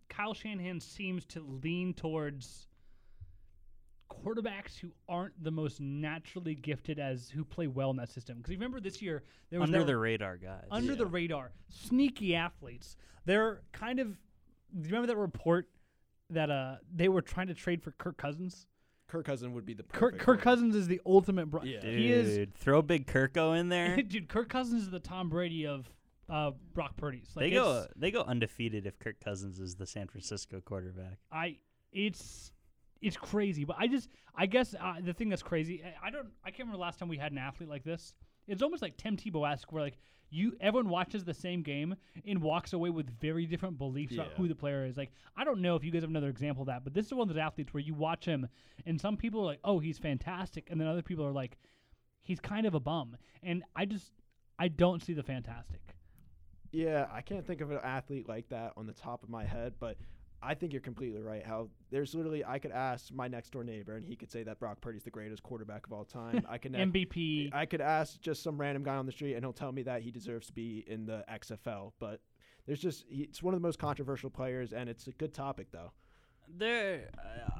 Kyle 0.10 0.34
Shanahan 0.34 0.80
seems 0.80 1.26
to 1.28 1.40
lean 1.64 1.94
towards 1.94 2.68
quarterbacks 4.12 4.78
who 4.78 4.92
aren't 5.08 5.42
the 5.42 5.52
most 5.52 5.80
naturally 5.80 6.54
gifted 6.54 7.00
as 7.00 7.30
who 7.30 7.46
play 7.46 7.68
well 7.68 7.90
in 7.92 7.96
that 7.98 8.10
system. 8.10 8.38
Because 8.38 8.52
remember 8.52 8.80
this 8.82 9.02
year 9.02 9.24
there 9.50 9.60
was 9.60 9.70
Under 9.70 9.84
the 9.86 9.96
radar 9.98 10.38
guys. 10.38 10.66
under 10.70 10.92
Yeah. 10.92 10.98
the 10.98 11.06
radar, 11.06 11.52
sneaky 11.70 12.36
athletes. 12.36 12.98
They're 13.26 13.62
kind 13.72 14.00
of. 14.00 14.18
Do 14.74 14.88
you 14.90 14.96
remember 14.96 15.08
that 15.08 15.18
report 15.18 15.70
that 16.30 16.50
uh 16.50 16.76
they 16.94 17.08
were 17.10 17.22
trying 17.22 17.48
to 17.48 17.54
trade 17.54 17.82
for 17.82 17.92
Kirk 17.92 18.18
Cousins? 18.18 18.68
Kirk 19.12 19.26
Cousins 19.26 19.54
would 19.54 19.66
be 19.66 19.74
the 19.74 19.84
Kirk, 19.84 20.14
perfect 20.14 20.22
Kirk 20.24 20.38
one. 20.38 20.44
Cousins 20.44 20.76
is 20.76 20.88
the 20.88 21.02
ultimate. 21.06 21.48
Bro- 21.48 21.64
Yeah. 21.64 21.82
He 21.82 22.12
is. 22.12 22.36
Dude, 22.36 22.56
throw 22.56 22.82
Big 22.82 23.08
Kirko 23.08 23.60
in 23.60 23.68
there. 23.70 23.96
Dude, 24.02 24.30
Kirk 24.30 24.48
Cousins 24.50 24.84
is 24.84 24.90
the 24.90 25.00
Tom 25.00 25.28
Brady 25.30 25.68
of 25.68 25.90
uh, 26.30 26.52
Brock 26.74 26.96
Purdy's. 26.96 27.28
Like 27.36 27.44
they 27.44 27.52
go 27.52 27.72
it's- 27.80 27.88
they 27.98 28.12
go 28.12 28.22
undefeated 28.22 28.86
if 28.86 28.98
Kirk 29.00 29.20
Cousins 29.24 29.60
is 29.60 29.76
the 29.76 29.86
San 29.86 30.08
Francisco 30.08 30.62
quarterback. 30.62 31.18
I 31.32 31.58
it's 31.92 32.52
it's 33.02 33.18
crazy, 33.18 33.66
but 33.66 33.76
I 33.78 33.88
just 33.88 34.08
I 34.34 34.46
guess 34.46 34.74
uh, 34.80 34.94
the 35.04 35.14
thing 35.14 35.28
that's 35.28 35.44
crazy. 35.44 35.84
I, 35.84 36.08
I 36.08 36.10
don't 36.10 36.28
I 36.46 36.52
can't 36.52 36.60
remember 36.60 36.78
the 36.78 36.82
last 36.84 37.00
time 37.00 37.10
we 37.10 37.18
had 37.18 37.34
an 37.34 37.38
athlete 37.38 37.68
like 37.70 37.84
this. 37.84 38.14
It's 38.48 38.62
almost 38.62 38.82
like 38.82 38.98
Tim 38.98 39.18
Tebow 39.18 39.52
esque, 39.52 39.72
where 39.72 39.84
like 39.84 39.98
you 40.30 40.56
everyone 40.62 40.90
watches 40.90 41.26
the 41.26 41.34
same 41.34 41.62
game 41.62 41.96
and 42.26 42.42
walks 42.42 42.74
away 42.74 42.90
with 42.90 43.10
very 43.20 43.46
different 43.46 43.78
beliefs 43.78 44.14
about 44.16 44.32
who 44.38 44.48
the 44.48 44.56
player 44.56 44.86
is. 44.86 44.98
Like 44.98 45.12
I 45.36 45.44
don't 45.44 45.62
know 45.62 45.76
if 45.76 45.84
you 45.84 45.92
guys 45.92 46.02
have 46.02 46.10
another 46.10 46.30
example 46.30 46.64
of 46.64 46.68
that, 46.68 46.84
but 46.84 46.94
this 46.94 47.06
is 47.06 47.14
one 47.14 47.30
of 47.30 47.36
those 47.36 47.42
athletes 47.42 47.74
where 47.74 47.84
you 47.84 47.94
watch 47.94 48.26
him 48.26 48.48
and 48.86 49.00
some 49.00 49.18
people 49.18 49.42
are 49.42 49.46
like, 49.46 49.60
oh, 49.64 49.80
he's 49.80 49.98
fantastic, 49.98 50.70
and 50.70 50.80
then 50.80 50.88
other 50.88 51.02
people 51.02 51.26
are 51.26 51.34
like, 51.34 51.58
he's 52.22 52.40
kind 52.40 52.66
of 52.66 52.74
a 52.74 52.80
bum, 52.80 53.18
and 53.44 53.64
I 53.76 53.86
just 53.86 54.12
I 54.58 54.70
don't 54.70 55.04
see 55.04 55.14
the 55.14 55.24
fantastic. 55.24 55.82
Yeah, 56.72 57.08
I 57.12 57.22
can't 57.22 57.46
think 57.46 57.60
of 57.60 57.72
an 57.72 57.80
athlete 57.84 58.30
like 58.30 58.48
that 58.50 58.74
on 58.78 58.88
the 58.88 58.94
top 58.94 59.24
of 59.24 59.30
my 59.30 59.44
head, 59.44 59.74
but 59.80 59.98
I 60.44 60.56
think 60.56 60.74
you're 60.74 60.82
completely 60.82 61.22
right. 61.22 61.46
How 61.46 61.70
there's 61.92 62.16
literally, 62.16 62.44
I 62.44 62.58
could 62.60 62.72
ask 62.72 63.14
my 63.14 63.28
next 63.28 63.52
door 63.52 63.64
neighbor, 63.64 63.96
and 63.96 64.06
he 64.06 64.16
could 64.16 64.32
say 64.32 64.44
that 64.44 64.60
Brock 64.60 64.82
Purdy's 64.82 65.04
the 65.04 65.12
greatest 65.12 65.44
quarterback 65.44 65.86
of 65.86 65.94
all 65.94 66.04
time. 66.06 66.46
I 66.50 66.58
can 66.58 66.74
MVP. 66.92 67.54
I 67.54 67.66
could 67.66 67.82
ask 67.82 68.20
just 68.22 68.42
some 68.42 68.60
random 68.60 68.84
guy 68.84 68.96
on 68.96 69.06
the 69.06 69.12
street, 69.12 69.36
and 69.36 69.44
he'll 69.44 69.54
tell 69.54 69.72
me 69.72 69.84
that 69.84 70.02
he 70.02 70.10
deserves 70.12 70.48
to 70.48 70.54
be 70.54 70.84
in 70.88 71.06
the 71.06 71.24
XFL. 71.32 71.92
But 72.00 72.22
there's 72.66 72.80
just, 72.80 73.06
he, 73.08 73.24
it's 73.24 73.44
one 73.44 73.54
of 73.54 73.60
the 73.62 73.66
most 73.68 73.78
controversial 73.80 74.30
players, 74.30 74.74
and 74.74 74.90
it's 74.90 75.08
a 75.08 75.12
good 75.12 75.34
topic 75.34 75.68
though. 75.72 75.92
There, 76.58 77.10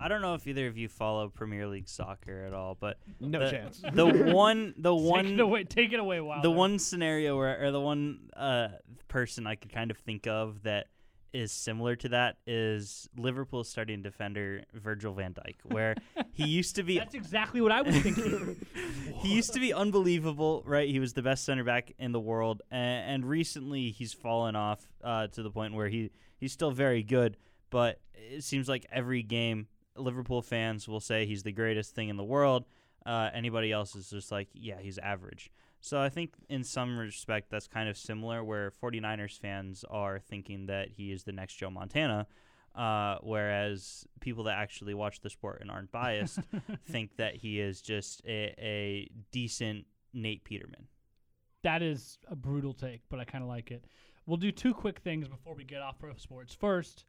I 0.02 0.10
don't 0.10 0.22
know 0.22 0.34
if 0.34 0.46
either 0.48 0.68
of 0.68 0.78
you 0.78 0.90
follow 0.90 1.30
Premier 1.30 1.66
League 1.66 1.88
soccer 1.88 2.44
at 2.46 2.54
all, 2.54 2.76
but 2.78 2.98
No 3.22 3.40
the, 3.40 3.50
chance. 3.50 3.82
The 3.94 4.06
one, 4.06 4.74
the 4.78 4.94
Take 4.98 5.10
one, 5.10 5.26
it 5.28 5.40
away, 5.40 5.64
take 5.64 5.94
it 5.94 6.00
away, 6.00 6.20
Wilder. 6.20 6.42
the 6.42 6.52
one 6.52 6.78
scenario 6.78 7.38
where, 7.38 7.64
or 7.64 7.72
the 7.72 7.80
one 7.80 8.30
uh, 8.36 8.70
person 9.08 9.48
I 9.48 9.56
could 9.56 9.72
kind 9.72 9.92
of 9.92 9.98
think 9.98 10.28
of 10.28 10.64
that 10.64 10.88
is 11.34 11.52
similar 11.52 11.96
to 11.98 12.10
that 12.10 12.38
is 12.46 13.10
Liverpool 13.18 13.64
starting 13.64 14.02
defender 14.02 14.64
Virgil 14.74 15.14
van 15.14 15.34
Dijk, 15.34 15.56
where 15.64 15.96
he 16.32 16.46
used 16.48 16.76
to 16.76 16.84
be. 16.84 16.98
That's 16.98 17.16
exactly 17.16 17.62
what 17.62 17.72
I 17.72 17.82
was 17.82 17.96
thinking. 17.98 18.66
he 19.22 19.34
used 19.34 19.54
to 19.54 19.60
be 19.60 19.74
unbelievable, 19.74 20.64
right? 20.66 20.90
He 20.90 21.00
was 21.00 21.14
the 21.14 21.22
best 21.22 21.46
center 21.46 21.64
back 21.64 21.94
in 21.98 22.12
the 22.12 22.20
world, 22.20 22.62
and, 22.72 23.12
and 23.12 23.26
recently 23.26 23.92
he's 23.92 24.14
fallen 24.14 24.56
off 24.56 24.88
uh, 25.04 25.28
to 25.28 25.44
the 25.44 25.52
point 25.52 25.74
where 25.74 25.90
he 25.90 26.12
he's 26.38 26.52
still 26.52 26.72
very 26.72 27.04
good, 27.04 27.38
but 27.70 28.00
it 28.14 28.44
seems 28.44 28.68
like 28.68 28.86
every 28.92 29.24
game 29.24 29.68
Liverpool 29.96 30.42
fans 30.42 30.88
will 30.88 31.00
say 31.00 31.26
he's 31.26 31.44
the 31.44 31.52
greatest 31.52 31.96
thing 31.96 32.10
in 32.10 32.18
the 32.18 32.24
world. 32.24 32.66
Uh, 33.06 33.30
anybody 33.34 33.72
else 33.72 33.96
is 33.96 34.10
just 34.10 34.32
like, 34.32 34.48
yeah, 34.54 34.80
he's 34.80 34.98
average. 34.98 35.52
So 35.82 36.00
I 36.00 36.10
think 36.10 36.34
in 36.48 36.64
some 36.64 36.98
respect 36.98 37.50
that's 37.50 37.68
kind 37.68 37.90
of 37.90 37.98
similar 37.98 38.44
where 38.44 38.72
49ers 38.82 39.40
fans 39.40 39.84
are 39.90 40.20
thinking 40.20 40.68
that 40.68 40.90
he 40.90 41.12
is 41.12 41.24
the 41.24 41.32
next 41.32 41.56
Joe 41.56 41.72
Montana, 41.72 42.28
uh, 42.76 43.18
whereas 43.22 44.06
people 44.20 44.44
that 44.44 44.58
actually 44.58 44.94
watch 44.94 45.22
the 45.22 45.30
sport 45.30 45.58
and 45.60 45.72
aren't 45.72 45.92
biased 45.92 46.40
think 46.88 47.18
that 47.18 47.36
he 47.36 47.60
is 47.60 47.82
just 47.82 48.22
a, 48.26 48.54
a 48.60 49.10
decent 49.32 49.86
Nate 50.14 50.44
Peterman. 50.44 50.88
That 51.64 51.82
is 51.82 52.20
a 52.30 52.36
brutal 52.36 52.74
take, 52.74 53.02
but 53.10 53.20
I 53.20 53.24
kind 53.24 53.44
of 53.44 53.50
like 53.50 53.72
it. 53.72 53.86
We'll 54.28 54.38
do 54.38 54.52
two 54.52 54.76
quick 54.76 55.00
things 55.00 55.28
before 55.28 55.56
we 55.56 55.64
get 55.64 55.82
off 55.82 55.98
pro 55.98 56.16
sports. 56.16 56.54
First, 56.54 57.06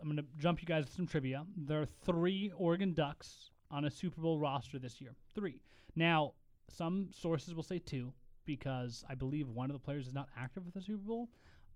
I'm 0.00 0.06
going 0.06 0.16
to 0.16 0.24
jump 0.38 0.62
you 0.62 0.66
guys 0.66 0.86
to 0.86 0.92
some 0.92 1.06
trivia. 1.06 1.44
There 1.56 1.82
are 1.82 1.88
three 2.04 2.52
Oregon 2.56 2.94
Ducks 2.94 3.50
on 3.70 3.84
a 3.84 3.90
Super 3.90 4.20
Bowl 4.22 4.38
roster 4.38 4.78
this 4.78 5.00
year. 5.00 5.14
Three. 5.34 5.60
Now, 5.94 6.32
some 6.70 7.08
sources 7.12 7.54
will 7.54 7.62
say 7.62 7.78
two 7.78 8.12
because 8.46 9.04
I 9.08 9.14
believe 9.14 9.48
one 9.48 9.70
of 9.70 9.74
the 9.74 9.80
players 9.84 10.06
is 10.06 10.14
not 10.14 10.28
active 10.36 10.64
with 10.64 10.74
the 10.74 10.82
Super 10.82 11.02
Bowl. 11.06 11.28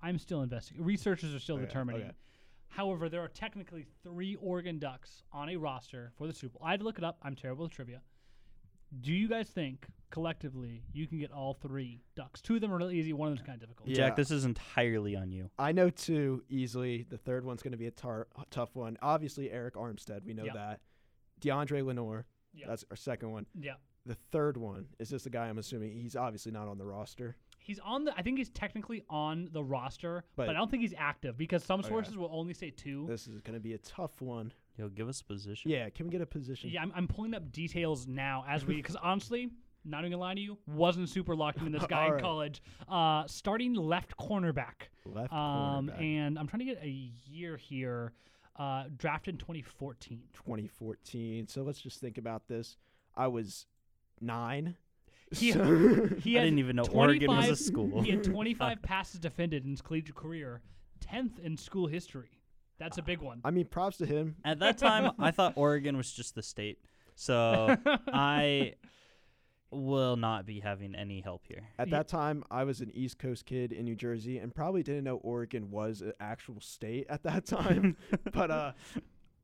I'm 0.02 0.18
still 0.18 0.42
investigating. 0.42 0.84
Researchers 0.84 1.34
are 1.34 1.38
still 1.38 1.56
oh, 1.56 1.58
Okay, 1.58 1.66
determining. 1.66 2.02
okay. 2.02 2.12
However, 2.68 3.08
there 3.08 3.20
are 3.20 3.28
technically 3.28 3.86
three 4.02 4.36
Oregon 4.40 4.78
Ducks 4.78 5.22
on 5.32 5.48
a 5.48 5.56
roster 5.56 6.12
for 6.18 6.26
the 6.26 6.32
Super 6.32 6.58
Bowl. 6.58 6.66
I 6.66 6.72
had 6.72 6.80
to 6.80 6.84
look 6.84 6.98
it 6.98 7.04
up. 7.04 7.18
I'm 7.22 7.36
terrible 7.36 7.66
at 7.66 7.70
trivia. 7.70 8.00
Do 9.00 9.12
you 9.12 9.28
guys 9.28 9.48
think 9.48 9.86
collectively 10.10 10.82
you 10.92 11.06
can 11.06 11.18
get 11.18 11.32
all 11.32 11.54
three 11.54 12.00
Ducks? 12.16 12.40
Two 12.40 12.56
of 12.56 12.60
them 12.60 12.72
are 12.72 12.76
really 12.76 12.96
easy. 12.98 13.12
One 13.12 13.28
of 13.28 13.36
them's 13.36 13.46
kind 13.46 13.56
of 13.56 13.68
difficult. 13.68 13.88
Jack, 13.94 14.16
this 14.16 14.30
is 14.30 14.44
entirely 14.44 15.16
on 15.16 15.30
you. 15.30 15.50
I 15.58 15.72
know 15.72 15.90
two 15.90 16.42
easily. 16.48 17.04
The 17.08 17.18
third 17.18 17.44
one's 17.44 17.62
going 17.62 17.72
to 17.72 17.78
be 17.78 17.86
a 17.86 17.90
tar- 17.92 18.28
a 18.36 18.44
tough 18.50 18.74
one. 18.74 18.96
Obviously, 19.02 19.48
Arik 19.48 19.72
Armstead. 19.72 20.24
We 20.24 20.32
know 20.34 20.44
Yeah. 20.44 20.52
that. 20.54 20.80
Deommodore 21.40 21.84
Lenoir. 21.84 22.26
Yeah. 22.52 22.66
That's 22.68 22.84
our 22.90 22.96
second 22.96 23.30
one. 23.32 23.46
Yeah. 23.58 23.74
The 24.06 24.14
third 24.32 24.56
one 24.56 24.86
is 24.98 25.08
just 25.10 25.26
a 25.26 25.30
guy 25.30 25.46
I'm 25.48 25.58
assuming 25.58 25.92
he's 25.92 26.14
obviously 26.16 26.52
not 26.52 26.68
on 26.68 26.76
the 26.78 26.84
roster. 26.84 27.36
He's 27.58 27.78
on 27.78 28.04
the. 28.04 28.14
I 28.16 28.20
think 28.22 28.36
he's 28.36 28.50
technically 28.50 29.02
on 29.08 29.48
the 29.52 29.64
roster, 29.64 30.24
but, 30.36 30.46
But- 30.46 30.56
I 30.56 30.58
don't 30.58 30.70
think 30.70 30.82
he's 30.82 30.92
active 30.98 31.38
because 31.38 31.64
some 31.64 31.80
Okay. 31.80 31.88
sources 31.88 32.16
will 32.16 32.28
only 32.30 32.52
say 32.52 32.70
two. 32.70 33.06
This 33.08 33.26
is 33.26 33.40
going 33.40 33.54
to 33.54 33.60
be 33.60 33.72
a 33.72 33.78
tough 33.78 34.20
one. 34.20 34.52
Yo, 34.76 34.88
give 34.90 35.08
us 35.08 35.20
a 35.20 35.24
position. 35.24 35.70
Yeah, 35.70 35.88
can 35.88 36.04
we 36.06 36.12
get 36.12 36.20
a 36.20 36.26
position? 36.26 36.68
Yeah, 36.68 36.82
I'm, 36.82 36.92
I'm 36.94 37.08
pulling 37.08 37.32
up 37.32 37.50
details 37.52 38.06
now 38.06 38.44
as 38.46 38.66
we 38.66 38.74
because 38.76 38.96
honestly, 38.96 39.48
not 39.86 40.00
even 40.00 40.10
gonna 40.10 40.20
lie 40.20 40.34
to 40.34 40.40
you, 40.40 40.58
wasn't 40.66 41.08
super 41.08 41.34
locked 41.36 41.60
in 41.62 41.70
this 41.72 41.86
guy 41.88 42.08
in 42.08 42.18
college. 42.20 42.60
Uh, 42.88 43.24
starting 43.26 43.72
left 43.74 44.16
cornerback. 44.18 44.88
Left 45.06 45.32
Um, 45.32 45.86
cornerback. 45.88 46.00
and 46.02 46.38
I'm 46.38 46.46
trying 46.48 46.58
to 46.60 46.64
get 46.66 46.82
a 46.82 46.88
year 46.88 47.56
here. 47.56 48.12
Uh, 48.56 48.84
drafted 48.98 49.34
in 49.34 49.38
2014. 49.38 50.22
2014. 50.34 51.48
So 51.48 51.62
let's 51.62 51.80
just 51.80 52.00
think 52.00 52.18
about 52.18 52.46
this. 52.48 52.76
I 53.16 53.26
was 53.28 53.66
nine. 54.20 54.76
He, 55.30 55.52
So- 55.52 56.08
he 56.20 56.38
I 56.38 56.44
didn't 56.44 56.58
even 56.58 56.76
know 56.76 56.84
Oregon 56.92 57.28
was 57.34 57.48
a 57.48 57.56
school. 57.56 58.02
He 58.02 58.10
had 58.10 58.24
25 58.24 58.82
passes 58.82 59.20
defended 59.20 59.64
in 59.64 59.70
his 59.70 59.82
collegiate 59.82 60.14
career, 60.14 60.62
10th 61.12 61.38
in 61.40 61.56
school 61.56 61.86
history. 61.86 62.30
That's 62.78 62.98
a 62.98 63.02
big 63.02 63.20
one. 63.20 63.40
I 63.44 63.50
mean, 63.50 63.66
props 63.66 63.98
to 63.98 64.06
him. 64.06 64.36
At 64.44 64.58
that 64.58 64.78
time, 64.78 65.12
I 65.18 65.30
thought 65.30 65.52
Oregon 65.56 65.96
was 65.96 66.12
just 66.12 66.34
the 66.34 66.42
state. 66.42 66.78
So 67.14 67.76
I 68.08 68.74
will 69.70 70.16
not 70.16 70.44
be 70.46 70.60
having 70.60 70.94
any 70.94 71.20
help 71.20 71.42
here. 71.46 71.68
At 71.78 71.90
that 71.90 72.08
time, 72.08 72.44
I 72.50 72.64
was 72.64 72.80
an 72.80 72.90
East 72.94 73.18
Coast 73.18 73.46
kid 73.46 73.72
in 73.72 73.84
New 73.84 73.94
Jersey 73.96 74.38
and 74.38 74.54
probably 74.54 74.82
didn't 74.82 75.04
know 75.04 75.16
Oregon 75.16 75.70
was 75.70 76.00
an 76.00 76.12
actual 76.20 76.60
state 76.60 77.06
at 77.08 77.22
that 77.24 77.46
time. 77.46 77.96
but 78.32 78.50
uh, 78.50 78.72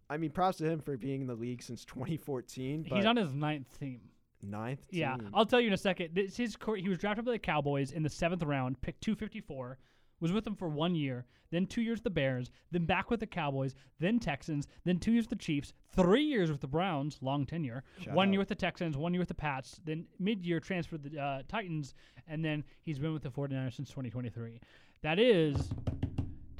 I 0.08 0.16
mean, 0.16 0.30
props 0.30 0.58
to 0.58 0.64
him 0.68 0.80
for 0.80 0.96
being 0.96 1.22
in 1.22 1.26
the 1.28 1.34
league 1.34 1.62
since 1.62 1.84
2014. 1.84 2.84
He's 2.84 3.04
on 3.06 3.16
his 3.16 3.32
ninth 3.32 3.78
team. 3.78 4.00
Ninth. 4.42 4.80
Yeah. 4.90 5.16
I'll 5.34 5.46
tell 5.46 5.60
you 5.60 5.68
in 5.68 5.72
a 5.72 5.78
second. 5.78 6.10
This 6.14 6.36
his 6.36 6.56
cor- 6.56 6.76
he 6.76 6.88
was 6.88 6.98
drafted 6.98 7.24
by 7.24 7.32
the 7.32 7.38
Cowboys 7.38 7.92
in 7.92 8.02
the 8.02 8.10
seventh 8.10 8.42
round, 8.42 8.80
picked 8.80 9.02
254. 9.02 9.78
Was 10.20 10.32
with 10.32 10.44
them 10.44 10.54
for 10.54 10.68
one 10.68 10.94
year, 10.94 11.24
then 11.50 11.66
two 11.66 11.80
years 11.80 11.96
with 11.96 12.04
the 12.04 12.10
Bears, 12.10 12.50
then 12.70 12.84
back 12.84 13.10
with 13.10 13.20
the 13.20 13.26
Cowboys, 13.26 13.74
then 14.00 14.18
Texans, 14.18 14.68
then 14.84 14.98
two 14.98 15.12
years 15.12 15.24
with 15.24 15.38
the 15.38 15.42
Chiefs, 15.42 15.72
three 15.96 16.24
years 16.24 16.50
with 16.50 16.60
the 16.60 16.66
Browns, 16.66 17.16
long 17.22 17.46
tenure. 17.46 17.82
Shout 18.02 18.14
one 18.14 18.28
out. 18.28 18.32
year 18.32 18.38
with 18.38 18.48
the 18.48 18.54
Texans, 18.54 18.98
one 18.98 19.14
year 19.14 19.20
with 19.20 19.28
the 19.28 19.34
Pats, 19.34 19.80
then 19.82 20.04
mid-year 20.18 20.60
transferred 20.60 21.04
to 21.04 21.08
the 21.08 21.18
uh, 21.18 21.42
Titans, 21.48 21.94
and 22.28 22.44
then 22.44 22.62
he's 22.82 22.98
been 22.98 23.14
with 23.14 23.22
the 23.22 23.30
49ers 23.30 23.76
since 23.76 23.88
2023. 23.88 24.60
That 25.00 25.18
is 25.18 25.70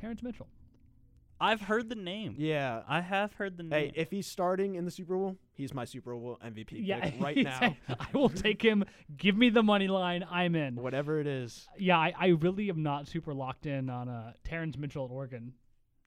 Terrance 0.00 0.22
Mitchell. 0.22 0.48
I've 1.40 1.62
heard 1.62 1.88
the 1.88 1.94
name. 1.94 2.34
Yeah. 2.36 2.82
I 2.88 3.00
have 3.00 3.32
heard 3.34 3.56
the 3.56 3.62
name. 3.62 3.70
Hey, 3.70 3.92
if 3.94 4.10
he's 4.10 4.26
starting 4.26 4.74
in 4.74 4.84
the 4.84 4.90
Super 4.90 5.16
Bowl, 5.16 5.36
he's 5.54 5.72
my 5.72 5.84
Super 5.86 6.14
Bowl 6.14 6.38
MVP 6.44 6.68
Yeah, 6.72 7.00
pick 7.00 7.14
right 7.20 7.36
now. 7.36 7.76
I 7.88 8.06
will 8.12 8.28
take 8.28 8.60
him. 8.60 8.84
Give 9.16 9.36
me 9.36 9.48
the 9.48 9.62
money 9.62 9.88
line. 9.88 10.24
I'm 10.30 10.54
in. 10.54 10.76
Whatever 10.76 11.18
it 11.18 11.26
is. 11.26 11.66
Yeah, 11.78 11.98
I, 11.98 12.12
I 12.18 12.26
really 12.28 12.68
am 12.68 12.82
not 12.82 13.08
super 13.08 13.32
locked 13.32 13.66
in 13.66 13.88
on 13.88 14.08
uh, 14.08 14.32
Terrance 14.44 14.76
Mitchell 14.76 15.06
at 15.06 15.10
Oregon, 15.10 15.54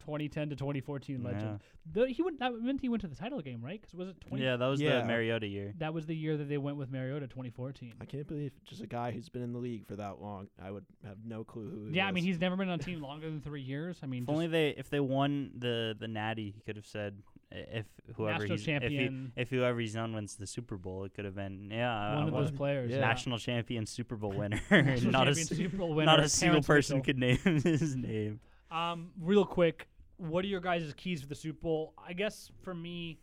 2010 0.06 0.50
to 0.50 0.56
2014 0.56 1.24
legend. 1.24 1.60
The, 1.92 2.08
he 2.08 2.22
went. 2.22 2.40
That 2.40 2.54
meant 2.62 2.80
he 2.82 2.88
went 2.90 3.02
to 3.02 3.08
the 3.08 3.16
title 3.16 3.42
game, 3.42 3.62
right? 3.64 3.82
Because 3.82 3.94
was 3.94 4.10
it 4.10 4.16
20? 4.28 4.44
yeah, 4.44 4.56
that 4.56 4.68
was 4.68 4.80
Yeah. 4.80 5.00
the 5.00 5.06
Mariota 5.06 5.48
year. 5.48 5.74
That 5.80 5.94
was 5.94 6.06
the 6.06 6.16
year 6.16 6.38
that 6.38 6.48
they 6.48 6.58
went 6.58 6.78
with 6.78 6.90
Mariota, 6.92 7.28
2014. 7.28 7.94
I 8.00 8.06
can't 8.06 8.28
believe 8.28 8.52
just 8.64 8.82
a 8.82 8.88
guy 8.88 9.12
who's 9.12 9.28
been 9.30 9.42
in 9.42 9.52
the 9.52 9.60
league 9.60 9.86
for 9.88 9.96
that 9.98 10.22
long. 10.22 10.48
I 10.64 10.72
would 10.72 10.86
have 11.06 11.18
no 11.26 11.44
clue 11.44 11.70
who. 11.70 11.86
he 11.90 11.98
Yeah, 11.98 12.08
I 12.08 12.12
mean 12.12 12.24
he's 12.24 12.40
never 12.40 12.56
been 12.56 12.70
on 12.70 12.80
a 12.80 12.84
team 12.84 13.02
longer 13.10 13.30
than 13.30 13.42
three 13.42 13.62
years. 13.62 14.00
I 14.02 14.06
mean, 14.06 14.24
If 14.24 14.30
only 14.30 14.48
they 14.48 14.70
if 14.78 14.90
they 14.90 15.00
won 15.02 15.52
the 15.58 15.96
the 16.00 16.08
Natty, 16.08 16.52
he 16.56 16.62
could 16.62 16.76
have 16.78 16.86
said 16.86 17.18
if 17.52 17.86
whoever 18.16 18.40
National 18.40 18.58
he's 18.58 18.66
champion. 18.66 19.32
if 19.36 19.36
he, 19.36 19.42
if 19.42 19.50
whoever 19.62 19.80
he's 19.80 19.96
on 19.96 20.14
wins 20.14 20.36
the 20.38 20.48
Super 20.48 20.76
Bowl, 20.78 21.04
it 21.04 21.14
could 21.14 21.26
have 21.26 21.36
been 21.36 21.70
yeah 21.72 22.16
One 22.16 22.24
uh, 22.24 22.28
of 22.28 22.34
those 22.34 22.52
players, 22.52 22.92
yeah. 22.92 23.00
national 23.02 23.38
champion 23.40 23.86
Super 23.86 24.16
Bowl 24.16 24.32
winner. 24.36 24.60
Not 25.04 25.28
a 25.28 25.36
Super 25.36 25.78
Bowl 25.78 25.94
winner. 25.94 26.06
not 26.06 26.20
a 26.22 26.30
single 26.30 26.62
person 26.64 26.98
Mitchell. 27.00 27.06
could 27.06 27.18
name 27.20 27.62
his 27.62 27.96
name. 27.96 28.40
Um, 28.72 29.12
real 29.22 29.46
quick, 29.46 29.88
what 30.18 30.44
are 30.46 30.48
your 30.48 30.60
guys' 30.62 30.94
keys 30.96 31.22
for 31.22 31.28
the 31.28 31.36
Super 31.36 31.60
Bowl? 31.62 31.94
I 32.06 32.14
guess 32.14 32.52
for 32.64 32.74
me, 32.74 33.20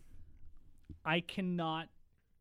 I 1.04 1.20
cannot, 1.20 1.88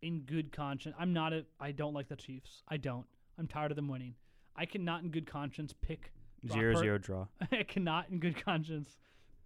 in 0.01 0.21
good 0.21 0.51
conscience, 0.51 0.95
I'm 0.99 1.13
not 1.13 1.33
a. 1.33 1.45
I 1.59 1.71
don't 1.71 1.93
like 1.93 2.07
the 2.07 2.15
Chiefs. 2.15 2.63
I 2.67 2.77
don't. 2.77 3.05
I'm 3.37 3.47
tired 3.47 3.71
of 3.71 3.75
them 3.75 3.87
winning. 3.87 4.15
I 4.55 4.65
cannot, 4.65 5.03
in 5.03 5.09
good 5.09 5.25
conscience, 5.27 5.73
pick 5.81 6.11
Brock 6.43 6.59
Zero 6.59 6.73
Pur- 6.73 6.79
zero 6.81 6.97
draw. 6.99 7.27
I 7.51 7.63
cannot, 7.63 8.09
in 8.09 8.19
good 8.19 8.43
conscience, 8.43 8.97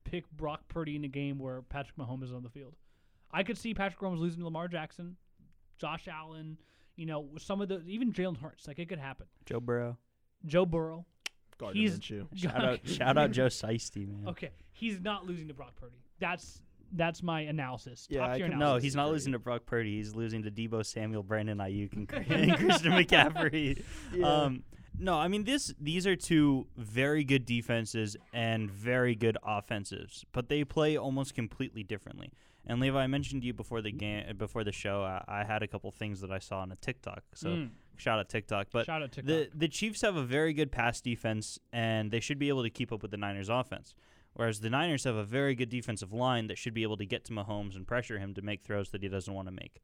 pick 0.03 0.29
Brock 0.31 0.67
Purdy 0.67 0.95
in 0.95 1.03
a 1.03 1.09
game 1.09 1.37
where 1.37 1.61
Patrick 1.61 1.97
Mahomes 1.97 2.23
is 2.23 2.33
on 2.33 2.43
the 2.43 2.49
field. 2.49 2.75
I 3.31 3.43
could 3.43 3.57
see 3.57 3.73
Patrick 3.73 3.99
Mahomes 3.99 4.19
losing 4.19 4.39
to 4.39 4.45
Lamar 4.45 4.67
Jackson, 4.67 5.15
Josh 5.79 6.07
Allen. 6.07 6.57
You 6.95 7.07
know, 7.07 7.27
some 7.39 7.61
of 7.61 7.67
the 7.69 7.81
even 7.87 8.13
Jalen 8.13 8.37
Hurts. 8.37 8.67
Like 8.67 8.77
it 8.77 8.87
could 8.87 8.99
happen. 8.99 9.25
Joe 9.45 9.59
Burrow. 9.59 9.97
Joe 10.45 10.65
Burrow. 10.65 11.05
Gardner 11.57 11.79
he's 11.81 11.99
Minshew. 11.99 12.27
Shout 12.35 12.63
out 12.63 12.79
shout 12.87 13.17
out 13.17 13.31
Joe 13.31 13.47
Seisty, 13.47 14.05
man. 14.07 14.27
Okay, 14.29 14.49
he's 14.71 14.99
not 15.01 15.25
losing 15.25 15.47
to 15.47 15.53
Brock 15.53 15.75
Purdy. 15.75 15.95
That's 16.19 16.61
that's 16.95 17.23
my 17.23 17.41
analysis. 17.41 18.07
Yeah, 18.09 18.19
Top 18.19 18.29
I 18.29 18.37
tier 18.37 18.49
can- 18.49 18.59
No, 18.59 18.77
he's 18.77 18.95
not 18.95 19.09
losing 19.09 19.33
to 19.33 19.39
Brock 19.39 19.65
Purdy. 19.65 19.97
He's 19.97 20.13
losing 20.13 20.43
to 20.43 20.51
Deebo 20.51 20.85
Samuel, 20.85 21.23
Brandon 21.23 21.57
Aiyuk, 21.57 21.93
and, 21.93 22.11
and 22.31 22.55
Christian 22.57 22.91
McCaffrey. 22.91 23.81
Yeah. 24.13 24.27
Um, 24.43 24.63
no, 24.99 25.15
I 25.15 25.27
mean 25.27 25.43
this. 25.43 25.73
These 25.81 26.05
are 26.05 26.15
two 26.15 26.67
very 26.77 27.23
good 27.23 27.47
defenses 27.47 28.15
and 28.31 28.69
very 28.69 29.15
good 29.15 29.37
offensives, 29.43 30.23
but 30.33 30.49
they 30.49 30.63
play 30.63 30.95
almost 30.97 31.33
completely 31.33 31.81
differently. 31.81 32.31
And 32.65 32.79
Levi, 32.79 32.97
I 33.01 33.07
mentioned 33.07 33.41
to 33.41 33.47
you 33.47 33.53
before 33.53 33.81
the 33.81 33.91
game, 33.91 34.37
before 34.37 34.63
the 34.63 34.71
show, 34.71 35.01
I, 35.01 35.23
I 35.27 35.43
had 35.45 35.63
a 35.63 35.67
couple 35.67 35.91
things 35.91 36.21
that 36.21 36.31
I 36.31 36.37
saw 36.39 36.59
on 36.59 36.71
a 36.71 36.75
TikTok. 36.75 37.23
So 37.33 37.49
Mm. 37.49 37.69
Shout 37.97 38.19
out 38.19 38.29
TikTok. 38.29 38.67
But 38.71 38.85
Shout 38.85 39.01
out 39.03 39.11
the 39.11 39.21
TikTok. 39.21 39.59
the 39.59 39.67
Chiefs 39.67 40.01
have 40.01 40.15
a 40.15 40.23
very 40.23 40.53
good 40.53 40.71
pass 40.71 41.01
defense, 41.01 41.59
and 41.71 42.11
they 42.11 42.19
should 42.19 42.39
be 42.39 42.49
able 42.49 42.63
to 42.63 42.69
keep 42.69 42.91
up 42.91 43.01
with 43.01 43.11
the 43.11 43.17
Niners' 43.17 43.49
offense. 43.49 43.93
Whereas 44.33 44.61
the 44.61 44.69
Niners 44.69 45.03
have 45.03 45.15
a 45.15 45.23
very 45.23 45.53
good 45.53 45.69
defensive 45.69 46.11
line 46.11 46.47
that 46.47 46.57
should 46.57 46.73
be 46.73 46.81
able 46.83 46.97
to 46.97 47.05
get 47.05 47.23
to 47.25 47.33
Mahomes 47.33 47.75
and 47.75 47.85
pressure 47.85 48.17
him 48.17 48.33
to 48.33 48.41
make 48.41 48.63
throws 48.63 48.89
that 48.89 49.03
he 49.03 49.09
doesn't 49.09 49.33
want 49.33 49.47
to 49.47 49.51
make. 49.51 49.79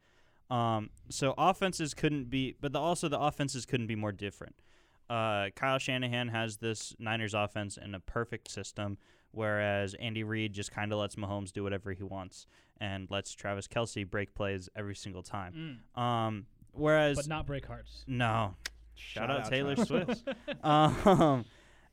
Um, 0.50 0.90
so 1.10 1.36
offenses 1.38 1.94
couldn't 1.94 2.32
be, 2.32 2.56
but 2.60 2.74
the, 2.74 2.80
also 2.80 3.08
the 3.08 3.20
offenses 3.20 3.68
couldn't 3.68 3.86
be 3.86 3.96
more 3.96 4.12
different. 4.12 4.56
Uh, 5.08 5.50
Kyle 5.56 5.78
Shanahan 5.78 6.30
has 6.30 6.58
this 6.58 6.96
Niners 6.98 7.36
offense 7.36 7.78
in 7.78 7.94
a 7.94 8.00
perfect 8.00 8.50
system, 8.50 8.98
whereas 9.32 9.94
Andy 9.96 10.24
Reid 10.24 10.54
just 10.54 10.72
kind 10.72 10.92
of 10.92 10.98
lets 11.00 11.16
Mahomes 11.16 11.52
do 11.52 11.64
whatever 11.64 11.92
he 11.92 12.04
wants 12.04 12.48
and 12.82 13.10
lets 13.12 13.34
Travis 13.34 13.68
Kelce 13.68 14.10
break 14.10 14.34
plays 14.34 14.68
every 14.76 14.96
single 14.96 15.22
time. 15.22 15.82
Um, 15.96 16.46
whereas 16.74 17.18
but 17.18 17.28
not 17.28 17.46
break 17.46 17.66
hearts. 17.66 18.04
no. 18.08 18.56
Shout, 18.96 19.30
Shout 19.30 19.32
out, 19.32 19.46
out 19.46 19.50
Taylor 19.50 19.76
Swift. 19.78 20.28
um, 20.64 21.46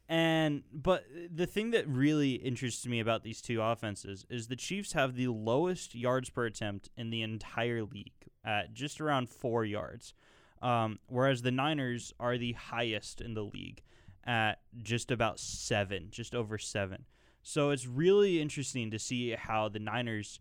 and 0.08 0.62
but 0.72 1.04
the 1.32 1.46
thing 1.46 1.70
that 1.70 1.86
really 1.88 2.32
interests 2.32 2.84
me 2.86 2.98
about 2.98 3.22
these 3.22 3.40
two 3.40 3.62
offenses 3.62 4.26
is 4.28 4.48
the 4.48 4.56
Chiefs 4.56 4.92
have 4.92 5.14
the 5.14 5.28
lowest 5.28 5.94
yards 5.94 6.30
per 6.30 6.46
attempt 6.46 6.90
in 6.96 7.10
the 7.10 7.22
entire 7.22 7.84
league 7.84 8.12
at 8.44 8.74
just 8.74 9.00
around 9.00 9.28
four 9.28 9.64
yards, 9.64 10.14
um, 10.62 10.98
whereas 11.06 11.42
the 11.42 11.50
Niners 11.50 12.12
are 12.18 12.36
the 12.36 12.52
highest 12.52 13.20
in 13.20 13.34
the 13.34 13.44
league 13.44 13.82
at 14.24 14.60
just 14.82 15.10
about 15.10 15.38
seven, 15.38 16.08
just 16.10 16.34
over 16.34 16.58
seven. 16.58 17.04
So 17.42 17.70
it's 17.70 17.86
really 17.86 18.40
interesting 18.40 18.90
to 18.90 18.98
see 18.98 19.30
how 19.30 19.68
the 19.68 19.78
Niners 19.78 20.40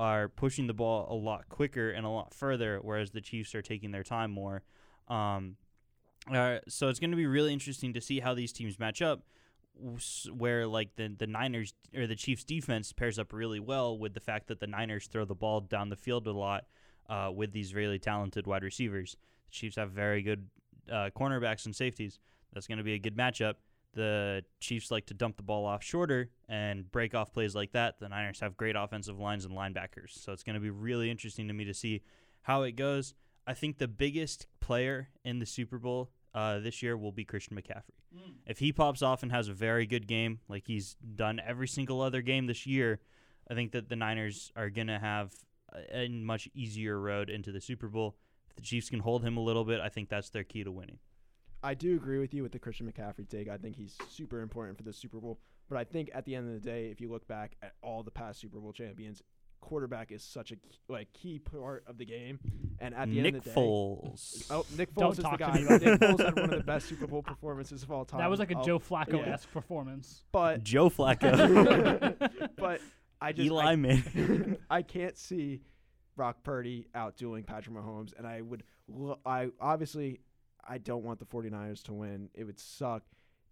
are 0.00 0.30
pushing 0.30 0.66
the 0.66 0.72
ball 0.72 1.06
a 1.10 1.14
lot 1.14 1.46
quicker 1.50 1.90
and 1.90 2.06
a 2.06 2.08
lot 2.08 2.32
further, 2.32 2.78
whereas 2.80 3.10
the 3.10 3.20
Chiefs 3.20 3.54
are 3.54 3.60
taking 3.60 3.90
their 3.90 4.02
time 4.02 4.30
more. 4.30 4.62
Um, 5.08 5.56
uh, 6.32 6.58
so 6.68 6.88
it's 6.88 6.98
going 6.98 7.10
to 7.10 7.18
be 7.18 7.26
really 7.26 7.52
interesting 7.52 7.92
to 7.92 8.00
see 8.00 8.20
how 8.20 8.32
these 8.32 8.50
teams 8.50 8.78
match 8.78 9.02
up. 9.02 9.20
Where 10.32 10.66
like 10.66 10.96
the 10.96 11.14
the 11.18 11.26
Niners 11.26 11.74
or 11.94 12.06
the 12.06 12.16
Chiefs 12.16 12.44
defense 12.44 12.92
pairs 12.92 13.18
up 13.18 13.32
really 13.32 13.60
well 13.60 13.98
with 13.98 14.14
the 14.14 14.20
fact 14.20 14.48
that 14.48 14.60
the 14.60 14.66
Niners 14.66 15.06
throw 15.06 15.24
the 15.24 15.34
ball 15.34 15.60
down 15.60 15.88
the 15.90 15.96
field 15.96 16.26
a 16.26 16.32
lot 16.32 16.64
uh, 17.08 17.30
with 17.34 17.52
these 17.52 17.74
really 17.74 17.98
talented 17.98 18.46
wide 18.46 18.62
receivers. 18.62 19.16
The 19.46 19.52
Chiefs 19.52 19.76
have 19.76 19.90
very 19.90 20.22
good 20.22 20.48
uh, 20.90 21.10
cornerbacks 21.16 21.66
and 21.66 21.76
safeties. 21.76 22.18
That's 22.52 22.66
going 22.66 22.78
to 22.78 22.84
be 22.84 22.94
a 22.94 22.98
good 22.98 23.16
matchup. 23.16 23.54
The 23.92 24.44
Chiefs 24.60 24.90
like 24.90 25.06
to 25.06 25.14
dump 25.14 25.36
the 25.36 25.42
ball 25.42 25.66
off 25.66 25.82
shorter 25.82 26.30
and 26.48 26.90
break 26.90 27.14
off 27.14 27.32
plays 27.32 27.54
like 27.54 27.72
that. 27.72 27.98
The 27.98 28.08
Niners 28.08 28.40
have 28.40 28.56
great 28.56 28.76
offensive 28.76 29.18
lines 29.18 29.44
and 29.44 29.54
linebackers. 29.56 30.10
So 30.10 30.32
it's 30.32 30.44
going 30.44 30.54
to 30.54 30.60
be 30.60 30.70
really 30.70 31.10
interesting 31.10 31.48
to 31.48 31.54
me 31.54 31.64
to 31.64 31.74
see 31.74 32.02
how 32.42 32.62
it 32.62 32.72
goes. 32.72 33.14
I 33.46 33.54
think 33.54 33.78
the 33.78 33.88
biggest 33.88 34.46
player 34.60 35.08
in 35.24 35.40
the 35.40 35.46
Super 35.46 35.78
Bowl 35.78 36.10
uh, 36.34 36.60
this 36.60 36.82
year 36.82 36.96
will 36.96 37.10
be 37.12 37.24
Christian 37.24 37.56
McCaffrey. 37.56 37.98
If 38.46 38.58
he 38.58 38.72
pops 38.72 39.02
off 39.02 39.22
and 39.22 39.32
has 39.32 39.48
a 39.48 39.52
very 39.52 39.86
good 39.86 40.06
game, 40.06 40.40
like 40.48 40.66
he's 40.66 40.96
done 41.16 41.40
every 41.44 41.68
single 41.68 42.00
other 42.00 42.22
game 42.22 42.46
this 42.46 42.66
year, 42.66 43.00
I 43.50 43.54
think 43.54 43.72
that 43.72 43.88
the 43.88 43.96
Niners 43.96 44.52
are 44.54 44.70
going 44.70 44.86
to 44.86 44.98
have 44.98 45.32
a, 45.72 46.02
a 46.02 46.08
much 46.08 46.48
easier 46.54 46.98
road 46.98 47.28
into 47.30 47.50
the 47.50 47.60
Super 47.60 47.88
Bowl. 47.88 48.16
If 48.48 48.56
the 48.56 48.62
Chiefs 48.62 48.90
can 48.90 49.00
hold 49.00 49.24
him 49.24 49.36
a 49.36 49.42
little 49.42 49.64
bit, 49.64 49.80
I 49.80 49.88
think 49.88 50.08
that's 50.08 50.30
their 50.30 50.44
key 50.44 50.62
to 50.64 50.70
winning. 50.70 50.98
I 51.62 51.74
do 51.74 51.94
agree 51.96 52.18
with 52.18 52.32
you 52.34 52.42
with 52.42 52.52
the 52.52 52.58
Christian 52.58 52.90
McCaffrey 52.90 53.28
take. 53.28 53.48
I 53.48 53.56
think 53.56 53.76
he's 53.76 53.96
super 54.08 54.40
important 54.40 54.76
for 54.78 54.82
the 54.84 54.92
Super 54.92 55.18
Bowl. 55.18 55.38
But 55.68 55.78
I 55.78 55.84
think 55.84 56.10
at 56.14 56.24
the 56.24 56.34
end 56.34 56.48
of 56.48 56.54
the 56.54 56.60
day, 56.68 56.86
if 56.90 57.00
you 57.00 57.10
look 57.10 57.28
back 57.28 57.56
at 57.62 57.74
all 57.82 58.02
the 58.02 58.10
past 58.10 58.40
Super 58.40 58.58
Bowl 58.58 58.72
champions, 58.72 59.22
quarterback 59.60 60.10
is 60.10 60.22
such 60.24 60.52
a 60.52 60.56
key, 60.56 60.78
like 60.88 61.12
key 61.12 61.38
part 61.38 61.84
of 61.86 61.98
the 61.98 62.04
game. 62.04 62.40
And 62.80 62.94
at 62.94 63.08
the 63.08 63.16
Nick 63.16 63.26
end 63.26 63.36
of 63.36 63.44
the 63.44 63.50
day, 63.50 63.56
Foles. 63.56 64.46
Oh, 64.50 64.64
Nick 64.76 64.94
Don't 64.94 65.08
Foles 65.08 65.12
is 65.12 65.16
the 65.18 65.22
talk 65.22 65.32
to 65.32 65.38
guy. 65.38 65.52
me 65.54 65.64
about 65.64 65.82
Nick 65.82 66.00
Nick. 66.00 66.10
Foles 66.10 66.24
had 66.24 66.34
one 66.34 66.44
of 66.44 66.58
the 66.58 66.64
best 66.64 66.88
Super 66.88 67.06
Bowl 67.06 67.22
performances 67.22 67.82
of 67.82 67.92
all 67.92 68.04
time. 68.04 68.20
That 68.20 68.30
was 68.30 68.40
like 68.40 68.50
a 68.50 68.56
I'll- 68.56 68.64
Joe 68.64 68.78
Flacco 68.78 69.24
yeah. 69.24 69.34
esque 69.34 69.52
performance. 69.52 70.24
But 70.32 70.64
Joe 70.64 70.88
Flacco. 70.90 72.16
but 72.56 72.80
I 73.20 73.32
just 73.32 73.46
Eli 73.46 73.72
I, 73.72 73.76
Manning. 73.76 74.56
I 74.70 74.82
can't 74.82 75.16
see 75.16 75.60
Brock 76.16 76.42
Purdy 76.42 76.88
outdoing 76.94 77.44
Patrick 77.44 77.76
Mahomes, 77.76 78.12
and 78.16 78.26
I 78.26 78.40
would. 78.40 78.64
lo- 78.88 79.18
I 79.24 79.50
obviously 79.60 80.20
I 80.68 80.78
don't 80.78 81.04
want 81.04 81.18
the 81.18 81.26
49ers 81.26 81.82
to 81.84 81.92
win. 81.92 82.30
It 82.34 82.44
would 82.44 82.58
suck. 82.58 83.02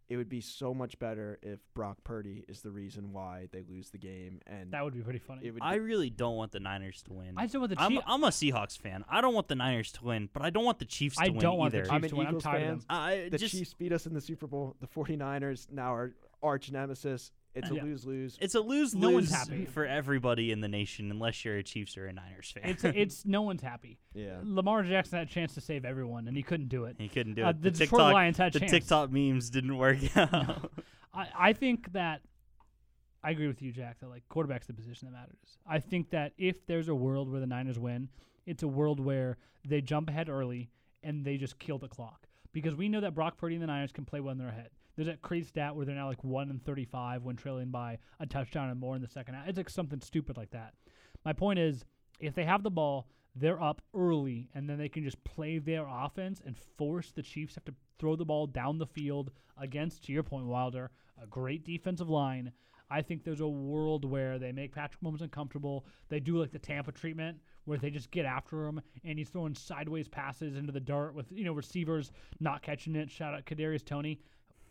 It 0.09 0.17
would 0.17 0.31
be 0.31 0.41
so 0.41 0.73
much 0.73 0.99
better 0.99 1.39
if 1.43 1.59
Brock 1.75 1.99
Purdy 2.03 2.43
is 2.49 2.63
the 2.63 2.71
reason 2.71 3.13
why 3.13 3.49
they 3.53 3.63
lose 3.69 3.91
the 3.91 3.99
game, 3.99 4.41
and 4.47 4.73
That 4.73 4.83
would 4.83 4.95
be 4.95 5.01
pretty 5.03 5.19
funny. 5.19 5.47
it 5.47 5.51
would. 5.53 5.63
I 5.63 5.75
really 5.75 6.09
don't 6.09 6.37
want 6.37 6.51
the 6.53 6.61
Niners 6.61 7.03
to 7.03 7.13
win. 7.13 7.35
I 7.37 7.47
still 7.47 7.61
want 7.61 7.75
the 7.77 7.81
I'm, 7.83 7.91
Chiefs. 7.91 8.05
I'm 8.07 8.25
a 8.25 8.29
Seahawks 8.29 8.79
fan. 8.79 9.05
I 9.11 9.21
don't 9.21 9.35
want 9.35 9.49
the 9.49 9.55
Niners 9.55 9.93
to 9.93 10.05
win, 10.05 10.31
but 10.33 10.41
I 10.41 10.49
don't 10.49 10.65
want 10.65 10.79
the 10.79 10.87
Chiefs 10.87 11.17
to 11.19 11.25
I 11.25 11.29
win 11.29 11.41
don't 11.41 11.59
want 11.59 11.73
the 11.73 11.81
either. 11.81 11.85
Chiefs 11.85 11.95
I'm 11.95 12.05
an 12.05 12.09
to 12.11 12.17
win. 12.17 12.27
I'm 12.27 12.31
Eagles 12.33 12.43
tired 12.43 12.57
of 12.63 12.69
fan. 12.69 12.79
them. 12.79 12.85
I 12.89 13.29
the 13.31 13.37
just 13.37 13.55
Chiefs 13.55 13.75
beat 13.75 13.93
us 13.93 14.07
in 14.07 14.15
the 14.15 14.21
Super 14.23 14.47
Bowl. 14.47 14.77
The 14.81 14.87
49ers 14.87 15.71
now 15.71 15.93
are 15.95 16.15
arch 16.43 16.73
nemesis. 16.73 17.31
It's 17.59 17.71
a 17.71 17.75
Yeah. 17.75 17.83
lose 17.83 18.05
lose. 18.07 18.39
It's 18.41 18.55
a 18.55 18.61
lose 18.61 18.95
No 18.95 19.11
one's 19.11 19.31
lose 19.31 19.39
happy. 19.39 19.65
for 19.73 19.85
everybody 19.87 20.51
in 20.53 20.61
the 20.61 20.69
nation, 20.69 21.11
unless 21.11 21.45
you're 21.45 21.57
a 21.57 21.63
Chiefs 21.63 21.97
or 21.97 22.07
a 22.07 22.13
Niners 22.13 22.51
fan. 22.51 22.65
It's 22.71 22.85
it's 22.85 23.25
no 23.27 23.43
one's 23.43 23.63
happy. 23.63 23.99
Yeah. 24.15 24.39
Lamar 24.43 24.83
Jackson 24.83 25.19
had 25.19 25.29
a 25.29 25.31
chance 25.31 25.55
to 25.55 25.61
save 25.61 25.85
everyone, 25.85 26.29
and 26.29 26.37
he 26.37 26.43
couldn't 26.43 26.69
do 26.69 26.85
it. 26.85 26.97
he 26.99 27.09
couldn't 27.09 27.35
do 27.35 27.45
Uh, 27.45 27.51
it. 27.51 27.63
the 27.63 27.71
the 27.71 27.79
Detroit 27.79 27.91
TikTok, 28.01 28.13
Lions 28.15 28.37
had 28.39 28.49
a 28.49 28.53
the 28.55 28.61
chance. 28.61 28.71
TikTok 28.73 29.11
memes 29.13 29.51
didn't 29.51 29.77
work 29.77 29.99
out. 30.17 30.71
I, 31.15 31.29
I 31.39 31.53
think 31.53 31.93
that 31.93 32.23
I 33.23 33.31
agree 33.33 33.49
with 33.49 33.61
you, 33.63 33.73
Jack, 33.73 33.99
that 34.01 34.09
like 34.09 34.29
quarterback's 34.29 34.67
the 34.69 34.73
position 34.75 35.09
that 35.09 35.13
matters. 35.13 35.59
I 35.67 35.81
think 35.81 36.11
that 36.11 36.33
if 36.39 36.65
there's 36.67 36.89
a 36.89 36.95
world 36.95 37.31
where 37.31 37.41
the 37.41 37.47
Niners 37.47 37.79
win, 37.79 38.09
it's 38.47 38.63
a 38.63 38.69
world 38.69 39.01
where 39.01 39.37
they 39.67 39.81
jump 39.81 40.09
ahead 40.09 40.29
early 40.29 40.71
and 41.03 41.25
they 41.25 41.37
just 41.37 41.59
kill 41.59 41.79
the 41.79 41.89
clock. 41.89 42.27
Because 42.53 42.75
we 42.75 42.89
know 42.89 43.01
that 43.01 43.15
Brock 43.15 43.37
Purdy 43.37 43.57
and 43.57 43.63
the 43.63 43.67
Niners 43.67 43.93
can 43.93 44.05
play 44.05 44.21
well 44.21 44.33
in 44.33 44.39
their 44.39 44.49
ahead. 44.49 44.71
There's 44.99 45.07
that 45.07 45.23
crazy 45.23 45.47
stat 45.47 45.77
where 45.77 45.87
they're 45.87 45.95
now 45.95 46.09
like 46.09 46.25
one 46.25 46.51
and 46.51 46.61
thirty-five 46.61 47.23
when 47.23 47.37
trailing 47.37 47.71
by 47.71 47.99
a 48.19 48.27
touchdown 48.27 48.69
and 48.69 48.81
more 48.81 48.97
in 48.97 49.01
the 49.01 49.07
second 49.07 49.35
half. 49.35 49.47
It's 49.47 49.57
like 49.57 49.71
something 49.71 50.01
stupid 50.01 50.37
like 50.37 50.51
that. 50.51 50.75
My 51.25 51.33
point 51.33 51.61
is, 51.61 51.85
if 52.19 52.35
they 52.35 52.45
have 52.45 52.65
the 52.65 52.71
ball, 52.71 53.07
they're 53.37 53.63
up 53.63 53.81
early, 53.95 54.49
and 54.57 54.69
then 54.69 54.77
they 54.77 54.89
can 54.89 55.05
just 55.05 55.23
play 55.23 55.59
their 55.59 55.87
offense 55.89 56.43
and 56.45 56.57
force 56.77 57.13
the 57.13 57.23
Chiefs 57.23 57.55
have 57.55 57.65
to 57.67 57.75
throw 58.01 58.17
the 58.17 58.25
ball 58.25 58.49
down 58.49 58.77
the 58.77 58.89
field 58.89 59.31
against, 59.57 60.03
to 60.07 60.13
your 60.13 60.25
point, 60.25 60.47
Wilder, 60.47 60.91
a 61.23 61.29
great 61.29 61.65
defensive 61.65 62.09
line. 62.09 62.51
I 62.91 63.01
think 63.03 63.23
there's 63.23 63.41
a 63.41 63.47
world 63.47 64.05
where 64.05 64.37
they 64.41 64.51
make 64.51 64.75
Patrick 64.75 65.01
Mahomes 65.01 65.21
uncomfortable. 65.21 65.87
They 66.09 66.19
do 66.19 66.39
like 66.39 66.51
the 66.51 66.59
Tampa 66.59 66.91
treatment, 66.91 67.39
where 67.67 67.79
they 67.79 67.91
just 67.91 68.11
get 68.11 68.25
after 68.25 68.67
him, 68.67 68.81
and 69.05 69.17
he's 69.17 69.29
throwing 69.29 69.55
sideways 69.55 70.09
passes 70.09 70.57
into 70.57 70.73
the 70.73 70.81
dirt 70.81 71.15
with 71.15 71.27
you 71.31 71.45
know 71.45 71.53
receivers 71.53 72.11
not 72.41 72.63
catching 72.63 72.97
it. 72.97 73.13
Shout 73.13 73.35
out 73.35 73.45
Kadarius 73.47 73.85
Toney. 73.85 74.19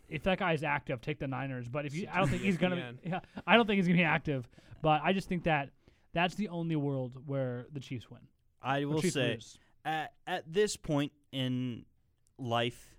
If 0.09 0.23
that 0.23 0.39
guy's 0.39 0.63
active, 0.63 1.01
take 1.01 1.19
the 1.19 1.27
Niners. 1.27 1.67
But 1.67 1.85
if 1.85 1.93
you, 1.95 2.07
I 2.13 2.19
don't 2.19 2.29
think 2.29 2.41
he's 2.41 2.57
gonna. 2.57 2.93
Be, 3.03 3.09
yeah, 3.09 3.19
I 3.45 3.55
don't 3.55 3.65
think 3.67 3.77
he's 3.77 3.87
gonna 3.87 3.97
be 3.99 4.03
active. 4.03 4.47
But 4.81 5.01
I 5.03 5.13
just 5.13 5.27
think 5.27 5.43
that 5.43 5.69
that's 6.13 6.35
the 6.35 6.49
only 6.49 6.75
world 6.75 7.17
where 7.25 7.65
the 7.73 7.79
Chiefs 7.79 8.09
win. 8.09 8.21
I 8.61 8.85
will 8.85 9.01
say, 9.01 9.33
lose. 9.35 9.57
at 9.85 10.13
at 10.25 10.51
this 10.51 10.75
point 10.77 11.11
in 11.31 11.85
life, 12.37 12.95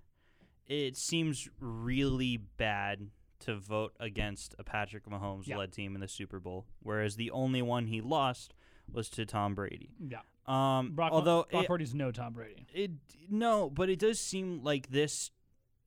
it 0.67 0.97
seems 0.97 1.49
really 1.61 2.37
bad 2.37 3.09
to 3.41 3.55
vote 3.57 3.93
against 4.01 4.55
a 4.59 4.65
Patrick 4.65 5.05
Mahomes 5.07 5.47
Yeah. 5.47 5.59
led 5.59 5.73
team 5.73 5.95
in 5.95 6.01
the 6.01 6.09
Super 6.09 6.41
Bowl, 6.41 6.67
whereas 6.83 7.17
the 7.17 7.31
only 7.31 7.63
one 7.63 7.87
he 7.87 8.01
lost 8.01 8.53
was 8.93 9.09
to 9.11 9.25
Tom 9.25 9.55
Brady. 9.55 9.91
Yeah. 10.01 10.19
Um, 10.47 10.93
Brock, 10.95 11.13
although 11.13 11.47
Brock 11.51 11.65
it- 11.65 11.69
Purdy's 11.69 11.95
no 11.95 12.11
Tom 12.11 12.33
Brady. 12.33 12.67
it 12.73 12.91
no, 13.31 13.69
but 13.71 13.89
it 13.91 13.99
does 13.99 14.19
seem 14.19 14.63
like 14.63 14.89
this 14.91 15.31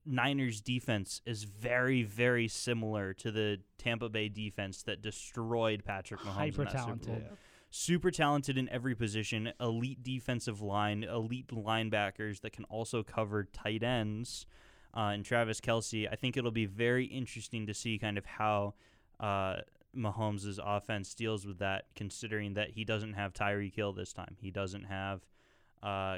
Niners 0.06 0.62
defense 0.62 1.22
is 1.26 1.43
very, 1.43 2.04
very 2.04 2.47
similar 2.47 3.14
to 3.16 3.32
the 3.32 3.60
Tampa 3.78 4.10
Bay 4.10 4.30
defense 4.30 4.84
that 4.84 5.02
destroyed 5.02 5.84
Patrick 5.86 6.22
Mahomes. 6.22 6.34
Hyper 6.34 6.62
in 6.62 6.66
that 6.66 6.72
Super 6.72 6.84
talented. 6.84 7.28
Bowl. 7.28 7.38
Super 7.70 8.12
talented 8.12 8.58
in 8.58 8.68
every 8.70 8.95
position, 8.95 9.54
elite 9.60 10.04
defensive 10.04 10.62
line, 10.62 11.04
elite 11.04 11.47
linebackers 11.47 12.41
that 12.41 12.52
can 12.52 12.66
also 12.66 13.02
cover 13.02 13.45
tight 13.45 13.82
ends. 13.84 14.45
Uh, 14.95 15.12
and 15.14 15.24
Travis 15.24 15.62
Kelce, 15.62 16.06
I 16.12 16.16
think 16.16 16.36
it'll 16.36 16.52
be 16.52 16.66
very 16.66 17.06
interesting 17.06 17.68
to 17.68 17.74
see 17.74 17.97
kind 17.97 18.18
of 18.18 18.26
how 18.26 18.74
uh, 19.22 19.58
Mahomes' 19.95 20.60
offense 20.62 21.14
deals 21.14 21.45
with 21.45 21.60
that, 21.60 21.86
considering 21.95 22.56
that 22.56 22.72
he 22.72 22.84
doesn't 22.84 23.14
have 23.14 23.32
Tyreek 23.34 23.76
Hill 23.76 23.93
this 23.93 24.12
time. 24.12 24.36
He 24.38 24.52
doesn't 24.52 24.84
have 24.84 25.22
uh, 25.82 26.18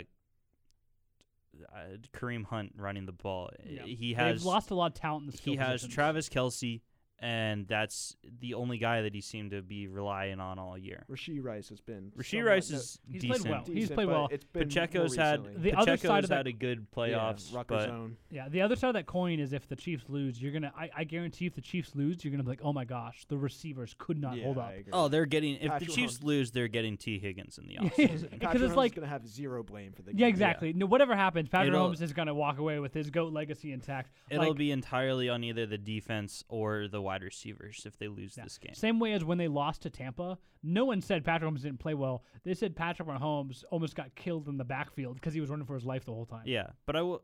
uh, 1.74 1.98
Kareem 2.14 2.46
Hunt 2.46 2.74
running 2.78 3.06
the 3.06 3.12
ball. 3.12 3.50
Yeah. 3.66 3.84
He 3.84 4.14
has 4.14 4.40
They've 4.40 4.46
lost 4.46 4.72
a 4.72 4.76
lot 4.76 4.88
of 4.88 4.94
talent 4.94 5.26
in 5.26 5.32
the 5.32 5.38
he 5.52 5.56
has. 5.58 5.88
Travis 5.88 6.30
Kelce, 6.30 6.82
and 7.20 7.68
that's 7.68 8.16
the 8.42 8.54
only 8.54 8.78
guy 8.78 9.02
that 9.04 9.14
he 9.16 9.22
seemed 9.22 9.52
to 9.52 9.62
be 9.62 9.88
relying 9.88 10.40
on 10.42 10.60
all 10.60 10.78
year. 10.78 11.06
Rashee 11.10 11.42
Rice 11.42 11.70
has 11.70 11.80
been. 11.80 12.12
Rashee 12.18 12.32
somewhat 12.40 12.48
Rice 12.50 12.70
no- 12.72 12.78
is 12.78 13.00
He's 13.10 13.22
decent. 13.22 13.42
played 13.42 13.52
well. 13.54 13.64
He's 13.66 13.90
played 13.90 14.08
well. 14.08 14.28
It's 14.32 14.44
been 14.46 14.68
Pacheco's 14.68 15.16
had 15.16 15.40
recently. 15.46 15.72
The 15.72 15.78
other 15.78 15.98
side 15.98 16.24
of 16.26 16.30
had 16.30 16.48
a 16.48 16.52
good 16.52 16.80
Yeah, 16.80 16.98
playoffs, 16.98 17.54
Rutgers 17.54 17.66
but 17.68 17.86
zone. 17.88 18.18
Yeah, 18.30 18.50
the 18.50 18.62
other 18.62 18.76
side 18.76 18.90
of 18.90 18.94
that 18.96 19.06
coin 19.06 19.40
is 19.40 19.54
if 19.54 19.68
the 19.70 19.76
Chiefs 19.76 20.06
lose, 20.10 20.42
you're 20.42 20.52
gonna. 20.52 20.74
I, 20.78 20.90
I 20.98 21.04
guarantee 21.06 21.46
if 21.46 21.56
the 21.56 21.62
Chiefs 21.62 21.96
lose, 21.96 22.24
you're 22.26 22.32
gonna 22.32 22.44
be 22.44 22.50
like, 22.50 22.62
oh 22.64 22.74
my 22.74 22.84
gosh, 22.86 23.26
the 23.30 23.38
receivers 23.38 23.96
could 23.98 24.20
not 24.20 24.36
Yeah, 24.38 24.44
hold 24.44 24.58
up. 24.58 24.74
oh, 24.92 25.08
they're 25.08 25.26
getting 25.26 25.56
if 25.56 25.72
Patrick 25.72 25.90
the 25.92 25.96
Chiefs 25.96 26.18
Mahomes- 26.18 26.24
lose, 26.24 26.52
they're 26.52 26.68
getting 26.68 26.98
Tee 26.98 27.20
Higgins 27.20 27.58
in 27.58 27.68
the 27.68 27.74
Yeah, 27.74 27.80
offseason. 27.90 28.32
because 28.40 28.62
it's 28.62 28.76
like 28.76 28.96
gonna 28.96 29.08
have 29.08 29.26
zero 29.28 29.64
blame 29.64 29.94
for 29.94 30.02
the 30.02 30.12
Game. 30.12 30.20
yeah, 30.20 30.26
game. 30.26 30.30
exactly. 30.34 30.74
No, 30.74 30.88
whatever 30.88 31.16
happens, 31.16 31.48
Patrick 31.48 31.74
It'll- 31.74 31.92
is 31.94 32.12
gonna 32.14 32.34
walk 32.34 32.58
away 32.58 32.80
with 32.80 32.94
his 32.94 33.10
goat 33.12 33.32
legacy 33.32 33.72
intact. 33.72 34.12
It'll 34.30 34.50
Like, 34.50 34.58
be 34.58 34.72
entirely 34.72 35.30
on 35.30 35.44
either 35.44 35.66
the 35.66 35.78
defense 35.78 36.44
or 36.50 36.88
the 36.88 37.02
wide 37.04 37.22
receivers 37.24 37.84
if 37.86 37.98
they 37.98 38.08
lose 38.08 38.36
Yeah. 38.38 38.44
this 38.46 38.58
game. 38.58 38.74
Same 38.74 39.00
way 39.00 39.14
as 39.14 39.24
when 39.24 39.38
they 39.38 39.48
lost 39.48 39.84
to 39.84 39.90
Tampa, 39.90 40.38
no 40.64 40.86
one 40.86 41.02
said 41.02 41.24
Patrick 41.24 41.52
Mahomes 41.52 41.62
didn't 41.62 41.80
play 41.80 41.94
well. 41.94 42.24
They 42.44 42.54
said 42.54 42.76
Patrick 42.76 43.08
Mahomes 43.08 43.64
almost 43.70 43.96
got 43.96 44.16
killed 44.16 44.48
in 44.48 44.58
the 44.58 44.64
backfield 44.66 45.16
because 45.16 45.34
he 45.34 45.42
was 45.42 45.50
running 45.50 45.66
for 45.66 45.76
his 45.76 45.86
life 45.86 46.06
the 46.06 46.14
whole 46.14 46.26
time. 46.26 46.44
Yeah, 46.46 46.72
but 46.86 46.96
I 46.96 47.02
will. 47.02 47.24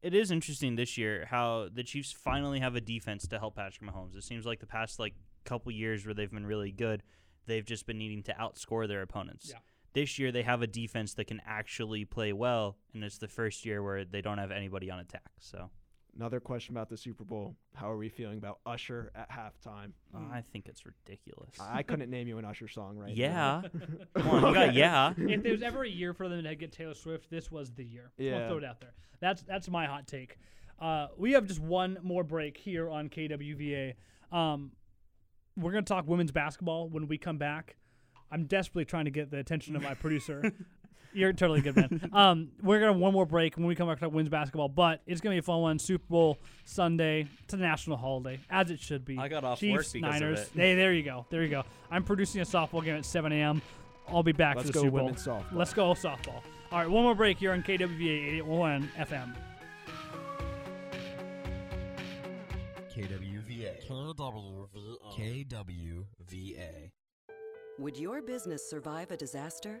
It 0.00 0.14
is 0.14 0.30
interesting 0.30 0.76
this 0.76 0.96
year 0.96 1.26
how 1.28 1.68
the 1.72 1.82
Chiefs 1.82 2.12
finally 2.12 2.60
have 2.60 2.76
a 2.76 2.80
defense 2.80 3.26
to 3.28 3.38
help 3.38 3.56
Patrick 3.56 3.88
Mahomes. 3.90 4.16
It 4.16 4.22
seems 4.24 4.46
like 4.46 4.60
the 4.60 4.66
past 4.66 4.98
like 4.98 5.14
couple 5.44 5.72
years 5.72 6.04
where 6.06 6.14
they've 6.14 6.30
been 6.30 6.46
really 6.46 6.70
good, 6.72 7.02
they've 7.46 7.64
just 7.64 7.86
been 7.86 7.98
needing 7.98 8.22
to 8.24 8.32
outscore 8.34 8.86
their 8.86 9.02
opponents. 9.02 9.50
Yeah. 9.50 9.58
This 9.94 10.18
year 10.18 10.30
they 10.30 10.42
have 10.42 10.62
a 10.62 10.66
defense 10.68 11.14
that 11.14 11.24
can 11.26 11.40
actually 11.44 12.04
play 12.04 12.32
well, 12.32 12.76
and 12.94 13.02
it's 13.02 13.18
the 13.18 13.26
first 13.26 13.64
year 13.64 13.82
where 13.82 14.04
they 14.04 14.20
don't 14.20 14.38
have 14.38 14.50
anybody 14.52 14.88
on 14.90 15.00
attack. 15.00 15.30
So 15.40 15.70
Another 16.16 16.40
question 16.40 16.74
about 16.74 16.88
the 16.88 16.96
Super 16.96 17.22
Bowl. 17.22 17.54
How 17.74 17.90
are 17.90 17.96
we 17.96 18.08
feeling 18.08 18.38
about 18.38 18.58
Usher 18.66 19.12
at 19.14 19.30
halftime? 19.30 19.92
uh, 20.14 20.18
I 20.32 20.42
think 20.52 20.66
it's 20.66 20.84
ridiculous. 20.84 21.54
I 21.60 21.82
couldn't 21.84 22.10
name 22.10 22.26
you 22.26 22.38
an 22.38 22.44
Usher 22.44 22.66
song 22.66 22.96
right 22.96 23.08
now. 23.08 23.14
yeah, 23.14 23.62
now. 23.62 23.62
come 24.22 24.28
on, 24.30 24.48
you 24.48 24.54
got 24.54 24.74
yeah. 24.74 25.12
if 25.16 25.42
there's 25.44 25.62
ever 25.62 25.84
a 25.84 25.88
year 25.88 26.12
for 26.14 26.28
them 26.28 26.42
to 26.42 26.54
get 26.56 26.72
Taylor 26.72 26.94
Swift, 26.94 27.30
this 27.30 27.52
was 27.52 27.72
the 27.72 27.84
year. 27.84 28.10
I'll 28.18 28.24
Yeah. 28.24 28.48
throw 28.48 28.58
it 28.58 28.64
out 28.64 28.80
there. 28.80 28.94
That's 29.20 29.42
that's 29.42 29.68
my 29.68 29.86
hot 29.86 30.06
take. 30.08 30.38
Uh, 30.80 31.08
we 31.16 31.32
have 31.32 31.46
just 31.46 31.60
one 31.60 31.98
more 32.02 32.24
break 32.24 32.56
here 32.56 32.88
on 32.88 33.08
KWVA. 33.08 33.94
Um, 34.32 34.72
we're 35.56 35.72
gonna 35.72 35.82
talk 35.82 36.06
women's 36.08 36.32
basketball 36.32 36.88
when 36.88 37.06
we 37.06 37.18
come 37.18 37.38
back. 37.38 37.76
I'm 38.30 38.44
desperately 38.44 38.84
trying 38.84 39.06
to 39.06 39.10
get 39.10 39.30
the 39.30 39.38
attention 39.38 39.74
of 39.76 39.82
my 39.82 39.94
producer. 39.94 40.42
You're 41.12 41.32
totally 41.32 41.60
good, 41.60 41.74
man. 41.76 42.10
Um, 42.12 42.48
we're 42.62 42.78
gonna 42.78 42.92
have 42.92 43.00
one 43.00 43.12
more 43.12 43.26
break 43.26 43.56
when 43.56 43.66
we 43.66 43.74
come 43.74 43.88
back 43.88 43.98
to 43.98 44.04
talk 44.04 44.12
women's 44.12 44.28
basketball, 44.28 44.68
but 44.68 45.00
it's 45.06 45.20
gonna 45.20 45.34
be 45.34 45.38
a 45.38 45.42
fun 45.42 45.60
one. 45.60 45.78
Super 45.78 46.04
Bowl 46.08 46.38
Sunday. 46.64 47.26
It's 47.44 47.54
a 47.54 47.56
national 47.56 47.96
holiday, 47.96 48.40
as 48.50 48.70
it 48.70 48.80
should 48.80 49.04
be. 49.04 49.18
I 49.18 49.28
got 49.28 49.44
off 49.44 49.58
Chiefs, 49.60 49.72
work 49.72 49.92
because 49.92 50.16
of 50.16 50.20
Niners. 50.22 50.40
it. 50.40 50.50
Hey, 50.54 50.74
there 50.74 50.92
you 50.92 51.02
go. 51.02 51.26
There 51.30 51.42
you 51.42 51.48
go. 51.48 51.64
I'm 51.90 52.04
producing 52.04 52.40
a 52.40 52.44
softball 52.44 52.84
game 52.84 52.96
at 52.96 53.04
7 53.04 53.32
a.m. 53.32 53.62
I'll 54.08 54.22
be 54.22 54.32
back 54.32 54.56
Let's 54.56 54.68
for 54.68 54.72
the 54.72 54.78
go 54.78 54.84
Super 54.84 54.98
Bowl. 54.98 55.10
softball. 55.10 55.44
Let's 55.52 55.72
go 55.74 55.90
softball. 55.92 56.42
All 56.70 56.78
right, 56.78 56.88
one 56.90 57.02
more 57.02 57.14
break 57.14 57.38
here 57.38 57.52
on 57.52 57.62
KWVA 57.62 58.40
881 58.40 58.90
FM. 58.98 59.34
KWVA. 62.94 63.86
KWVA. 65.16 66.90
Would 67.78 67.96
your 67.96 68.22
business 68.22 68.68
survive 68.68 69.10
a 69.10 69.16
disaster? 69.16 69.80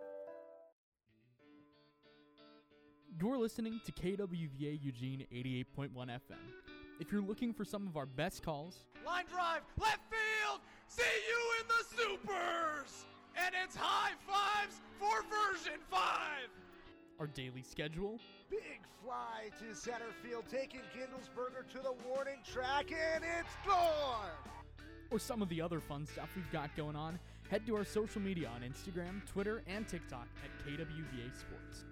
You're 3.19 3.37
listening 3.37 3.79
to 3.85 3.91
KWVA 3.91 4.79
Eugene 4.83 5.25
88.1 5.33 5.89
FM. 5.93 6.19
If 6.99 7.11
you're 7.11 7.21
looking 7.21 7.53
for 7.53 7.65
some 7.65 7.87
of 7.87 7.97
our 7.97 8.05
best 8.05 8.43
calls, 8.43 8.85
Line 9.05 9.25
drive, 9.31 9.61
left 9.79 10.01
field. 10.09 10.61
See 10.87 11.01
you 11.03 11.41
in 11.61 11.67
the 11.67 12.03
supers. 12.03 13.05
And 13.35 13.53
it's 13.63 13.75
high 13.75 14.11
fives 14.27 14.81
for 14.99 15.23
version 15.23 15.79
five. 15.89 16.49
our 17.19 17.27
daily 17.27 17.61
schedule, 17.63 18.19
Big 18.49 18.81
fly 19.03 19.49
to 19.59 19.75
center 19.75 20.11
field, 20.23 20.43
taking 20.49 20.81
Kindlesberger 20.95 21.67
to 21.71 21.77
the 21.81 21.93
warning 22.07 22.39
track, 22.51 22.91
and 22.91 23.23
it's 23.23 23.55
gone. 23.65 24.29
or 25.11 25.19
some 25.19 25.41
of 25.41 25.49
the 25.49 25.61
other 25.61 25.79
fun 25.79 26.05
stuff 26.05 26.29
we've 26.35 26.51
got 26.51 26.75
going 26.75 26.95
on, 26.95 27.19
head 27.49 27.65
to 27.65 27.75
our 27.75 27.85
social 27.85 28.21
media 28.21 28.49
on 28.53 28.61
Instagram, 28.61 29.25
Twitter, 29.25 29.61
and 29.67 29.87
TikTok 29.87 30.27
at 30.43 30.65
KWVA 30.67 31.37
Sports. 31.39 31.85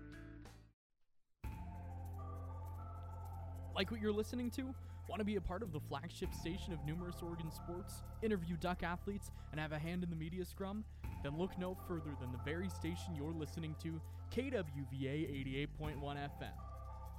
Like 3.75 3.91
what 3.91 4.01
you're 4.01 4.11
listening 4.11 4.49
to? 4.51 4.73
Want 5.07 5.19
to 5.19 5.25
be 5.25 5.37
a 5.37 5.41
part 5.41 5.63
of 5.63 5.71
the 5.71 5.79
flagship 5.79 6.33
station 6.33 6.73
of 6.73 6.85
numerous 6.85 7.15
Oregon 7.23 7.51
sports, 7.51 8.03
interview 8.21 8.57
Duck 8.57 8.83
athletes, 8.83 9.31
and 9.51 9.59
have 9.59 9.71
a 9.71 9.79
hand 9.79 10.03
in 10.03 10.09
the 10.09 10.15
media 10.15 10.45
scrum? 10.45 10.83
then 11.23 11.37
look 11.37 11.57
no 11.57 11.75
further 11.87 12.11
than 12.19 12.31
the 12.31 12.39
very 12.45 12.69
station 12.69 13.15
you're 13.15 13.33
listening 13.33 13.75
to, 13.83 13.99
KWVA 14.35 15.67
88.1 15.77 16.01
FM. 16.01 16.51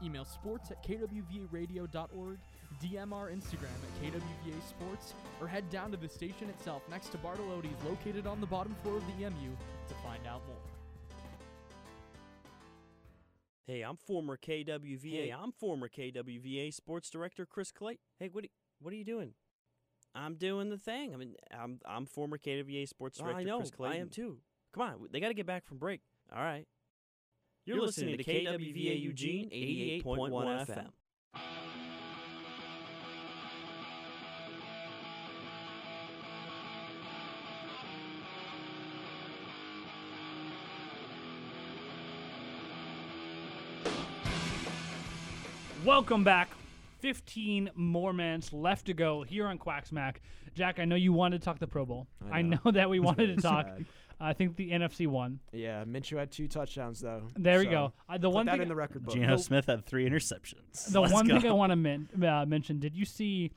Email 0.02 0.24
sports 0.24 0.70
at 0.70 0.82
kwvaradio.org, 0.82 2.38
DM 2.82 3.12
our 3.12 3.28
Instagram 3.28 3.76
at 3.82 4.02
KWVA 4.02 4.66
Sports, 4.66 5.14
or 5.40 5.46
head 5.46 5.68
down 5.68 5.90
to 5.90 5.98
the 5.98 6.08
station 6.08 6.48
itself 6.48 6.82
next 6.88 7.08
to 7.08 7.18
Bartolotti's 7.18 7.84
located 7.84 8.26
on 8.26 8.40
the 8.40 8.46
bottom 8.46 8.74
floor 8.82 8.96
of 8.96 9.02
the 9.06 9.24
EMU 9.24 9.50
to 9.88 9.94
find 10.02 10.26
out 10.26 10.40
more. 10.46 10.79
Hey, 13.66 13.82
I'm 13.82 13.96
former 13.96 14.36
KWVA. 14.36 15.10
Hey, 15.10 15.34
I'm 15.36 15.52
former 15.52 15.88
KWVA 15.88 16.72
sports 16.74 17.10
director 17.10 17.46
Chris 17.46 17.70
Clay. 17.70 17.98
Hey, 18.18 18.28
what 18.30 18.44
are, 18.44 18.48
what 18.80 18.92
are 18.92 18.96
you 18.96 19.04
doing? 19.04 19.34
I'm 20.14 20.34
doing 20.34 20.70
the 20.70 20.78
thing. 20.78 21.14
I 21.14 21.16
mean, 21.16 21.36
I'm 21.56 21.78
I'm 21.86 22.06
former 22.06 22.36
KWVA 22.38 22.88
sports 22.88 23.18
oh, 23.20 23.24
director 23.24 23.40
I 23.40 23.44
know. 23.44 23.58
Chris 23.58 23.70
Clay. 23.70 23.90
I 23.90 23.96
am 23.96 24.08
too. 24.08 24.38
Come 24.74 24.82
on, 24.82 24.96
they 25.12 25.20
got 25.20 25.28
to 25.28 25.34
get 25.34 25.46
back 25.46 25.66
from 25.66 25.78
break. 25.78 26.00
All 26.34 26.42
right. 26.42 26.66
You're, 27.66 27.80
listening, 27.80 28.16
to 28.16 28.24
KWVA 28.24 29.00
Eugene 29.00 29.50
88.1 29.50 30.66
FM. 30.66 30.86
Welcome 45.84 46.24
back. 46.24 46.50
15 47.00 47.70
more 47.74 48.12
minutes 48.12 48.52
left 48.52 48.86
to 48.86 48.94
go 48.94 49.22
here 49.22 49.46
on 49.46 49.58
Quacksmack. 49.58 50.16
Jack, 50.54 50.78
I 50.78 50.84
know 50.84 50.96
you 50.96 51.12
wanted 51.12 51.40
to 51.40 51.44
talk 51.44 51.58
the 51.58 51.66
Pro 51.66 51.86
Bowl. 51.86 52.06
I 52.30 52.38
I 52.40 52.42
know. 52.42 52.58
know, 52.64 52.70
that 52.72 52.90
we 52.90 53.00
wanted 53.00 53.34
to 53.36 53.42
talk. 53.42 53.66
sad. 53.66 53.86
I 54.22 54.34
think 54.34 54.56
the 54.56 54.70
NFC 54.72 55.06
won. 55.06 55.40
Yeah, 55.50 55.84
Minshew 55.84 56.18
had 56.18 56.30
two 56.30 56.46
touchdowns 56.46 57.00
though. 57.00 57.22
There 57.38 57.58
we 57.60 57.66
go. 57.66 57.94
Uh, 58.06 58.18
the 58.18 58.28
put 58.28 58.34
one 58.34 58.46
that 58.46 58.52
thing 58.52 58.62
in 58.62 58.68
the 58.68 58.74
record 58.74 59.04
book. 59.04 59.14
Geno 59.14 59.38
Smith 59.38 59.64
had 59.66 59.86
three 59.86 60.06
interceptions. 60.06 60.92
The 60.92 61.00
Let's 61.00 61.12
one 61.14 61.26
thing. 61.26 61.46
I 61.46 61.52
want 61.52 61.70
to 61.70 61.76
men- 61.76 62.08
uh, 62.22 62.44
mention: 62.44 62.80
Did 62.80 62.94
you 62.94 63.06
see 63.06 63.50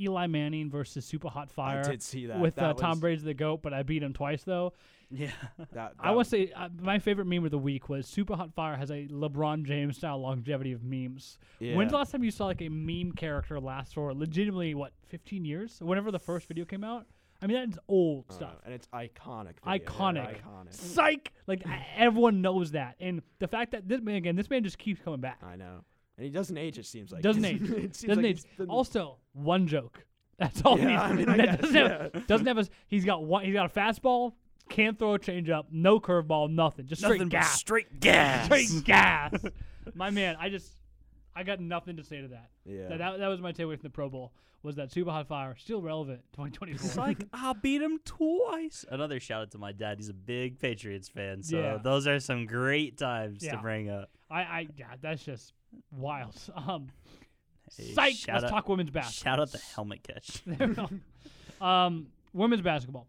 Eli 0.00 0.26
Manning 0.26 0.68
versus 0.70 1.04
Super 1.04 1.28
Hot 1.28 1.48
Fire? 1.52 1.82
I 1.86 1.90
did 1.92 2.02
see 2.02 2.26
that. 2.26 2.40
with 2.40 2.56
That 2.56 2.70
uh, 2.70 2.74
Tom 2.74 2.90
was- 2.90 2.98
Brady's 3.00 3.22
the 3.22 3.34
goat, 3.34 3.62
but 3.62 3.72
I 3.72 3.84
beat 3.84 4.02
him 4.02 4.12
twice 4.12 4.42
though. 4.42 4.72
Yeah, 5.14 5.30
That, 5.72 5.92
I 6.00 6.10
would 6.10 6.26
say 6.26 6.50
uh, 6.56 6.68
my 6.80 6.98
favorite 6.98 7.26
meme 7.26 7.44
of 7.44 7.50
the 7.50 7.58
week 7.58 7.88
was 7.88 8.06
Super 8.06 8.34
Hot 8.34 8.52
Fire 8.54 8.76
has 8.76 8.90
a 8.90 9.06
LeBron 9.08 9.64
James 9.64 9.96
style 9.98 10.18
longevity 10.20 10.72
of 10.72 10.82
memes. 10.82 11.38
When's 11.60 11.90
the 11.90 11.98
last 11.98 12.12
time 12.12 12.24
you 12.24 12.30
saw 12.30 12.46
like 12.46 12.62
a 12.62 12.68
meme 12.68 13.12
character 13.12 13.60
last 13.60 13.94
for 13.94 14.14
legitimately 14.14 14.74
what 14.74 14.92
15 15.08 15.44
years? 15.44 15.78
Whenever 15.82 16.10
the 16.10 16.18
first 16.18 16.48
video 16.48 16.64
came 16.64 16.82
out. 16.84 17.06
I 17.42 17.46
mean 17.48 17.56
that's 17.56 17.78
old 17.88 18.26
Uh, 18.30 18.34
stuff. 18.34 18.54
and 18.64 18.72
it's 18.72 18.86
iconic. 18.94 19.54
video. 19.64 19.84
Iconic. 19.84 20.36
Iconic. 20.42 20.72
Psych. 20.72 21.32
Like 21.48 21.66
I- 21.66 21.84
everyone 21.96 22.40
knows 22.40 22.70
that, 22.70 22.94
and 23.00 23.20
the 23.40 23.48
fact 23.48 23.72
that 23.72 23.88
this 23.88 24.00
man 24.00 24.14
again, 24.14 24.36
this 24.36 24.48
man 24.48 24.62
just 24.62 24.78
keeps 24.78 25.00
coming 25.02 25.20
back. 25.20 25.40
I 25.42 25.56
know. 25.56 25.80
And 26.16 26.24
he 26.24 26.30
doesn't 26.30 26.56
age. 26.56 26.78
It 26.78 26.86
seems 26.86 27.10
like 27.10 27.20
doesn't 27.22 27.44
It 27.44 27.54
age. 27.54 27.60
seems 27.96 28.02
doesn't 28.04 28.22
like 28.22 28.36
age. 28.36 28.44
Also, 28.68 29.18
one 29.32 29.66
joke. 29.66 30.04
That's 30.38 30.62
all 30.62 30.76
he 30.76 30.84
Yeah, 30.84 31.02
I 31.02 31.12
needs. 31.14 31.18
mean, 31.26 31.28
I 31.28 31.36
That 31.36 31.46
guess, 31.46 31.60
doesn't, 31.60 31.74
have, 32.14 32.26
doesn't 32.26 32.46
have 32.46 32.58
a. 32.58 32.66
He's 32.86 33.04
got 33.04 33.24
one. 33.24 33.44
He's 33.44 33.54
got 33.54 33.66
a 33.76 33.80
fastball. 33.80 34.32
Can't 34.68 34.98
throw 34.98 35.14
a 35.14 35.18
changeup. 35.18 35.64
No 35.70 36.00
curveball. 36.00 36.50
Nothing. 36.50 36.86
Just 36.86 37.02
straight 37.02 37.18
Nothing 37.18 37.28
but 37.28 37.32
gas. 37.40 37.52
straight 37.54 38.00
gas. 38.00 38.44
Straight 38.46 38.84
gas. 38.84 39.34
My 39.94 40.10
man, 40.10 40.36
I 40.40 40.48
just, 40.48 40.72
I 41.36 41.42
got 41.42 41.60
nothing 41.60 41.96
to 41.96 42.04
say 42.04 42.22
to 42.22 42.28
that. 42.28 42.48
Yeah. 42.64 42.88
That, 42.88 42.98
that, 42.98 43.18
that 43.18 43.28
was 43.28 43.40
my 43.40 43.52
takeaway 43.52 43.74
from 43.74 43.82
the 43.82 43.90
Pro 43.90 44.08
Bowl. 44.08 44.32
Was 44.62 44.76
that 44.76 44.92
super 44.92 45.10
hot 45.10 45.26
fire 45.26 45.56
still 45.58 45.82
relevant? 45.82 46.20
2024. 46.34 46.86
It's 46.86 46.96
like 46.96 47.18
I 47.32 47.52
beat 47.52 47.82
him 47.82 47.98
twice. 48.04 48.84
Another 48.88 49.18
shout 49.18 49.42
out 49.42 49.50
to 49.50 49.58
my 49.58 49.72
dad. 49.72 49.98
He's 49.98 50.08
a 50.08 50.14
big 50.14 50.60
Patriots 50.60 51.08
fan, 51.08 51.42
so 51.42 51.58
Yeah. 51.58 51.78
those 51.82 52.06
are 52.06 52.20
some 52.20 52.46
great 52.46 52.96
times 52.96 53.42
Yeah. 53.44 53.56
to 53.56 53.58
bring 53.58 53.90
up. 53.90 54.08
I, 54.30 54.40
I, 54.42 54.68
yeah, 54.76 54.86
that's 55.00 55.24
just 55.24 55.52
wild. 55.90 56.36
Um, 56.56 56.88
Hey, 57.76 57.92
psych. 57.94 58.14
shout 58.14 58.34
Let's 58.34 58.44
out- 58.44 58.50
talk 58.50 58.68
women's 58.68 58.90
basketball. 58.90 59.32
Shout 59.32 59.40
out 59.40 59.50
the 59.50 59.58
helmet 59.74 60.02
catch. 60.02 60.42
There 60.44 60.68
we 60.68 60.74
go. 60.74 61.64
um, 61.66 62.08
women's 62.34 62.60
basketball. 62.62 63.06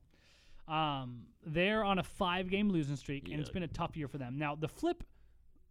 Um, 0.67 1.23
they're 1.45 1.83
on 1.83 1.99
a 1.99 2.03
five-game 2.03 2.69
losing 2.69 2.95
streak, 2.95 3.29
and 3.29 3.39
it's 3.39 3.49
been 3.49 3.63
a 3.63 3.67
tough 3.67 3.97
year 3.97 4.07
for 4.07 4.17
them. 4.17 4.37
Now, 4.37 4.55
the 4.55 4.67
flip 4.67 5.03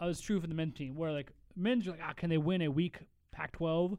uh, 0.02 0.06
is 0.06 0.20
true 0.20 0.40
for 0.40 0.46
the 0.46 0.54
men's 0.54 0.74
team, 0.74 0.94
where 0.96 1.12
like 1.12 1.32
men's 1.56 1.86
are 1.86 1.92
like, 1.92 2.00
ah, 2.06 2.12
can 2.14 2.28
they 2.30 2.38
win 2.38 2.62
a 2.62 2.68
weak 2.68 2.98
Pac-12? 3.32 3.96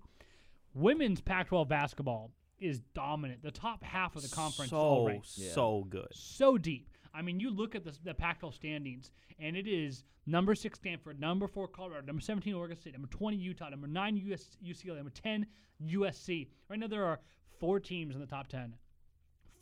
Women's 0.74 1.22
Pac-12 1.22 1.68
basketball 1.68 2.32
is 2.60 2.80
dominant. 2.94 3.42
The 3.44 3.52
top 3.52 3.84
half 3.84 4.16
of 4.16 4.22
the 4.22 4.30
conference 4.30 4.70
is 4.70 4.74
all 4.74 5.04
So, 5.04 5.08
ranked. 5.08 5.28
so 5.28 5.86
good. 5.90 6.08
so 6.12 6.58
deep. 6.58 6.90
I 7.14 7.22
mean, 7.22 7.40
you 7.40 7.52
look 7.52 7.76
at 7.76 7.84
the, 7.84 7.96
the 8.04 8.14
Pac-12 8.14 8.54
standings, 8.56 9.12
and 9.40 9.56
it 9.56 9.68
is 9.68 10.04
number 10.26 10.56
six 10.56 10.80
Stanford, 10.80 11.20
number 11.20 11.48
four 11.48 11.68
Colorado, 11.68 12.06
number 12.08 12.22
17 12.22 12.54
Oregon 12.54 12.78
State, 12.78 12.94
number 12.94 13.08
20 13.10 13.38
Utah, 13.38 13.70
number 13.70 13.88
nine 13.88 14.16
US, 14.18 14.58
UCLA, 14.66 14.96
number 14.98 15.12
10 15.12 15.46
USC. 15.88 16.48
Right 16.70 16.80
now, 16.80 16.88
there 16.88 17.06
are 17.06 17.20
four 17.60 17.80
teams 17.80 18.16
in 18.16 18.22
the 18.22 18.28
top 18.28 18.48
10, 18.48 18.74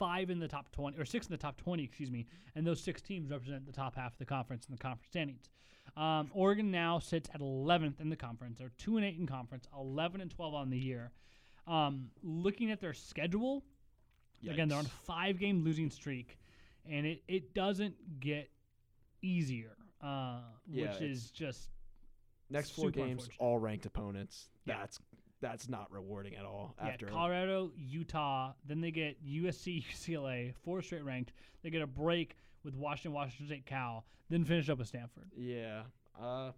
five 0.02 0.32
in 0.32 0.40
the 0.40 0.48
top 0.48 0.72
20, 0.72 0.98
or 0.98 1.06
six 1.06 1.28
in 1.28 1.32
the 1.32 1.38
top 1.38 1.62
20, 1.62 1.84
excuse 1.84 2.10
me, 2.10 2.26
and 2.56 2.66
those 2.66 2.82
six 2.82 3.04
teams 3.04 3.30
represent 3.30 3.68
the 3.68 3.72
top 3.72 3.96
half 3.96 4.14
of 4.14 4.18
the 4.18 4.26
conference 4.26 4.66
in 4.68 4.72
the 4.74 4.80
conference 4.80 5.10
standings. 5.10 5.48
Um, 5.96 6.32
Oregon 6.34 6.72
now 6.72 6.98
sits 6.98 7.30
at 7.36 7.40
11th 7.40 8.02
in 8.02 8.10
the 8.10 8.16
conference. 8.16 8.58
They're 8.58 8.72
two 8.80 8.98
and 8.98 9.06
eight 9.06 9.20
in 9.20 9.28
conference, 9.28 9.68
11 9.78 10.20
and 10.20 10.32
12 10.32 10.56
on 10.56 10.72
the 10.72 10.78
year. 10.80 11.12
Um, 11.68 12.10
looking 12.24 12.72
at 12.72 12.82
their 12.82 12.94
schedule, 12.94 13.64
again, 14.50 14.70
they're 14.70 14.80
on 14.80 14.88
a 14.88 15.06
five-game 15.06 15.64
losing 15.64 15.92
streak, 15.92 16.40
and 16.90 17.06
it, 17.06 17.22
it 17.28 17.54
doesn't 17.54 17.94
get 18.20 18.50
easier, 19.22 19.76
uh, 20.04 20.40
Yeah, 20.68 20.94
which 20.94 21.02
is 21.04 21.30
just 21.30 21.70
Next 22.50 22.72
four 22.72 22.90
games, 22.90 23.30
all 23.38 23.60
ranked 23.60 23.86
opponents. 23.86 24.50
Yeah. 24.66 24.86
That's 25.42 25.68
not 25.68 25.92
rewarding 25.92 26.36
at 26.36 26.46
all. 26.46 26.76
Yeah, 26.80 26.90
After 26.90 27.08
Colorado, 27.08 27.72
Utah, 27.76 28.54
then 28.68 28.80
they 28.82 28.92
get 28.92 29.26
USC, 29.26 29.84
UCLA, 29.84 30.54
four 30.64 30.82
straight 30.82 31.04
ranked. 31.04 31.34
They 31.64 31.70
get 31.70 31.82
a 31.82 31.88
break 31.88 32.36
with 32.64 32.76
Washington, 32.76 33.14
Washington 33.14 33.48
State, 33.48 33.66
Cal, 33.66 34.06
then 34.30 34.46
finish 34.46 34.70
up 34.70 34.78
with 34.78 34.88
Stanford. 34.88 35.32
Yeah. 35.36 35.82
Uh, 36.22 36.52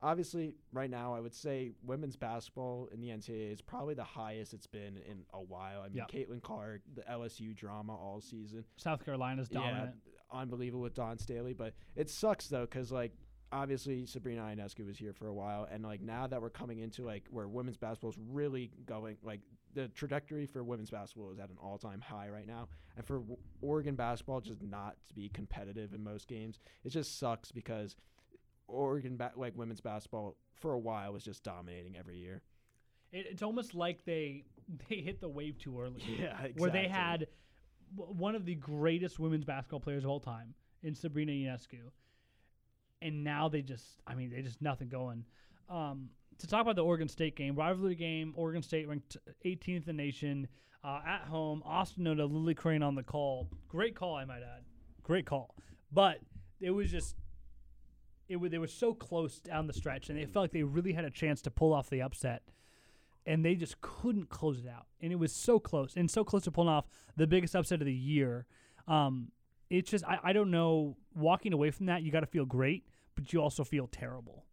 obviously, 0.00 0.54
right 0.72 0.88
now, 0.90 1.14
I 1.14 1.20
would 1.20 1.34
say 1.34 1.72
women's 1.84 2.16
basketball 2.16 2.88
in 2.92 3.00
the 3.00 3.08
NCAA 3.08 3.52
is 3.52 3.60
probably 3.60 3.94
the 3.94 4.04
highest 4.04 4.54
it's 4.54 4.66
been 4.66 4.96
in 4.96 5.24
a 5.34 5.42
while. 5.42 5.82
I 5.82 5.88
mean, 5.88 5.96
Yeah. 5.98 6.04
Caitlin 6.04 6.42
Clark, 6.42 6.80
the 6.94 7.02
LSU 7.02 7.54
drama 7.54 7.94
all 7.94 8.20
season. 8.22 8.64
South 8.76 9.04
Carolina's 9.04 9.48
dominant. 9.50 9.96
Yeah, 10.06 10.12
unbelievable 10.40 10.82
with 10.82 10.94
Dawn 10.94 11.18
Staley. 11.18 11.52
But 11.52 11.74
it 11.94 12.08
sucks, 12.08 12.48
though, 12.48 12.62
because, 12.62 12.90
like, 12.90 13.12
obviously 13.52 14.06
Sabrina 14.06 14.42
Ionescu 14.42 14.84
was 14.86 14.96
here 14.98 15.12
for 15.12 15.28
a 15.28 15.34
while. 15.34 15.66
And, 15.70 15.82
like, 15.84 16.00
now 16.00 16.26
that 16.26 16.40
we're 16.40 16.50
coming 16.50 16.78
into, 16.80 17.04
like, 17.04 17.24
where 17.30 17.46
women's 17.48 17.76
basketball 17.76 18.10
is 18.10 18.18
really 18.18 18.70
going, 18.86 19.16
like, 19.22 19.40
the 19.74 19.88
trajectory 19.88 20.46
for 20.46 20.62
women's 20.62 20.90
basketball 20.90 21.32
is 21.32 21.38
at 21.38 21.48
an 21.50 21.56
all 21.60 21.78
time 21.78 22.00
high 22.00 22.28
right 22.28 22.46
now. 22.46 22.68
And 22.96 23.04
for 23.04 23.18
w- 23.18 23.36
Oregon 23.60 23.96
basketball 23.96 24.40
just 24.40 24.62
not 24.62 24.96
to 25.08 25.14
be 25.14 25.28
competitive 25.28 25.94
in 25.94 26.02
most 26.04 26.28
games, 26.28 26.60
it 26.84 26.90
just 26.90 27.18
sucks 27.18 27.50
because 27.50 27.96
Oregon, 28.68 29.16
ba- 29.16 29.32
like, 29.36 29.56
women's 29.56 29.80
basketball 29.80 30.36
for 30.54 30.72
a 30.72 30.78
while 30.78 31.12
was 31.12 31.24
just 31.24 31.42
dominating 31.42 31.96
every 31.96 32.16
year. 32.18 32.42
It, 33.12 33.26
it's 33.30 33.42
almost 33.42 33.74
like 33.74 34.04
they 34.04 34.44
they 34.88 34.96
hit 34.96 35.20
the 35.20 35.28
wave 35.28 35.58
too 35.58 35.80
early. 35.80 36.02
Yeah, 36.20 36.46
Where 36.56 36.70
they 36.70 36.88
had 36.88 37.26
w- 37.96 38.14
one 38.18 38.34
of 38.34 38.44
the 38.44 38.54
greatest 38.54 39.18
women's 39.18 39.44
basketball 39.44 39.80
players 39.80 40.04
of 40.04 40.10
all 40.10 40.20
time 40.20 40.54
in 40.82 40.94
Sabrina 40.94 41.32
Ionescu, 41.32 41.80
and 43.04 43.22
now 43.22 43.48
they 43.48 43.62
just, 43.62 43.84
I 44.06 44.14
mean, 44.14 44.30
they 44.30 44.42
just 44.42 44.60
nothing 44.60 44.88
going. 44.88 45.24
Um, 45.68 46.08
to 46.38 46.46
talk 46.48 46.62
about 46.62 46.74
the 46.74 46.84
Oregon 46.84 47.06
State 47.06 47.36
game, 47.36 47.54
rivalry 47.54 47.94
game, 47.94 48.32
Oregon 48.34 48.62
State 48.62 48.88
ranked 48.88 49.16
18th 49.44 49.68
in 49.68 49.82
the 49.86 49.92
nation 49.92 50.48
uh, 50.82 51.00
at 51.06 51.22
home. 51.28 51.62
Austin 51.64 52.06
Oda, 52.08 52.24
Lily 52.24 52.54
Crane 52.54 52.82
on 52.82 52.94
the 52.94 53.02
call. 53.02 53.48
Great 53.68 53.94
call, 53.94 54.16
I 54.16 54.24
might 54.24 54.42
add. 54.42 54.64
Great 55.02 55.26
call. 55.26 55.54
But 55.92 56.18
it 56.60 56.70
was 56.70 56.90
just 56.90 57.14
it 58.28 58.36
was 58.36 58.50
they 58.50 58.58
were 58.58 58.66
so 58.66 58.94
close 58.94 59.38
down 59.38 59.66
the 59.66 59.72
stretch, 59.72 60.08
and 60.08 60.18
they 60.18 60.24
felt 60.24 60.44
like 60.44 60.52
they 60.52 60.62
really 60.62 60.92
had 60.92 61.04
a 61.04 61.10
chance 61.10 61.42
to 61.42 61.50
pull 61.50 61.74
off 61.74 61.90
the 61.90 62.00
upset, 62.00 62.42
and 63.26 63.44
they 63.44 63.54
just 63.54 63.80
couldn't 63.82 64.30
close 64.30 64.58
it 64.58 64.66
out. 64.68 64.86
And 65.00 65.12
it 65.12 65.16
was 65.16 65.32
so 65.32 65.58
close, 65.58 65.92
and 65.94 66.10
so 66.10 66.24
close 66.24 66.44
to 66.44 66.50
pulling 66.50 66.70
off 66.70 66.86
the 67.16 67.26
biggest 67.26 67.54
upset 67.54 67.80
of 67.80 67.86
the 67.86 67.92
year. 67.92 68.46
Um, 68.88 69.28
it's 69.70 69.90
just 69.90 70.04
I, 70.04 70.18
I 70.22 70.32
don't 70.32 70.50
know. 70.50 70.96
Walking 71.14 71.52
away 71.52 71.70
from 71.70 71.86
that, 71.86 72.02
you 72.02 72.10
got 72.10 72.20
to 72.20 72.26
feel 72.26 72.46
great, 72.46 72.84
but 73.14 73.32
you 73.32 73.40
also 73.42 73.64
feel 73.64 73.86
terrible. 73.86 74.44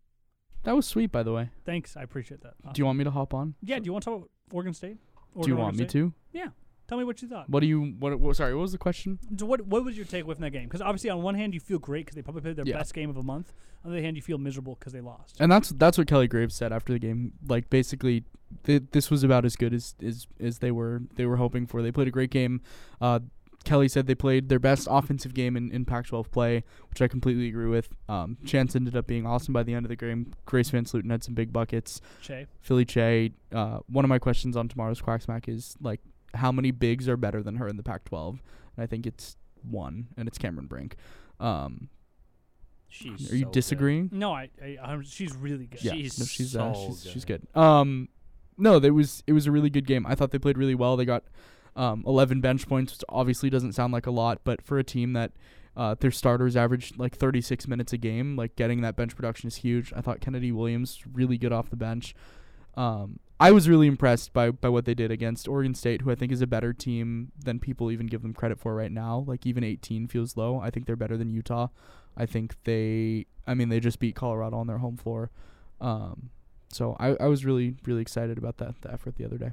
That 0.64 0.76
was 0.76 0.86
sweet, 0.86 1.12
by 1.12 1.24
the 1.24 1.34
way. 1.34 1.50
Thanks, 1.66 1.98
I 1.98 2.04
appreciate 2.04 2.42
that. 2.42 2.54
Do 2.74 2.80
you 2.80 2.86
want 2.86 2.98
me 2.98 3.04
to 3.04 3.12
hop 3.12 3.34
on? 3.34 3.56
Yeah. 3.64 3.80
Do 3.80 3.86
you 3.86 3.94
want 3.94 4.04
to 4.04 4.10
talk 4.12 4.18
about 4.20 4.30
Oregon 4.52 4.74
State? 4.74 4.98
Do 4.98 5.48
you 5.50 5.56
Oregon, 5.56 5.58
want 5.58 5.76
me 5.78 5.84
State? 5.86 5.90
to? 5.92 6.14
Yeah. 6.34 6.48
Tell 6.88 6.98
me 6.98 7.04
what 7.06 7.22
you 7.22 7.28
thought. 7.30 7.50
What 7.50 7.62
do 7.62 7.68
you? 7.68 7.96
What? 8.00 8.20
what 8.20 8.36
sorry, 8.36 8.54
what 8.54 8.62
was 8.64 8.74
the 8.74 8.78
question? 8.78 9.18
So 9.38 9.46
what 9.46 9.62
what 9.66 9.86
was 9.86 9.96
your 9.96 10.06
takeaway 10.06 10.34
from 10.36 10.42
that 10.42 10.52
game? 10.52 10.66
Because 10.66 10.82
obviously, 10.82 11.10
on 11.10 11.22
one 11.22 11.36
hand, 11.36 11.54
you 11.54 11.62
feel 11.62 11.80
great 11.80 12.06
because 12.06 12.16
they 12.16 12.22
probably 12.22 12.42
played 12.42 12.58
their 12.58 12.66
Yeah. 12.66 12.78
best 12.78 12.94
game 12.94 13.10
of 13.10 13.16
a 13.18 13.24
month. 13.24 13.54
On 13.86 13.92
the 13.92 13.98
other 13.98 14.04
hand, 14.04 14.18
you 14.18 14.22
feel 14.22 14.38
miserable 14.38 14.76
because 14.76 14.92
they 14.94 15.00
lost. 15.00 15.38
And 15.40 15.50
that's 15.52 15.70
that's 15.70 15.98
what 15.98 16.08
Kelly 16.08 16.28
Graves 16.28 16.54
said 16.54 16.74
after 16.74 16.92
the 16.92 17.00
game. 17.00 17.32
Like 17.48 17.70
basically, 17.70 18.26
th- 18.66 18.84
this 18.92 19.10
was 19.10 19.24
about 19.24 19.46
as 19.46 19.56
good 19.56 19.74
as, 19.74 19.96
as 20.04 20.28
as 20.42 20.60
they 20.60 20.70
were 20.70 21.04
they 21.16 21.26
were 21.26 21.38
hoping 21.38 21.66
for. 21.66 21.82
They 21.82 21.94
played 21.94 22.10
a 22.10 22.12
great 22.12 22.30
game. 22.30 22.60
Uh, 23.00 23.22
Kelly 23.64 23.88
said 23.88 24.08
they 24.08 24.16
played 24.16 24.50
their 24.50 24.60
best 24.60 24.88
offensive 24.90 25.34
game 25.34 25.56
in, 25.56 25.72
in 25.72 25.86
Pac-12 25.86 26.32
play, 26.32 26.64
which 26.90 27.02
I 27.02 27.08
completely 27.08 27.48
agree 27.48 27.68
with. 27.68 27.90
Um, 28.10 28.38
Chance 28.46 28.76
ended 28.76 28.96
up 28.96 29.06
being 29.08 29.26
awesome 29.26 29.54
by 29.54 29.64
the 29.64 29.74
end 29.74 29.86
of 29.86 29.90
the 29.90 29.96
game. 29.96 30.34
Grace 30.46 30.72
VanSlooten 30.72 31.12
had 31.12 31.24
some 31.24 31.36
big 31.36 31.54
buckets. 31.54 32.02
Kyei. 32.24 32.48
Philly 32.60 32.86
Kyei. 32.86 33.34
Uh, 33.54 33.80
one 33.88 34.04
of 34.04 34.10
my 34.10 34.20
questions 34.20 34.58
on 34.58 34.68
tomorrow's 34.68 35.02
Quacksmack 35.02 35.48
is 35.48 35.76
like, 35.80 36.00
how 36.34 36.52
many 36.52 36.72
bigs 36.72 37.08
are 37.08 37.18
better 37.18 37.44
than 37.44 37.58
her 37.58 37.68
in 37.68 37.78
the 37.78 37.84
Pac-12? 37.84 38.40
And 38.76 38.84
I 38.84 38.88
think 38.88 39.06
it's 39.06 39.38
one, 39.62 40.08
and 40.18 40.28
it's 40.28 40.38
Cameron 40.38 40.68
Brink. 40.68 40.96
Um, 41.40 41.90
She's 42.88 43.32
are 43.32 43.36
you 43.36 43.44
so 43.44 43.46
good. 43.46 43.54
disagreeing? 43.54 44.10
No, 44.12 44.34
I, 44.34 44.50
I, 44.62 44.78
i 44.84 45.00
she's 45.04 45.34
really 45.34 45.66
good. 45.66 45.82
Yeah, 45.82 45.94
She's 45.94 46.20
no, 46.20 46.26
she's 46.26 46.56
uh, 46.58 46.74
so 46.74 46.88
she's, 46.88 47.12
she's 47.12 47.26
good. 47.26 47.48
good. 47.54 47.62
Um, 47.62 48.10
no, 48.58 48.80
there 48.80 48.94
was 48.94 49.24
it 49.28 49.34
was 49.34 49.48
a 49.48 49.52
really 49.52 49.70
good 49.70 49.88
game. 49.88 50.06
I 50.06 50.14
thought 50.14 50.32
they 50.32 50.40
played 50.40 50.58
really 50.58 50.76
well. 50.76 50.98
They 50.98 51.06
got 51.06 51.24
um 51.76 52.04
11 52.06 52.42
bench 52.42 52.68
points, 52.68 52.94
which 52.94 53.04
obviously 53.10 53.50
doesn't 53.50 53.74
sound 53.74 53.94
like 53.94 54.08
a 54.08 54.12
lot, 54.12 54.42
but 54.44 54.62
for 54.62 54.78
a 54.78 54.84
team 54.84 55.14
that 55.14 55.32
uh, 55.76 55.96
their 56.00 56.12
starters 56.12 56.58
averaged 56.58 56.98
like 57.00 57.16
36 57.16 57.68
minutes 57.68 57.94
a 57.94 57.98
game, 57.98 58.36
like 58.36 58.56
getting 58.56 58.82
that 58.82 58.96
bench 58.96 59.16
production 59.16 59.48
is 59.48 59.58
huge. 59.58 59.94
I 59.96 60.02
thought 60.02 60.20
Kennedy 60.20 60.52
Williams 60.52 61.02
really 61.14 61.38
good 61.38 61.54
off 61.54 61.70
the 61.70 61.78
bench. 61.78 62.14
Um, 62.76 63.20
I 63.40 63.52
was 63.52 63.68
really 63.68 63.88
impressed 63.88 64.34
by 64.34 64.52
by 64.52 64.70
what 64.70 64.86
they 64.86 64.94
did 64.94 65.12
against 65.12 65.48
Oregon 65.48 65.74
State, 65.74 66.02
who 66.02 66.12
I 66.12 66.16
think 66.16 66.32
is 66.32 66.42
a 66.42 66.48
better 66.48 66.74
team 66.74 67.32
than 67.44 67.60
people 67.60 67.92
even 67.92 68.08
give 68.08 68.22
them 68.22 68.34
credit 68.34 68.60
for 68.60 68.76
right 68.76 68.92
now. 68.92 69.24
Like 69.26 69.46
even 69.46 69.64
18 69.64 70.08
feels 70.08 70.38
low. 70.38 70.60
I 70.60 70.70
think 70.70 70.86
they're 70.86 70.96
better 70.96 71.18
than 71.18 71.32
Utah. 71.32 71.70
I 72.16 72.26
think 72.26 72.56
they, 72.66 73.26
I 73.48 73.54
mean, 73.54 73.70
they 73.70 73.80
just 73.80 74.00
beat 74.00 74.16
Colorado 74.16 74.58
on 74.58 74.68
their 74.68 74.78
home 74.78 74.98
floor. 74.98 75.32
Um, 75.80 76.30
so 76.70 76.96
I, 77.00 77.16
I 77.20 77.28
was 77.28 77.44
really 77.44 77.78
really 77.86 78.02
excited 78.02 78.38
about 78.38 78.58
that 78.58 78.80
the 78.82 78.94
effort 78.94 79.16
the 79.16 79.26
other 79.26 79.38
day. 79.38 79.52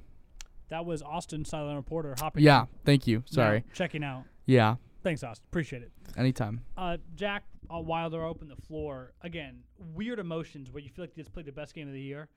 That 0.69 0.85
was 0.85 1.03
Austin, 1.03 1.45
silent 1.45 1.77
reporter, 1.77 2.15
hopping. 2.19 2.43
Yeah, 2.43 2.63
in. 2.63 2.67
thank 2.85 3.07
you. 3.07 3.19
Now, 3.19 3.25
Sorry. 3.27 3.65
checking 3.75 4.05
out. 4.05 4.25
Yeah. 4.47 4.77
Thanks, 5.03 5.23
Austin. 5.23 5.45
Appreciate 5.51 5.83
it. 5.83 5.93
Anytime. 6.17 6.61
Uh, 6.77 6.99
Jack, 7.15 7.45
uh, 7.71 7.79
while 7.81 8.11
they're 8.11 8.25
open 8.25 8.49
the 8.49 8.57
floor, 8.57 9.13
again, 9.23 9.61
weird 9.95 10.19
emotions 10.19 10.71
where 10.71 10.83
you 10.83 10.91
feel 10.91 11.05
like 11.05 11.15
they 11.15 11.23
just 11.23 11.33
played 11.33 11.47
the 11.47 11.53
best 11.53 11.75
game 11.75 11.87
of 11.87 11.95
the 11.95 12.01
year 12.01 12.29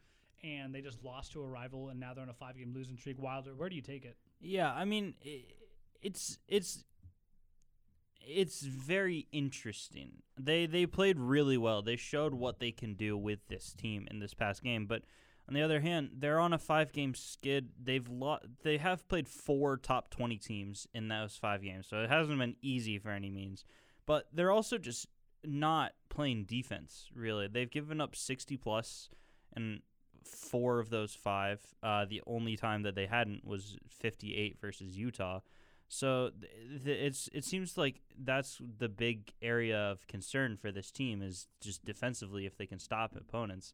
and 0.43 0.73
they 0.73 0.81
just 0.81 1.03
lost 1.03 1.31
to 1.33 1.41
a 1.41 1.47
rival 1.47 1.89
and 1.89 1.99
now 1.99 2.13
they're 2.13 2.23
on 2.23 2.29
a 2.29 2.33
five 2.33 2.55
game 2.57 2.73
losing 2.73 2.97
streak. 2.97 3.19
Wilder, 3.19 3.53
where 3.55 3.69
do 3.69 3.75
you 3.75 3.81
take 3.81 4.05
it? 4.05 4.15
Yeah, 4.39 4.71
I 4.71 4.85
mean, 4.85 5.13
it's 6.01 6.37
it's 6.47 6.83
it's 8.25 8.61
very 8.61 9.27
interesting. 9.31 10.21
They 10.39 10.65
they 10.65 10.85
played 10.85 11.19
really 11.19 11.57
well. 11.57 11.81
They 11.81 11.95
showed 11.95 12.33
what 12.33 12.59
they 12.59 12.71
can 12.71 12.93
do 12.93 13.17
with 13.17 13.39
this 13.47 13.73
team 13.73 14.07
in 14.09 14.19
this 14.19 14.33
past 14.33 14.63
game, 14.63 14.85
but 14.85 15.03
on 15.51 15.55
the 15.55 15.63
other 15.63 15.81
hand, 15.81 16.11
they're 16.19 16.39
on 16.39 16.53
a 16.53 16.57
five 16.57 16.93
game 16.93 17.13
skid. 17.13 17.71
They've 17.77 18.07
lo- 18.07 18.39
they 18.63 18.77
have 18.77 19.05
played 19.09 19.27
four 19.27 19.75
top 19.75 20.09
20 20.09 20.37
teams 20.37 20.87
in 20.93 21.09
those 21.09 21.35
5 21.35 21.61
games. 21.61 21.87
So 21.89 21.97
it 21.97 22.09
hasn't 22.09 22.39
been 22.39 22.55
easy 22.61 22.97
for 22.97 23.09
any 23.09 23.29
means. 23.29 23.65
But 24.05 24.27
they're 24.31 24.49
also 24.49 24.77
just 24.77 25.07
not 25.43 25.91
playing 26.07 26.45
defense, 26.45 27.09
really. 27.13 27.49
They've 27.49 27.69
given 27.69 27.99
up 27.99 28.15
60 28.15 28.55
plus 28.55 29.09
and 29.53 29.81
four 30.23 30.79
of 30.79 30.89
those 30.89 31.15
5. 31.15 31.59
Uh, 31.83 32.05
the 32.05 32.21
only 32.25 32.55
time 32.55 32.83
that 32.83 32.95
they 32.95 33.07
hadn't 33.07 33.45
was 33.45 33.77
58 33.89 34.57
versus 34.61 34.97
Utah. 34.97 35.41
So 35.89 36.29
th- 36.39 36.85
th- 36.85 37.01
it's 37.01 37.29
it 37.33 37.43
seems 37.43 37.77
like 37.77 37.99
that's 38.17 38.61
the 38.77 38.87
big 38.87 39.33
area 39.41 39.77
of 39.77 40.07
concern 40.07 40.55
for 40.55 40.71
this 40.71 40.91
team 40.91 41.21
is 41.21 41.49
just 41.59 41.83
defensively 41.83 42.45
if 42.45 42.55
they 42.55 42.67
can 42.67 42.79
stop 42.79 43.17
opponents. 43.17 43.73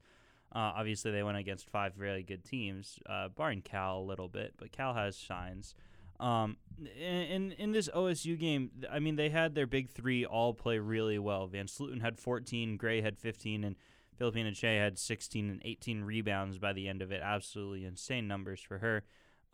Uh, 0.54 0.74
obviously, 0.76 1.12
they 1.12 1.24
went 1.24 1.38
against 1.38 1.70
five 1.70 1.94
really 1.98 2.24
good 2.24 2.44
teams, 2.44 3.00
uh, 3.08 3.28
barring 3.30 3.62
Cal 3.62 4.00
a 4.00 4.02
little 4.02 4.30
bit, 4.30 4.54
but 4.58 4.72
Cal 4.72 4.94
has 4.94 5.18
signs. 5.18 5.76
Um, 6.20 6.58
in 7.00 7.52
in 7.54 7.72
this 7.74 7.90
OSU 7.90 8.40
game, 8.40 8.72
I 8.90 9.00
mean, 9.00 9.18
they 9.18 9.30
had 9.30 9.54
their 9.54 9.68
big 9.68 9.90
three 9.90 10.26
all 10.26 10.54
play 10.54 10.80
really 10.80 11.20
well. 11.20 11.48
VanSlooten 11.48 12.02
had 12.02 12.18
14, 12.18 12.78
Gray 12.78 13.02
had 13.02 13.20
15, 13.20 13.64
and 13.64 13.76
Phillipina 14.20 14.52
Kyei 14.52 14.80
had 14.80 14.98
16 14.98 15.50
and 15.50 15.62
18 15.64 16.04
rebounds 16.04 16.58
by 16.58 16.74
the 16.74 16.88
end 16.88 17.02
of 17.02 17.12
it. 17.12 17.22
Absolutely 17.24 17.86
insane 17.86 18.28
numbers 18.28 18.62
for 18.62 18.80
her. 18.80 19.04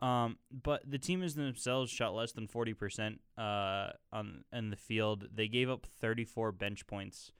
Um, 0.00 0.38
but 0.50 0.82
the 0.90 0.98
team 0.98 1.22
is 1.22 1.34
themselves 1.34 1.90
shot 1.90 2.14
less 2.14 2.32
than 2.32 2.48
40% 2.48 3.18
uh, 3.38 3.92
on 4.12 4.44
in 4.52 4.70
the 4.70 4.76
field. 4.76 5.28
They 5.34 5.48
gave 5.48 5.70
up 5.70 5.86
34 6.00 6.52
bench 6.52 6.86
points 6.86 7.32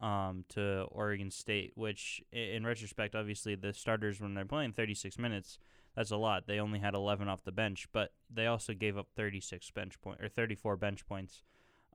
um, 0.00 0.44
to 0.50 0.86
Oregon 0.90 1.30
State, 1.30 1.72
which 1.74 2.22
in 2.32 2.64
retrospect, 2.64 3.14
obviously 3.14 3.54
the 3.54 3.72
starters 3.72 4.20
when 4.20 4.34
they're 4.34 4.44
playing 4.44 4.72
36 4.72 5.18
minutes, 5.18 5.58
that's 5.96 6.10
a 6.10 6.16
lot. 6.16 6.46
They 6.46 6.60
only 6.60 6.78
had 6.78 6.94
11 6.94 7.28
off 7.28 7.44
the 7.44 7.52
bench, 7.52 7.88
but 7.92 8.12
they 8.32 8.46
also 8.46 8.72
gave 8.72 8.96
up 8.96 9.08
36 9.14 9.70
bench 9.72 10.00
point 10.00 10.20
or 10.22 10.28
34 10.28 10.76
bench 10.76 11.06
points 11.06 11.42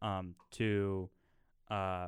um, 0.01 0.35
to 0.51 1.09
uh, 1.71 2.07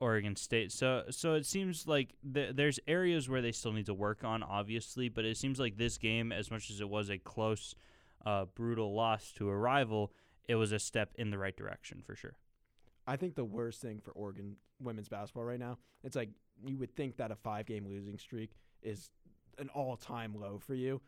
Oregon 0.00 0.36
State. 0.36 0.72
So 0.72 1.04
so 1.10 1.34
it 1.34 1.46
seems 1.46 1.86
like 1.86 2.14
th- 2.32 2.56
there's 2.56 2.80
areas 2.88 3.28
where 3.28 3.42
they 3.42 3.52
still 3.52 3.72
need 3.72 3.86
to 3.86 3.94
work 3.94 4.24
on, 4.24 4.42
obviously, 4.42 5.08
but 5.08 5.24
it 5.24 5.36
seems 5.36 5.60
like 5.60 5.76
this 5.76 5.98
game, 5.98 6.32
as 6.32 6.50
much 6.50 6.70
as 6.70 6.80
it 6.80 6.88
was 6.88 7.10
a 7.10 7.18
close, 7.18 7.74
uh, 8.24 8.46
brutal 8.54 8.94
loss 8.94 9.32
to 9.32 9.48
a 9.48 9.56
rival, 9.56 10.12
it 10.46 10.54
was 10.54 10.72
a 10.72 10.78
step 10.78 11.12
in 11.16 11.30
the 11.30 11.38
right 11.38 11.56
direction 11.56 12.02
for 12.04 12.16
sure. 12.16 12.36
I 13.08 13.16
think 13.16 13.34
the 13.34 13.44
worst 13.44 13.80
thing 13.80 14.00
for 14.04 14.10
Oregon 14.12 14.56
women's 14.80 15.08
basketball 15.08 15.44
right 15.44 15.58
now, 15.58 15.78
it's 16.04 16.14
like 16.14 16.28
you 16.64 16.76
would 16.76 16.94
think 16.94 17.16
that 17.16 17.30
a 17.30 17.36
five 17.36 17.64
game 17.64 17.86
losing 17.88 18.18
streak 18.18 18.50
is 18.82 19.10
an 19.58 19.70
all 19.70 19.96
time 19.96 20.34
low 20.38 20.58
for 20.58 20.74
you. 20.74 21.00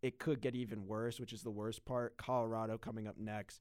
It 0.00 0.18
could 0.18 0.40
get 0.40 0.54
even 0.54 0.86
worse, 0.86 1.18
which 1.18 1.32
is 1.32 1.42
the 1.42 1.50
worst 1.50 1.84
part. 1.84 2.16
Colorado 2.16 2.78
coming 2.78 3.06
up 3.08 3.18
next. 3.18 3.60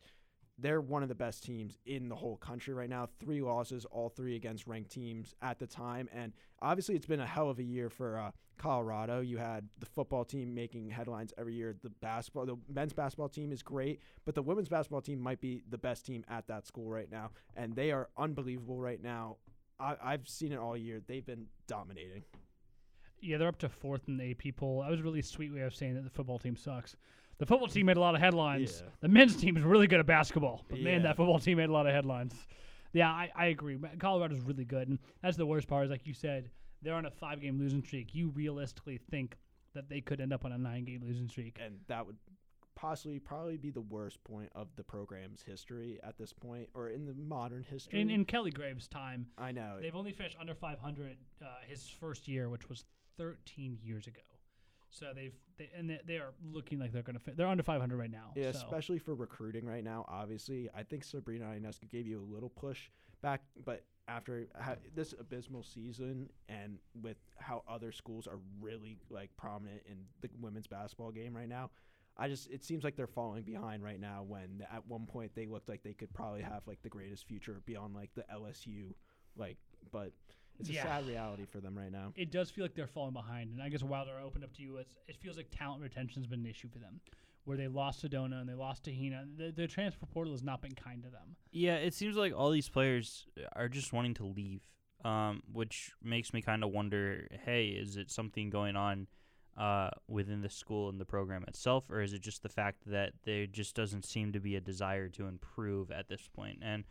They're 0.61 0.81
one 0.81 1.03
of 1.03 1.09
the 1.09 1.15
best 1.15 1.43
teams 1.43 1.77
in 1.85 2.09
the 2.09 2.15
whole 2.15 2.37
country 2.37 2.73
right 2.73 2.89
now. 2.89 3.07
Three 3.19 3.41
losses, 3.41 3.85
all 3.85 4.09
three 4.09 4.35
against 4.35 4.67
ranked 4.67 4.91
teams 4.91 5.33
at 5.41 5.59
the 5.59 5.67
time. 5.67 6.09
And 6.13 6.33
obviously, 6.61 6.95
it's 6.95 7.05
been 7.05 7.19
a 7.19 7.25
hell 7.25 7.49
of 7.49 7.59
a 7.59 7.63
year 7.63 7.89
for 7.89 8.17
uh, 8.17 8.31
Colorado. 8.57 9.21
You 9.21 9.37
had 9.37 9.67
the 9.79 9.85
football 9.85 10.25
team 10.25 10.53
making 10.53 10.89
headlines 10.89 11.33
every 11.37 11.55
year. 11.55 11.75
The 11.81 11.89
basketball, 11.89 12.45
the 12.45 12.57
men's 12.67 12.93
basketball 12.93 13.29
team 13.29 13.51
is 13.51 13.63
great, 13.63 14.01
but 14.25 14.35
the 14.35 14.43
women's 14.43 14.69
basketball 14.69 15.01
team 15.01 15.19
might 15.19 15.41
be 15.41 15.63
the 15.69 15.77
best 15.77 16.05
team 16.05 16.23
at 16.29 16.47
that 16.47 16.67
school 16.67 16.89
right 16.89 17.09
now, 17.11 17.31
and 17.55 17.75
they 17.75 17.91
are 17.91 18.09
unbelievable 18.17 18.79
right 18.79 19.01
now. 19.01 19.37
I, 19.79 19.95
I've 20.03 20.27
seen 20.27 20.51
it 20.51 20.59
all 20.59 20.75
year. 20.77 21.01
They've 21.07 21.25
been 21.25 21.47
dominating. 21.67 22.23
Yeah, 23.21 23.37
they're 23.37 23.47
up 23.47 23.59
to 23.59 23.69
fourth 23.69 24.07
in 24.07 24.17
the 24.17 24.31
AP 24.31 24.55
poll. 24.55 24.81
That 24.81 24.91
was 24.91 25.01
really 25.01 25.21
sweet 25.21 25.53
way 25.53 25.61
of 25.61 25.75
saying 25.75 25.95
that 25.95 26.03
the 26.03 26.09
football 26.09 26.39
team 26.39 26.55
sucks. 26.55 26.95
The 27.39 27.45
football 27.45 27.67
team 27.67 27.85
made 27.85 27.97
a 27.97 28.01
lot 28.01 28.15
of 28.15 28.21
headlines. 28.21 28.81
Yeah. 28.83 28.89
The 29.01 29.07
men's 29.07 29.35
team 29.35 29.57
is 29.57 29.63
really 29.63 29.87
good 29.87 29.99
at 29.99 30.05
basketball, 30.05 30.65
but 30.69 30.79
man, 30.79 31.03
that 31.03 31.15
football 31.15 31.39
team 31.39 31.57
made 31.57 31.69
a 31.69 31.73
lot 31.73 31.87
of 31.87 31.93
headlines. 31.93 32.33
Yeah, 32.93 33.09
I, 33.09 33.31
I 33.35 33.45
agree. 33.47 33.77
Colorado's 33.99 34.41
really 34.41 34.65
good, 34.65 34.87
and 34.89 34.99
that's 35.21 35.37
the 35.37 35.45
worst 35.45 35.67
part. 35.67 35.85
Is 35.85 35.91
like 35.91 36.05
you 36.05 36.13
said, 36.13 36.49
they're 36.81 36.95
on 36.95 37.05
a 37.05 37.11
five-game 37.11 37.57
losing 37.59 37.83
streak. 37.83 38.13
You 38.13 38.29
realistically 38.29 38.99
think 39.09 39.37
that 39.73 39.87
they 39.89 40.01
could 40.01 40.19
end 40.19 40.33
up 40.33 40.43
on 40.43 40.51
a 40.51 40.57
nine-game 40.57 41.01
losing 41.05 41.27
streak. 41.29 41.57
and 41.63 41.75
that 41.87 42.05
would 42.05 42.17
possibly 42.75 43.19
probably 43.19 43.57
be 43.57 43.69
the 43.69 43.81
worst 43.81 44.23
point 44.23 44.49
of 44.55 44.67
the 44.75 44.83
program's 44.83 45.41
history 45.41 45.99
at 46.03 46.17
this 46.17 46.33
point, 46.33 46.67
or 46.73 46.89
in 46.89 47.05
the 47.05 47.13
modern 47.13 47.63
history. 47.63 48.01
In 48.01 48.09
in 48.09 48.25
Kelly 48.25 48.51
Graves' 48.51 48.87
time, 48.87 49.27
I 49.37 49.51
know. 49.51 49.77
they've 49.81 49.95
only 49.95 50.11
finished 50.11 50.37
under 50.39 50.55
500 50.55 51.15
uh, 51.41 51.45
his 51.67 51.87
first 51.87 52.27
year, 52.27 52.49
which 52.49 52.67
was 52.69 52.85
13 53.17 53.77
years 53.83 54.07
ago. 54.07 54.21
So 54.89 55.11
they've 55.13 55.33
they, 55.57 55.69
and 55.77 55.89
they, 55.89 55.99
they 56.05 56.17
are 56.17 56.33
looking 56.51 56.79
like 56.79 56.91
they're 56.91 57.03
going 57.03 57.17
to 57.17 57.23
fit. 57.23 57.37
They're 57.37 57.47
under 57.47 57.63
500 57.63 57.97
right 57.97 58.11
now. 58.11 58.31
Yeah, 58.35 58.51
so. 58.51 58.59
especially 58.59 58.99
for 58.99 59.13
recruiting 59.13 59.65
right 59.65 59.83
now. 59.83 60.05
Obviously, 60.07 60.69
I 60.75 60.83
think 60.83 61.03
Sabrina 61.03 61.45
Ionescu 61.45 61.89
gave 61.89 62.07
you 62.07 62.19
a 62.19 62.27
little 62.33 62.49
push 62.49 62.89
back, 63.21 63.41
but 63.65 63.83
after 64.07 64.47
ha- 64.59 64.75
this 64.95 65.13
abysmal 65.19 65.63
season 65.63 66.29
and 66.47 66.79
with 67.01 67.17
how 67.37 67.63
other 67.67 67.91
schools 67.91 68.25
are 68.25 68.39
really 68.59 68.97
like 69.09 69.29
prominent 69.37 69.81
in 69.85 69.97
the 70.21 70.29
women's 70.41 70.65
basketball 70.67 71.11
game 71.11 71.35
right 71.35 71.49
now, 71.49 71.69
I 72.17 72.27
just 72.27 72.49
it 72.49 72.63
seems 72.63 72.83
like 72.83 72.95
they're 72.95 73.07
falling 73.07 73.43
behind 73.43 73.83
right 73.83 73.99
now. 73.99 74.23
When 74.27 74.65
at 74.73 74.85
one 74.87 75.05
point 75.05 75.31
they 75.35 75.45
looked 75.45 75.69
like 75.69 75.83
they 75.83 75.93
could 75.93 76.13
probably 76.13 76.41
have 76.41 76.63
like 76.65 76.81
the 76.81 76.89
greatest 76.89 77.27
future 77.27 77.61
beyond 77.65 77.93
like 77.93 78.09
the 78.15 78.25
LSU, 78.33 78.93
like, 79.37 79.57
but 79.91 80.11
it's 80.59 80.69
a 80.69 80.73
Yeah. 80.73 80.83
sad 80.83 81.07
reality 81.07 81.45
for 81.45 81.59
them 81.59 81.77
right 81.77 81.91
now. 81.91 82.11
it 82.15 82.31
does 82.31 82.49
feel 82.51 82.63
like 82.65 82.75
they're 82.75 82.87
falling 82.87 83.13
behind. 83.13 83.51
And 83.51 83.61
I 83.61 83.69
guess 83.69 83.81
Wilder 83.83 84.11
I 84.19 84.23
opened 84.23 84.43
up 84.43 84.53
to 84.53 84.61
you. 84.61 84.77
It's, 84.77 84.93
it 85.07 85.15
feels 85.17 85.37
like 85.37 85.47
talent 85.51 85.81
retention 85.81 86.21
has 86.21 86.27
been 86.27 86.41
an 86.41 86.45
issue 86.45 86.67
for 86.69 86.79
them, 86.79 86.99
where 87.45 87.57
they 87.57 87.67
lost 87.67 88.03
Sedona 88.03 88.39
and 88.41 88.47
they 88.49 88.53
lost 88.53 88.83
Te-Hina. 88.83 89.25
The, 89.37 89.51
the 89.51 89.67
transfer 89.67 90.05
portal 90.05 90.33
has 90.33 90.43
not 90.43 90.61
been 90.61 90.75
kind 90.75 91.01
to 91.03 91.09
them. 91.09 91.35
Yeah, 91.51 91.75
it 91.75 91.93
seems 91.93 92.15
like 92.15 92.33
all 92.35 92.51
these 92.51 92.69
players 92.69 93.27
are 93.53 93.69
just 93.69 93.93
wanting 93.93 94.13
to 94.15 94.25
leave, 94.25 94.61
um, 95.05 95.41
which 95.51 95.91
makes 96.03 96.33
me 96.33 96.41
kind 96.41 96.63
of 96.63 96.71
wonder 96.71 97.27
hey, 97.45 97.67
is 97.69 97.95
it 97.97 98.11
something 98.11 98.49
going 98.49 98.75
on 98.75 99.07
uh, 99.57 99.89
within 100.07 100.41
the 100.41 100.49
school 100.49 100.89
and 100.89 100.99
the 101.01 101.05
program 101.05 101.43
itself, 101.47 101.89
or 101.89 102.01
is 102.01 102.13
it 102.13 102.21
just 102.21 102.43
the 102.43 102.49
fact 102.49 102.83
that 102.85 103.13
there 103.25 103.45
just 103.45 103.75
doesn't 103.75 104.05
seem 104.05 104.31
to 104.33 104.39
be 104.39 104.55
a 104.55 104.61
desire 104.61 105.09
to 105.09 105.25
improve 105.25 105.91
at 105.91 106.07
this 106.07 106.27
point? 106.33 106.59
And 106.61 106.83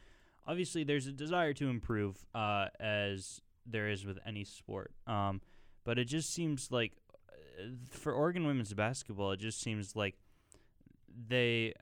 obviously, 0.46 0.84
there's 0.84 1.06
a 1.06 1.12
desire 1.12 1.54
to 1.54 1.68
improve, 1.68 2.26
uh, 2.34 2.66
as 2.80 3.40
there 3.70 3.88
is 3.88 4.04
with 4.04 4.18
any 4.26 4.44
sport. 4.44 4.92
Um, 5.06 5.40
but 5.84 5.98
it 5.98 6.04
just 6.04 6.32
seems 6.32 6.70
like 6.70 6.92
uh, 7.30 7.68
for 7.90 8.12
Oregon 8.12 8.46
women's 8.46 8.74
basketball, 8.74 9.32
it 9.32 9.40
just 9.40 9.60
seems 9.60 9.96
like 9.96 10.16
they 11.28 11.74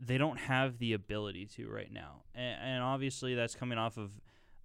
they 0.00 0.18
don't 0.18 0.38
have 0.38 0.78
the 0.78 0.92
ability 0.92 1.46
to 1.46 1.68
right 1.68 1.92
now, 1.92 2.22
and, 2.34 2.60
and 2.62 2.82
obviously 2.82 3.34
that's 3.34 3.54
coming 3.54 3.78
off 3.78 3.96
of 3.96 4.10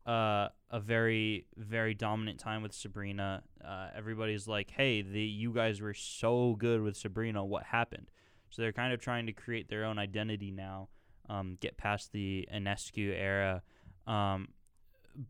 uh, 0.06 0.50
a 0.70 0.80
very 0.80 1.46
very 1.56 1.94
dominant 1.94 2.40
time 2.40 2.62
with 2.62 2.74
Sabrina. 2.74 3.44
Uh, 3.64 3.88
everybody's 3.96 4.48
like, 4.48 4.72
"Hey, 4.72 5.02
the 5.02 5.22
you 5.22 5.54
guys 5.54 5.82
were 5.82 5.94
so 5.94 6.56
good 6.58 6.82
with 6.82 6.98
Sabrina. 6.98 7.44
What 7.44 7.64
happened?" 7.64 8.10
So 8.50 8.62
they're 8.62 8.74
kind 8.74 8.94
of 8.94 9.00
trying 9.00 9.26
to 9.26 9.34
create 9.34 9.70
their 9.70 9.86
own 9.86 9.98
identity 9.98 10.52
now, 10.52 10.90
um, 11.28 11.58
get 11.60 11.78
past 11.78 12.12
the 12.12 12.48
Ionescu 12.54 13.12
era. 13.12 13.64
Um, 14.06 14.50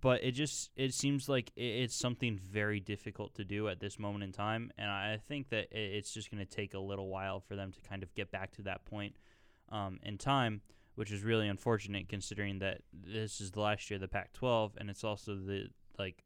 but 0.01 0.23
it 0.23 0.31
just 0.31 0.71
it 0.75 0.93
seems 0.93 1.27
like 1.27 1.51
it's 1.55 1.95
something 1.95 2.37
very 2.37 2.79
difficult 2.79 3.35
to 3.35 3.43
do 3.43 3.67
at 3.67 3.79
this 3.79 3.99
moment 3.99 4.23
in 4.23 4.31
time, 4.31 4.71
and 4.77 4.89
I 4.89 5.19
think 5.27 5.49
that 5.49 5.67
it's 5.71 6.13
just 6.13 6.31
going 6.31 6.45
to 6.45 6.49
take 6.49 6.73
a 6.73 6.79
little 6.79 7.09
while 7.09 7.39
for 7.39 7.55
them 7.55 7.71
to 7.71 7.81
kind 7.81 8.03
of 8.03 8.13
get 8.15 8.31
back 8.31 8.51
to 8.53 8.63
that 8.63 8.85
point 8.85 9.15
um, 9.69 9.99
in 10.03 10.17
time, 10.17 10.61
which 10.95 11.11
is 11.11 11.23
really 11.23 11.47
unfortunate 11.47 12.09
considering 12.09 12.59
that 12.59 12.81
this 12.93 13.41
is 13.41 13.51
the 13.51 13.59
last 13.61 13.89
year 13.89 13.95
of 13.95 14.01
the 14.01 14.07
Pac-12, 14.07 14.71
and 14.77 14.89
it's 14.89 15.03
also 15.03 15.35
the 15.35 15.67
like 15.99 16.23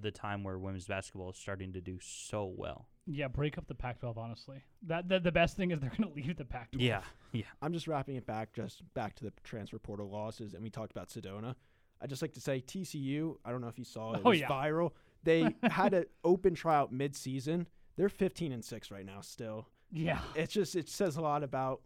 the 0.00 0.10
time 0.10 0.42
where 0.42 0.58
women's 0.58 0.86
basketball 0.86 1.30
is 1.30 1.36
starting 1.36 1.72
to 1.72 1.80
do 1.80 1.98
so 2.00 2.52
well. 2.56 2.88
Yeah, 3.06 3.28
break 3.28 3.58
up 3.58 3.66
the 3.66 3.74
Pac-12. 3.74 4.16
Honestly, 4.16 4.62
that, 4.86 5.08
that 5.08 5.24
the 5.24 5.32
best 5.32 5.56
thing 5.56 5.70
is 5.70 5.80
they're 5.80 5.90
going 5.90 6.08
to 6.08 6.14
leave 6.14 6.36
the 6.36 6.44
Pac-12. 6.44 6.80
Yeah, 6.80 7.02
yeah. 7.32 7.44
I'm 7.60 7.72
just 7.72 7.88
wrapping 7.88 8.16
it 8.16 8.26
back, 8.26 8.52
just 8.52 8.82
back 8.94 9.16
to 9.16 9.24
the 9.24 9.32
transfer 9.44 9.78
portal 9.78 10.10
losses, 10.10 10.54
and 10.54 10.62
we 10.62 10.70
talked 10.70 10.92
about 10.92 11.08
Sedona. 11.08 11.54
I 12.02 12.06
just 12.06 12.20
like 12.22 12.32
to 12.34 12.40
say 12.40 12.60
TCU. 12.66 13.36
I 13.44 13.50
don't 13.50 13.60
know 13.60 13.68
if 13.68 13.78
you 13.78 13.84
saw 13.84 14.12
it. 14.12 14.16
It 14.16 14.22
Oh, 14.24 14.30
was 14.30 14.40
yeah. 14.40 14.48
viral. 14.48 14.90
They 15.24 15.54
had 15.62 15.94
an 15.94 16.06
open 16.24 16.56
tryout 16.56 16.92
mid-season. 16.92 17.68
They're 17.96 18.08
15 18.08 18.50
and 18.50 18.64
six 18.64 18.90
right 18.90 19.06
now. 19.06 19.20
Still, 19.20 19.68
Yeah. 19.92 20.18
It's 20.34 20.52
just 20.52 20.74
it 20.74 20.88
says 20.88 21.16
a 21.16 21.20
lot 21.20 21.44
about 21.44 21.80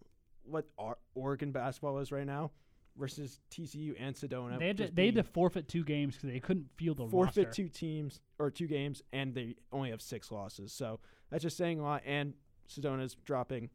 what 0.44 0.66
our 0.78 0.96
Oregon 1.14 1.52
basketball 1.52 1.98
is 1.98 2.10
right 2.10 2.24
now 2.24 2.50
versus 2.96 3.40
TCU 3.50 3.94
and 4.00 4.14
Sedona. 4.16 4.58
They 4.58 4.68
had 4.68 4.76
to, 4.78 4.90
they 4.90 5.04
had 5.06 5.16
to 5.16 5.22
forfeit 5.22 5.68
two 5.68 5.84
games 5.84 6.14
because 6.14 6.30
they 6.30 6.40
couldn't 6.40 6.70
field 6.76 6.96
the 6.96 7.08
forfeit 7.08 7.48
roster. 7.48 7.52
two 7.64 7.68
teams 7.68 8.20
or 8.38 8.50
two 8.50 8.66
games, 8.66 9.02
and 9.12 9.34
they 9.34 9.56
only 9.70 9.90
have 9.90 10.00
six 10.00 10.32
losses. 10.32 10.72
So 10.72 10.98
that's 11.28 11.42
just 11.42 11.58
saying 11.58 11.78
a 11.78 11.82
lot. 11.82 12.04
And 12.06 12.32
Sedona's 12.70 13.16
dropping 13.26 13.68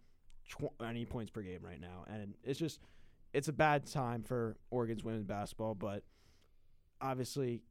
20 0.50 1.06
points 1.06 1.30
per 1.30 1.42
game 1.44 1.60
right 1.64 1.80
now, 1.80 2.06
and 2.12 2.34
it's 2.44 2.58
just 2.58 2.80
it's 3.34 3.48
a 3.48 3.54
bad 3.54 3.86
time 3.86 4.24
for 4.24 4.58
Oregon's 4.72 5.04
women's 5.04 5.26
basketball. 5.26 5.76
But 5.76 6.04
obviously, 7.02 7.62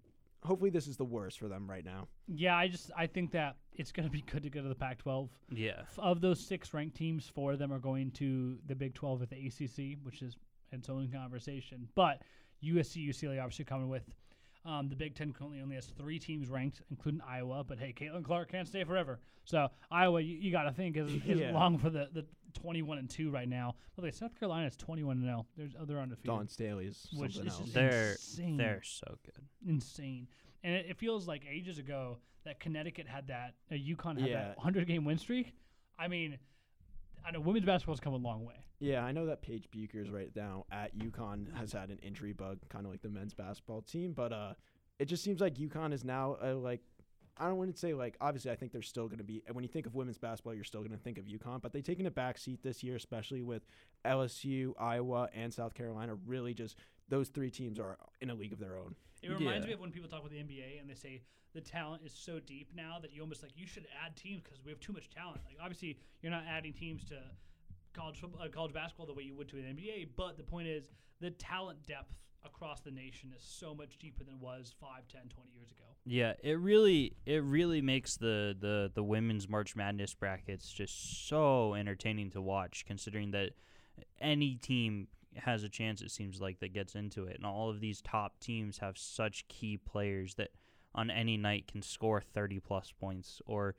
hopefully, 0.44 0.70
this 0.70 0.86
is 0.86 0.96
the 0.96 1.04
worst 1.04 1.38
for 1.38 1.48
them 1.48 1.68
right 1.68 1.84
now. 1.84 2.08
Yeah, 2.28 2.56
I 2.56 2.68
just 2.68 2.90
I 2.96 3.06
think 3.06 3.30
that 3.32 3.56
it's 3.74 3.92
going 3.92 4.06
to 4.06 4.12
be 4.12 4.22
good 4.22 4.42
to 4.42 4.50
go 4.50 4.62
to 4.62 4.68
the 4.68 4.74
Pac-12. 4.74 5.28
Yeah. 5.52 5.82
Of 5.98 6.20
those 6.20 6.40
six 6.40 6.74
ranked 6.74 6.96
teams, 6.96 7.26
four 7.26 7.52
of 7.52 7.58
them 7.58 7.72
are 7.72 7.78
going 7.78 8.10
to 8.12 8.58
the 8.66 8.74
Big 8.74 8.94
12 8.94 9.22
at 9.22 9.30
the 9.30 9.36
ACC, 9.46 9.98
which 10.02 10.22
is 10.22 10.36
its 10.72 10.88
own 10.88 11.08
conversation. 11.12 11.88
But 11.94 12.22
USC, 12.64 13.08
UCLA 13.08 13.38
obviously 13.40 13.64
coming 13.64 13.88
with. 13.88 14.02
Um, 14.66 14.90
the 14.90 14.96
Big 14.96 15.14
Ten 15.14 15.32
currently 15.32 15.62
only 15.62 15.76
has 15.76 15.86
three 15.86 16.18
teams 16.18 16.48
ranked, 16.50 16.82
including 16.90 17.22
Iowa. 17.26 17.64
But 17.64 17.78
hey, 17.78 17.94
Caitlin 17.98 18.22
Clark 18.22 18.50
can't 18.52 18.68
stay 18.68 18.84
forever. 18.84 19.18
So 19.46 19.68
Iowa, 19.90 20.20
you, 20.20 20.36
you 20.36 20.52
got 20.52 20.64
to 20.64 20.72
think 20.72 20.98
is, 20.98 21.10
is 21.14 21.22
Yeah. 21.24 21.52
long 21.52 21.78
for 21.78 21.88
the, 21.88 22.08
the 22.12 22.26
21 22.54 22.98
and 22.98 23.08
two 23.10 23.30
right 23.30 23.48
now. 23.48 23.74
By 23.96 24.02
the 24.02 24.06
way, 24.06 24.10
South 24.10 24.38
Carolina 24.38 24.66
is 24.66 24.76
21 24.76 25.16
and 25.18 25.24
0. 25.24 25.46
There's 25.56 25.74
other 25.80 25.98
undefeated. 25.98 26.26
Dawn 26.26 26.48
Staley 26.48 26.86
is 26.86 27.08
which 27.14 27.34
something 27.34 27.46
is 27.48 27.52
else. 27.54 27.62
just 27.62 27.74
They're 27.74 28.10
insane. 28.12 28.56
they're 28.56 28.82
so 28.82 29.18
good. 29.24 29.44
insane. 29.66 30.28
And 30.62 30.74
it, 30.74 30.86
it 30.90 30.98
feels 30.98 31.26
like 31.26 31.42
ages 31.50 31.78
ago 31.78 32.18
that 32.44 32.60
Connecticut 32.60 33.06
had 33.06 33.28
that, 33.28 33.54
uh, 33.70 33.74
UConn 33.74 34.18
had 34.20 34.28
Yeah. 34.30 34.42
that 34.48 34.56
100 34.58 34.86
game 34.86 35.04
win 35.04 35.18
streak. 35.18 35.52
I 35.98 36.08
mean, 36.08 36.38
I 37.24 37.30
know 37.32 37.40
women's 37.40 37.66
basketball's 37.66 38.00
come 38.00 38.14
a 38.14 38.16
long 38.18 38.44
way. 38.44 38.54
Yeah, 38.78 39.04
I 39.04 39.12
know 39.12 39.26
that 39.26 39.42
Paige 39.42 39.68
Bueckers 39.70 40.10
right 40.10 40.30
now 40.34 40.64
at 40.72 40.96
UConn 40.98 41.54
has 41.54 41.72
had 41.72 41.90
an 41.90 41.98
injury 41.98 42.32
bug, 42.32 42.58
kind 42.70 42.86
of 42.86 42.90
like 42.90 43.02
the 43.02 43.10
men's 43.10 43.34
basketball 43.34 43.82
team. 43.82 44.14
But 44.14 44.32
uh, 44.32 44.54
it 44.98 45.04
just 45.04 45.22
seems 45.22 45.38
like 45.40 45.54
UConn 45.56 45.92
is 45.92 46.02
now 46.02 46.38
uh, 46.42 46.54
like 46.54 46.80
I 47.38 47.46
don't 47.46 47.56
want 47.56 47.72
to 47.72 47.78
say 47.78 47.94
like 47.94 48.16
obviously 48.20 48.50
I 48.50 48.56
think 48.56 48.72
they're 48.72 48.82
still 48.82 49.06
going 49.06 49.18
to 49.18 49.24
be 49.24 49.42
when 49.52 49.64
you 49.64 49.68
think 49.68 49.86
of 49.86 49.94
women's 49.94 50.18
basketball, 50.18 50.54
you're 50.54 50.64
still 50.64 50.80
going 50.80 50.92
to 50.92 50.98
think 50.98 51.18
of 51.18 51.24
UConn, 51.24 51.62
but 51.62 51.72
they 51.72 51.82
taking 51.82 52.06
a 52.06 52.10
back 52.10 52.38
seat 52.38 52.62
this 52.62 52.82
year, 52.82 52.96
especially 52.96 53.42
with 53.42 53.62
LSU, 54.04 54.72
Iowa, 54.78 55.28
and 55.34 55.52
South 55.52 55.74
Carolina. 55.74 56.14
Really, 56.26 56.54
just 56.54 56.76
those 57.08 57.28
three 57.28 57.50
teams 57.50 57.78
are 57.78 57.96
in 58.20 58.30
a 58.30 58.34
league 58.34 58.52
of 58.52 58.58
their 58.58 58.76
own. 58.76 58.94
It 59.22 59.30
reminds 59.30 59.66
me 59.66 59.72
of 59.72 59.80
when 59.80 59.90
people 59.90 60.08
talk 60.08 60.20
about 60.20 60.30
the 60.30 60.38
NBA 60.38 60.80
and 60.80 60.88
they 60.88 60.94
say 60.94 61.22
the 61.52 61.60
talent 61.60 62.02
is 62.04 62.12
so 62.12 62.38
deep 62.38 62.70
now 62.74 62.98
that 63.00 63.12
you 63.12 63.20
almost 63.20 63.42
like 63.42 63.52
you 63.56 63.66
should 63.66 63.86
add 64.04 64.16
teams 64.16 64.42
because 64.42 64.64
we 64.64 64.70
have 64.70 64.80
too 64.80 64.92
much 64.92 65.10
talent. 65.10 65.40
Like 65.44 65.56
obviously 65.60 65.98
you're 66.22 66.32
not 66.32 66.44
adding 66.48 66.72
teams 66.72 67.04
to 67.06 67.16
college 67.92 68.20
football, 68.20 68.42
uh, 68.42 68.48
college 68.48 68.72
basketball 68.72 69.06
the 69.06 69.12
way 69.12 69.24
you 69.24 69.34
would 69.34 69.48
to 69.48 69.58
an 69.58 69.64
NBA, 69.64 70.10
but 70.16 70.36
the 70.36 70.44
point 70.44 70.68
is 70.68 70.88
the 71.20 71.30
talent 71.30 71.86
depth 71.86 72.14
across 72.44 72.80
the 72.80 72.90
nation 72.90 73.32
is 73.36 73.42
so 73.42 73.74
much 73.74 73.98
deeper 73.98 74.24
than 74.24 74.34
it 74.34 74.40
was 74.40 74.74
5, 74.80 75.08
10, 75.08 75.22
20 75.28 75.50
years 75.54 75.70
ago. 75.70 75.84
Yeah, 76.04 76.32
it 76.42 76.58
really 76.58 77.14
it 77.26 77.42
really 77.42 77.82
makes 77.82 78.16
the, 78.16 78.56
the, 78.58 78.90
the 78.94 79.02
women's 79.02 79.48
March 79.48 79.76
Madness 79.76 80.14
brackets 80.14 80.72
just 80.72 81.28
so 81.28 81.74
entertaining 81.74 82.30
to 82.30 82.40
watch 82.40 82.84
considering 82.86 83.30
that 83.32 83.50
any 84.20 84.54
team 84.54 85.08
has 85.36 85.62
a 85.62 85.68
chance 85.68 86.00
it 86.00 86.10
seems 86.10 86.40
like 86.40 86.58
that 86.58 86.72
gets 86.72 86.94
into 86.94 87.24
it 87.24 87.36
and 87.36 87.46
all 87.46 87.70
of 87.70 87.80
these 87.80 88.00
top 88.00 88.40
teams 88.40 88.78
have 88.78 88.98
such 88.98 89.46
key 89.46 89.76
players 89.76 90.34
that 90.34 90.48
on 90.94 91.10
any 91.10 91.36
night 91.36 91.68
can 91.70 91.82
score 91.82 92.20
30 92.20 92.58
plus 92.60 92.92
points 92.98 93.40
or 93.46 93.76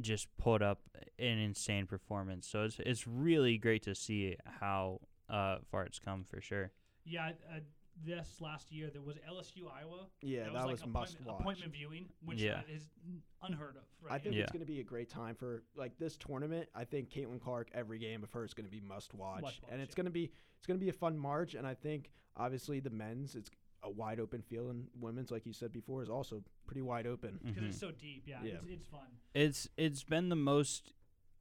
just 0.00 0.28
put 0.38 0.62
up 0.62 0.80
an 1.18 1.38
insane 1.38 1.86
performance. 1.86 2.46
So 2.46 2.64
it's 2.64 2.76
it's 2.80 3.06
really 3.06 3.58
great 3.58 3.82
to 3.84 3.94
see 3.94 4.36
how 4.60 5.00
uh, 5.28 5.58
far 5.70 5.84
it's 5.84 5.98
come 5.98 6.24
for 6.28 6.40
sure. 6.40 6.72
Yeah, 7.04 7.30
uh, 7.50 7.60
this 8.04 8.40
last 8.40 8.70
year 8.70 8.90
there 8.92 9.02
was 9.02 9.16
LSU 9.28 9.64
Iowa. 9.72 10.06
Yeah, 10.22 10.44
that, 10.44 10.52
that 10.54 10.66
was, 10.66 10.72
was 10.72 10.80
like 10.82 10.90
must 10.90 11.12
appointment, 11.14 11.26
watch. 11.26 11.40
appointment 11.40 11.72
viewing, 11.72 12.06
which 12.24 12.42
Yeah. 12.42 12.60
is 12.68 12.88
unheard 13.42 13.76
of. 13.76 13.82
Right 14.02 14.14
I 14.14 14.18
think 14.18 14.34
now. 14.36 14.42
it's 14.42 14.52
going 14.52 14.60
to 14.60 14.66
be 14.70 14.80
a 14.80 14.84
great 14.84 15.08
time 15.08 15.34
for 15.34 15.62
like 15.76 15.98
this 15.98 16.16
tournament. 16.16 16.68
I 16.74 16.84
think 16.84 17.10
Caitlin 17.10 17.40
Clark 17.40 17.68
every 17.74 17.98
game 17.98 18.22
of 18.22 18.30
her 18.32 18.44
is 18.44 18.54
going 18.54 18.66
to 18.66 18.70
be 18.70 18.80
must 18.80 19.14
watch, 19.14 19.42
Must 19.42 19.60
and 19.70 19.78
watch, 19.78 19.84
it's 19.86 19.94
going 19.94 20.04
to 20.06 20.10
be 20.10 20.30
it's 20.58 20.66
going 20.66 20.78
to 20.78 20.84
be 20.84 20.90
a 20.90 20.92
fun 20.94 21.16
March. 21.18 21.54
And 21.54 21.66
I 21.66 21.74
think 21.74 22.10
obviously 22.36 22.80
the 22.80 22.90
men's 22.90 23.34
it's 23.34 23.50
a 23.82 23.90
wide 23.90 24.18
open 24.20 24.42
field, 24.42 24.70
and 24.70 24.86
women's 25.00 25.30
like 25.30 25.46
you 25.46 25.52
said 25.52 25.72
before 25.72 26.02
is 26.02 26.08
also 26.10 26.42
pretty 26.66 26.82
wide 26.82 27.06
open 27.06 27.38
because 27.44 27.62
Mhm. 27.62 27.68
it's 27.68 27.78
so 27.78 27.90
deep. 27.92 28.24
Yeah, 28.26 28.42
Yeah. 28.42 28.54
It's, 28.54 28.66
it's 28.68 28.86
fun. 28.86 29.06
It's 29.34 29.68
it's 29.76 30.02
been 30.02 30.28
the 30.28 30.36
most 30.36 30.92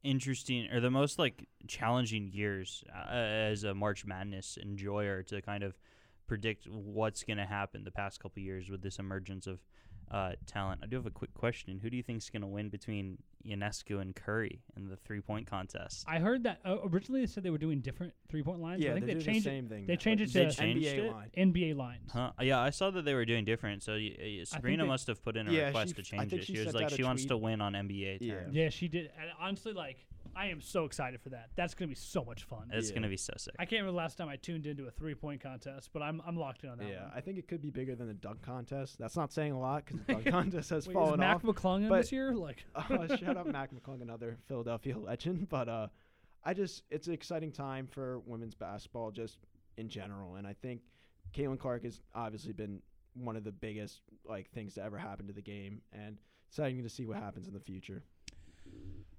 interesting 0.04 0.70
or 0.72 0.80
the 0.80 0.92
most 0.92 1.18
like 1.18 1.48
challenging 1.68 2.28
years 2.32 2.84
uh, 2.96 3.10
as 3.12 3.64
a 3.64 3.74
March 3.74 4.06
Madness 4.06 4.58
enjoyer 4.62 5.24
to 5.24 5.42
kind 5.42 5.64
of 5.64 5.76
predict 6.28 6.68
what's 6.70 7.24
going 7.24 7.38
to 7.38 7.46
happen 7.46 7.84
the 7.84 7.92
past 7.92 8.20
couple 8.20 8.42
years 8.42 8.70
with 8.70 8.82
this 8.82 9.00
emergence 9.00 9.48
of 9.48 9.60
uh, 10.12 10.34
talent. 10.46 10.82
I 10.84 10.88
do 10.88 10.96
have 10.98 11.06
a 11.08 11.12
quick 11.12 11.34
question. 11.34 11.80
Who 11.80 11.90
do 11.90 11.98
you 11.98 12.04
think 12.04 12.20
is 12.20 12.30
going 12.30 12.42
to 12.44 12.48
win 12.48 12.70
between 12.70 13.18
Ionescu 13.46 14.00
and 14.00 14.16
Curry 14.16 14.62
in 14.78 14.88
the 14.88 14.98
three 14.98 15.20
point 15.20 15.48
contest? 15.48 16.06
I 16.08 16.20
heard 16.20 16.44
that 16.44 16.60
uh, 16.64 16.78
originally 16.86 17.22
they 17.22 17.26
said 17.28 17.42
they 17.42 17.50
were 17.50 17.58
doing 17.58 17.82
different 17.82 18.14
three 18.30 18.44
point 18.44 18.60
lines. 18.62 18.82
Yeah, 18.84 18.92
I 18.92 18.94
think 18.94 19.08
they're 19.08 19.16
they 19.16 19.22
doing 19.24 19.26
the 19.26 19.32
changed 19.32 19.46
same 19.46 19.66
it. 19.66 19.70
thing 19.70 19.86
They 19.88 19.98
changed 19.98 20.24
it 20.24 20.34
They 20.34 20.46
to 20.46 20.52
changed 20.52 20.86
NBA 20.88 20.98
it? 21.06 21.12
line. 21.12 21.30
NBA 21.36 21.76
lines. 21.76 22.12
Huh? 22.14 22.32
Yeah, 22.40 22.60
I 22.62 22.70
saw 22.70 22.92
that 22.92 23.04
they 23.04 23.16
were 23.16 23.26
doing 23.26 23.46
different. 23.46 23.82
So 23.82 23.94
y- 23.94 24.16
y- 24.20 24.42
Sabrina 24.46 24.84
they- 24.84 24.88
must 24.90 25.08
have 25.08 25.24
put 25.24 25.38
in 25.38 25.48
a 25.48 25.52
Yeah, 25.52 25.66
request 25.68 25.90
she 25.90 25.94
to 25.96 26.04
change 26.04 26.34
it. 26.34 26.44
she 26.46 26.54
She 26.56 26.66
was 26.66 26.76
like, 26.76 26.86
out 26.86 26.92
a 26.92 26.96
she 26.96 27.04
wants 27.04 27.26
to 27.26 27.38
win 27.38 27.60
on 27.62 27.74
NBA 27.74 28.20
Yeah. 28.22 28.34
terms. 28.36 28.56
Yeah, 28.56 28.70
she 28.70 28.88
did. 28.88 29.10
And 29.20 29.32
honestly, 29.40 29.74
like 29.74 30.06
I 30.36 30.48
am 30.48 30.60
so 30.62 30.86
excited 30.86 31.22
for 31.22 31.30
that. 31.30 31.50
That's 31.56 31.74
gonna 31.74 31.88
be 31.90 31.96
so 31.96 32.24
much 32.24 32.44
fun. 32.44 32.70
It's 32.74 32.90
Yeah. 32.90 32.96
going 32.96 33.04
to 33.04 33.10
be 33.10 33.18
so 33.18 33.34
sick. 33.38 33.56
I 33.58 33.64
can't 33.66 33.82
remember 33.82 33.92
the 33.94 33.98
last 33.98 34.18
time 34.18 34.28
I 34.28 34.36
tuned 34.36 34.66
into 34.66 34.86
a 34.86 34.92
three 34.92 35.16
point 35.16 35.42
contest, 35.42 35.92
but 35.94 36.02
I'm 36.02 36.22
I'm 36.26 36.36
locked 36.36 36.64
in 36.64 36.70
on 36.70 36.78
that 36.80 36.88
Yeah, 36.90 37.04
one. 37.04 37.12
I 37.16 37.22
think 37.22 37.38
it 37.38 37.48
could 37.48 37.62
be 37.62 37.70
bigger 37.70 37.96
than 37.96 38.08
the 38.08 38.14
dunk 38.14 38.42
contest. 38.42 38.98
That's 38.98 39.16
not 39.16 39.32
saying 39.32 39.54
a 39.54 39.60
lot 39.60 39.86
because 39.86 40.02
the 40.02 40.14
dunk 40.14 40.26
contest 40.30 40.70
has 40.72 40.88
Wait, 40.88 40.94
fallen 40.94 41.14
is 41.14 41.20
Mac 41.20 41.36
off. 41.38 41.44
McClung 41.44 41.84
in 41.84 41.90
but- 41.90 41.98
this 42.02 42.12
year? 42.12 42.34
Like, 42.34 42.66
uh, 42.76 42.84
shout 43.18 43.38
out 43.38 43.48
Mac 43.48 43.72
McClung, 43.74 44.02
another 44.02 44.38
Philadelphia 44.48 44.98
legend. 44.98 45.48
But 45.50 45.70
uh, 45.70 45.88
I 46.44 46.54
just 46.54 46.84
it's 46.90 47.08
an 47.08 47.14
exciting 47.14 47.52
time 47.52 47.88
for 47.88 48.20
women's 48.20 48.56
basketball 48.56 49.12
just 49.12 49.38
in 49.78 49.88
general, 49.90 50.36
and 50.36 50.46
I 50.46 50.54
think 50.54 50.82
Caitlin 51.34 51.60
Clark 51.60 51.84
has 51.84 52.02
obviously 52.14 52.54
been 52.54 52.82
one 53.14 53.38
of 53.38 53.44
the 53.46 53.52
biggest 53.54 54.02
like 54.28 54.50
things 54.52 54.74
to 54.74 54.84
ever 54.84 54.98
happen 54.98 55.28
to 55.28 55.34
the 55.34 55.42
game, 55.42 55.82
and 55.94 56.18
exciting 56.50 56.84
to 56.84 56.90
see 56.90 57.06
what 57.06 57.18
happens 57.18 57.48
in 57.48 57.54
the 57.54 57.60
future. 57.60 58.04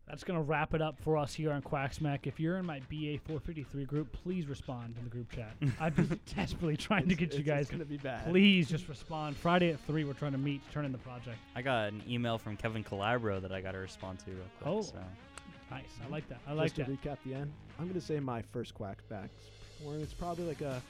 That's 0.08 0.22
going 0.22 0.38
to 0.38 0.42
wrap 0.42 0.72
it 0.72 0.80
up 0.80 0.96
for 1.02 1.16
us 1.16 1.34
here 1.34 1.50
on 1.50 1.62
Quacksmack. 1.62 2.20
If 2.28 2.38
you're 2.38 2.58
in 2.58 2.64
my 2.64 2.78
BA 2.88 3.18
453 3.26 3.84
group, 3.86 4.12
please 4.12 4.46
respond 4.46 4.94
in 4.98 5.04
the 5.04 5.10
group 5.10 5.30
chat. 5.32 5.52
I've 5.80 5.96
been 5.96 6.20
desperately 6.36 6.76
trying 6.76 7.08
to 7.08 7.12
It's- 7.14 7.28
get 7.30 7.36
you 7.38 7.42
guys. 7.42 7.62
it's 7.62 7.70
gonna 7.72 7.84
be 7.84 7.96
bad. 7.96 8.24
Please 8.28 8.68
just 8.68 8.88
respond. 8.88 9.36
Friday 9.36 9.70
at 9.70 9.80
3, 9.80 10.04
we're 10.04 10.12
trying 10.12 10.32
to 10.32 10.38
meet, 10.38 10.60
turn 10.72 10.84
in 10.84 10.92
the 10.92 10.98
project. 10.98 11.38
I 11.56 11.62
got 11.62 11.88
an 11.88 12.02
email 12.08 12.38
from 12.38 12.56
Kevin 12.56 12.84
Calabro 12.84 13.42
that 13.42 13.50
I 13.50 13.60
got 13.60 13.72
to 13.72 13.78
respond 13.78 14.20
to 14.20 14.30
real 14.30 14.38
quick. 14.60 14.72
Oh. 14.72 14.82
so. 14.82 14.94
Nice. 15.72 15.82
I 16.06 16.08
like 16.08 16.28
that. 16.28 16.38
I 16.46 16.52
like 16.52 16.72
just 16.74 16.88
that. 16.88 17.02
to 17.02 17.08
recap 17.08 17.16
the 17.26 17.34
end, 17.34 17.52
I'm 17.80 17.88
gonna 17.88 18.00
say 18.00 18.20
my 18.20 18.40
first 18.52 18.72
quack 18.74 18.98
back, 19.08 19.30
it's 19.84 20.14
probably 20.14 20.44
like 20.44 20.60
a 20.60 20.80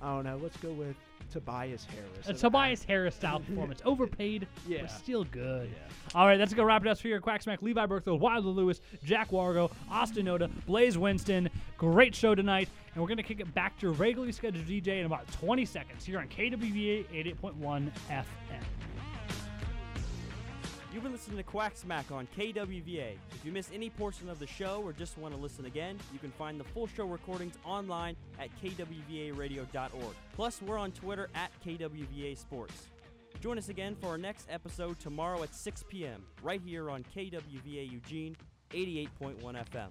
I 0.00 0.14
don't 0.14 0.24
know. 0.24 0.38
Let's 0.42 0.56
go 0.56 0.72
with 0.72 0.96
Tobias 1.32 1.84
Harris. 1.86 2.26
A 2.26 2.30
And 2.30 2.38
Tobias 2.38 2.82
Harris 2.84 3.14
style 3.14 3.40
performance. 3.40 3.80
Overpaid, 3.84 4.46
Yeah. 4.66 4.82
but 4.82 4.90
still 4.90 5.24
good. 5.24 5.70
All 6.14 6.26
right, 6.26 6.36
that's 6.38 6.54
going 6.54 6.62
to 6.64 6.66
wrap 6.66 6.82
it 6.82 6.88
up 6.88 6.98
for 6.98 7.08
your 7.08 7.20
Quack 7.20 7.42
Smack. 7.42 7.62
Levi 7.62 7.84
Berkfield, 7.86 8.20
Wilder 8.20 8.48
Lewis, 8.48 8.80
Jack 9.04 9.30
Wargo, 9.30 9.70
Austin 9.90 10.28
Oda, 10.28 10.48
Blaze 10.66 10.96
Winston. 10.96 11.50
Great 11.76 12.14
show 12.14 12.34
tonight. 12.34 12.68
And 12.94 13.02
we're 13.02 13.08
going 13.08 13.16
to 13.18 13.22
kick 13.22 13.40
it 13.40 13.52
back 13.54 13.78
to 13.80 13.90
regularly 13.90 14.32
scheduled 14.32 14.66
DJ 14.66 15.00
in 15.00 15.06
about 15.06 15.30
20 15.32 15.64
seconds 15.64 16.04
here 16.04 16.18
on 16.18 16.28
KWVA 16.28 17.04
88.1 17.42 17.90
FM. 18.08 18.22
You've 20.96 21.02
been 21.02 21.12
listening 21.12 21.36
to 21.36 21.42
Quack 21.42 21.76
Smack 21.76 22.10
on 22.10 22.26
KWVA. 22.38 23.18
If 23.34 23.44
you 23.44 23.52
missed 23.52 23.68
any 23.74 23.90
portion 23.90 24.30
of 24.30 24.38
the 24.38 24.46
show 24.46 24.80
or 24.82 24.94
just 24.94 25.18
want 25.18 25.34
to 25.34 25.38
listen 25.38 25.66
again, 25.66 25.98
you 26.10 26.18
can 26.18 26.30
find 26.30 26.58
the 26.58 26.64
full 26.64 26.86
show 26.86 27.04
recordings 27.04 27.52
online 27.66 28.16
at 28.40 28.48
kwvaradio.org. 28.62 30.14
Plus, 30.32 30.62
we're 30.62 30.78
on 30.78 30.92
Twitter 30.92 31.28
at 31.34 31.50
KWVA 31.62 32.38
Sports. 32.38 32.86
Join 33.42 33.58
us 33.58 33.68
again 33.68 33.94
for 34.00 34.06
our 34.06 34.16
next 34.16 34.46
episode 34.48 34.98
tomorrow 34.98 35.42
at 35.42 35.54
6 35.54 35.84
p.m. 35.86 36.24
right 36.42 36.62
here 36.64 36.88
on 36.88 37.04
KWVA 37.14 37.92
Eugene 37.92 38.34
88.1 38.70 39.36
FM. 39.42 39.88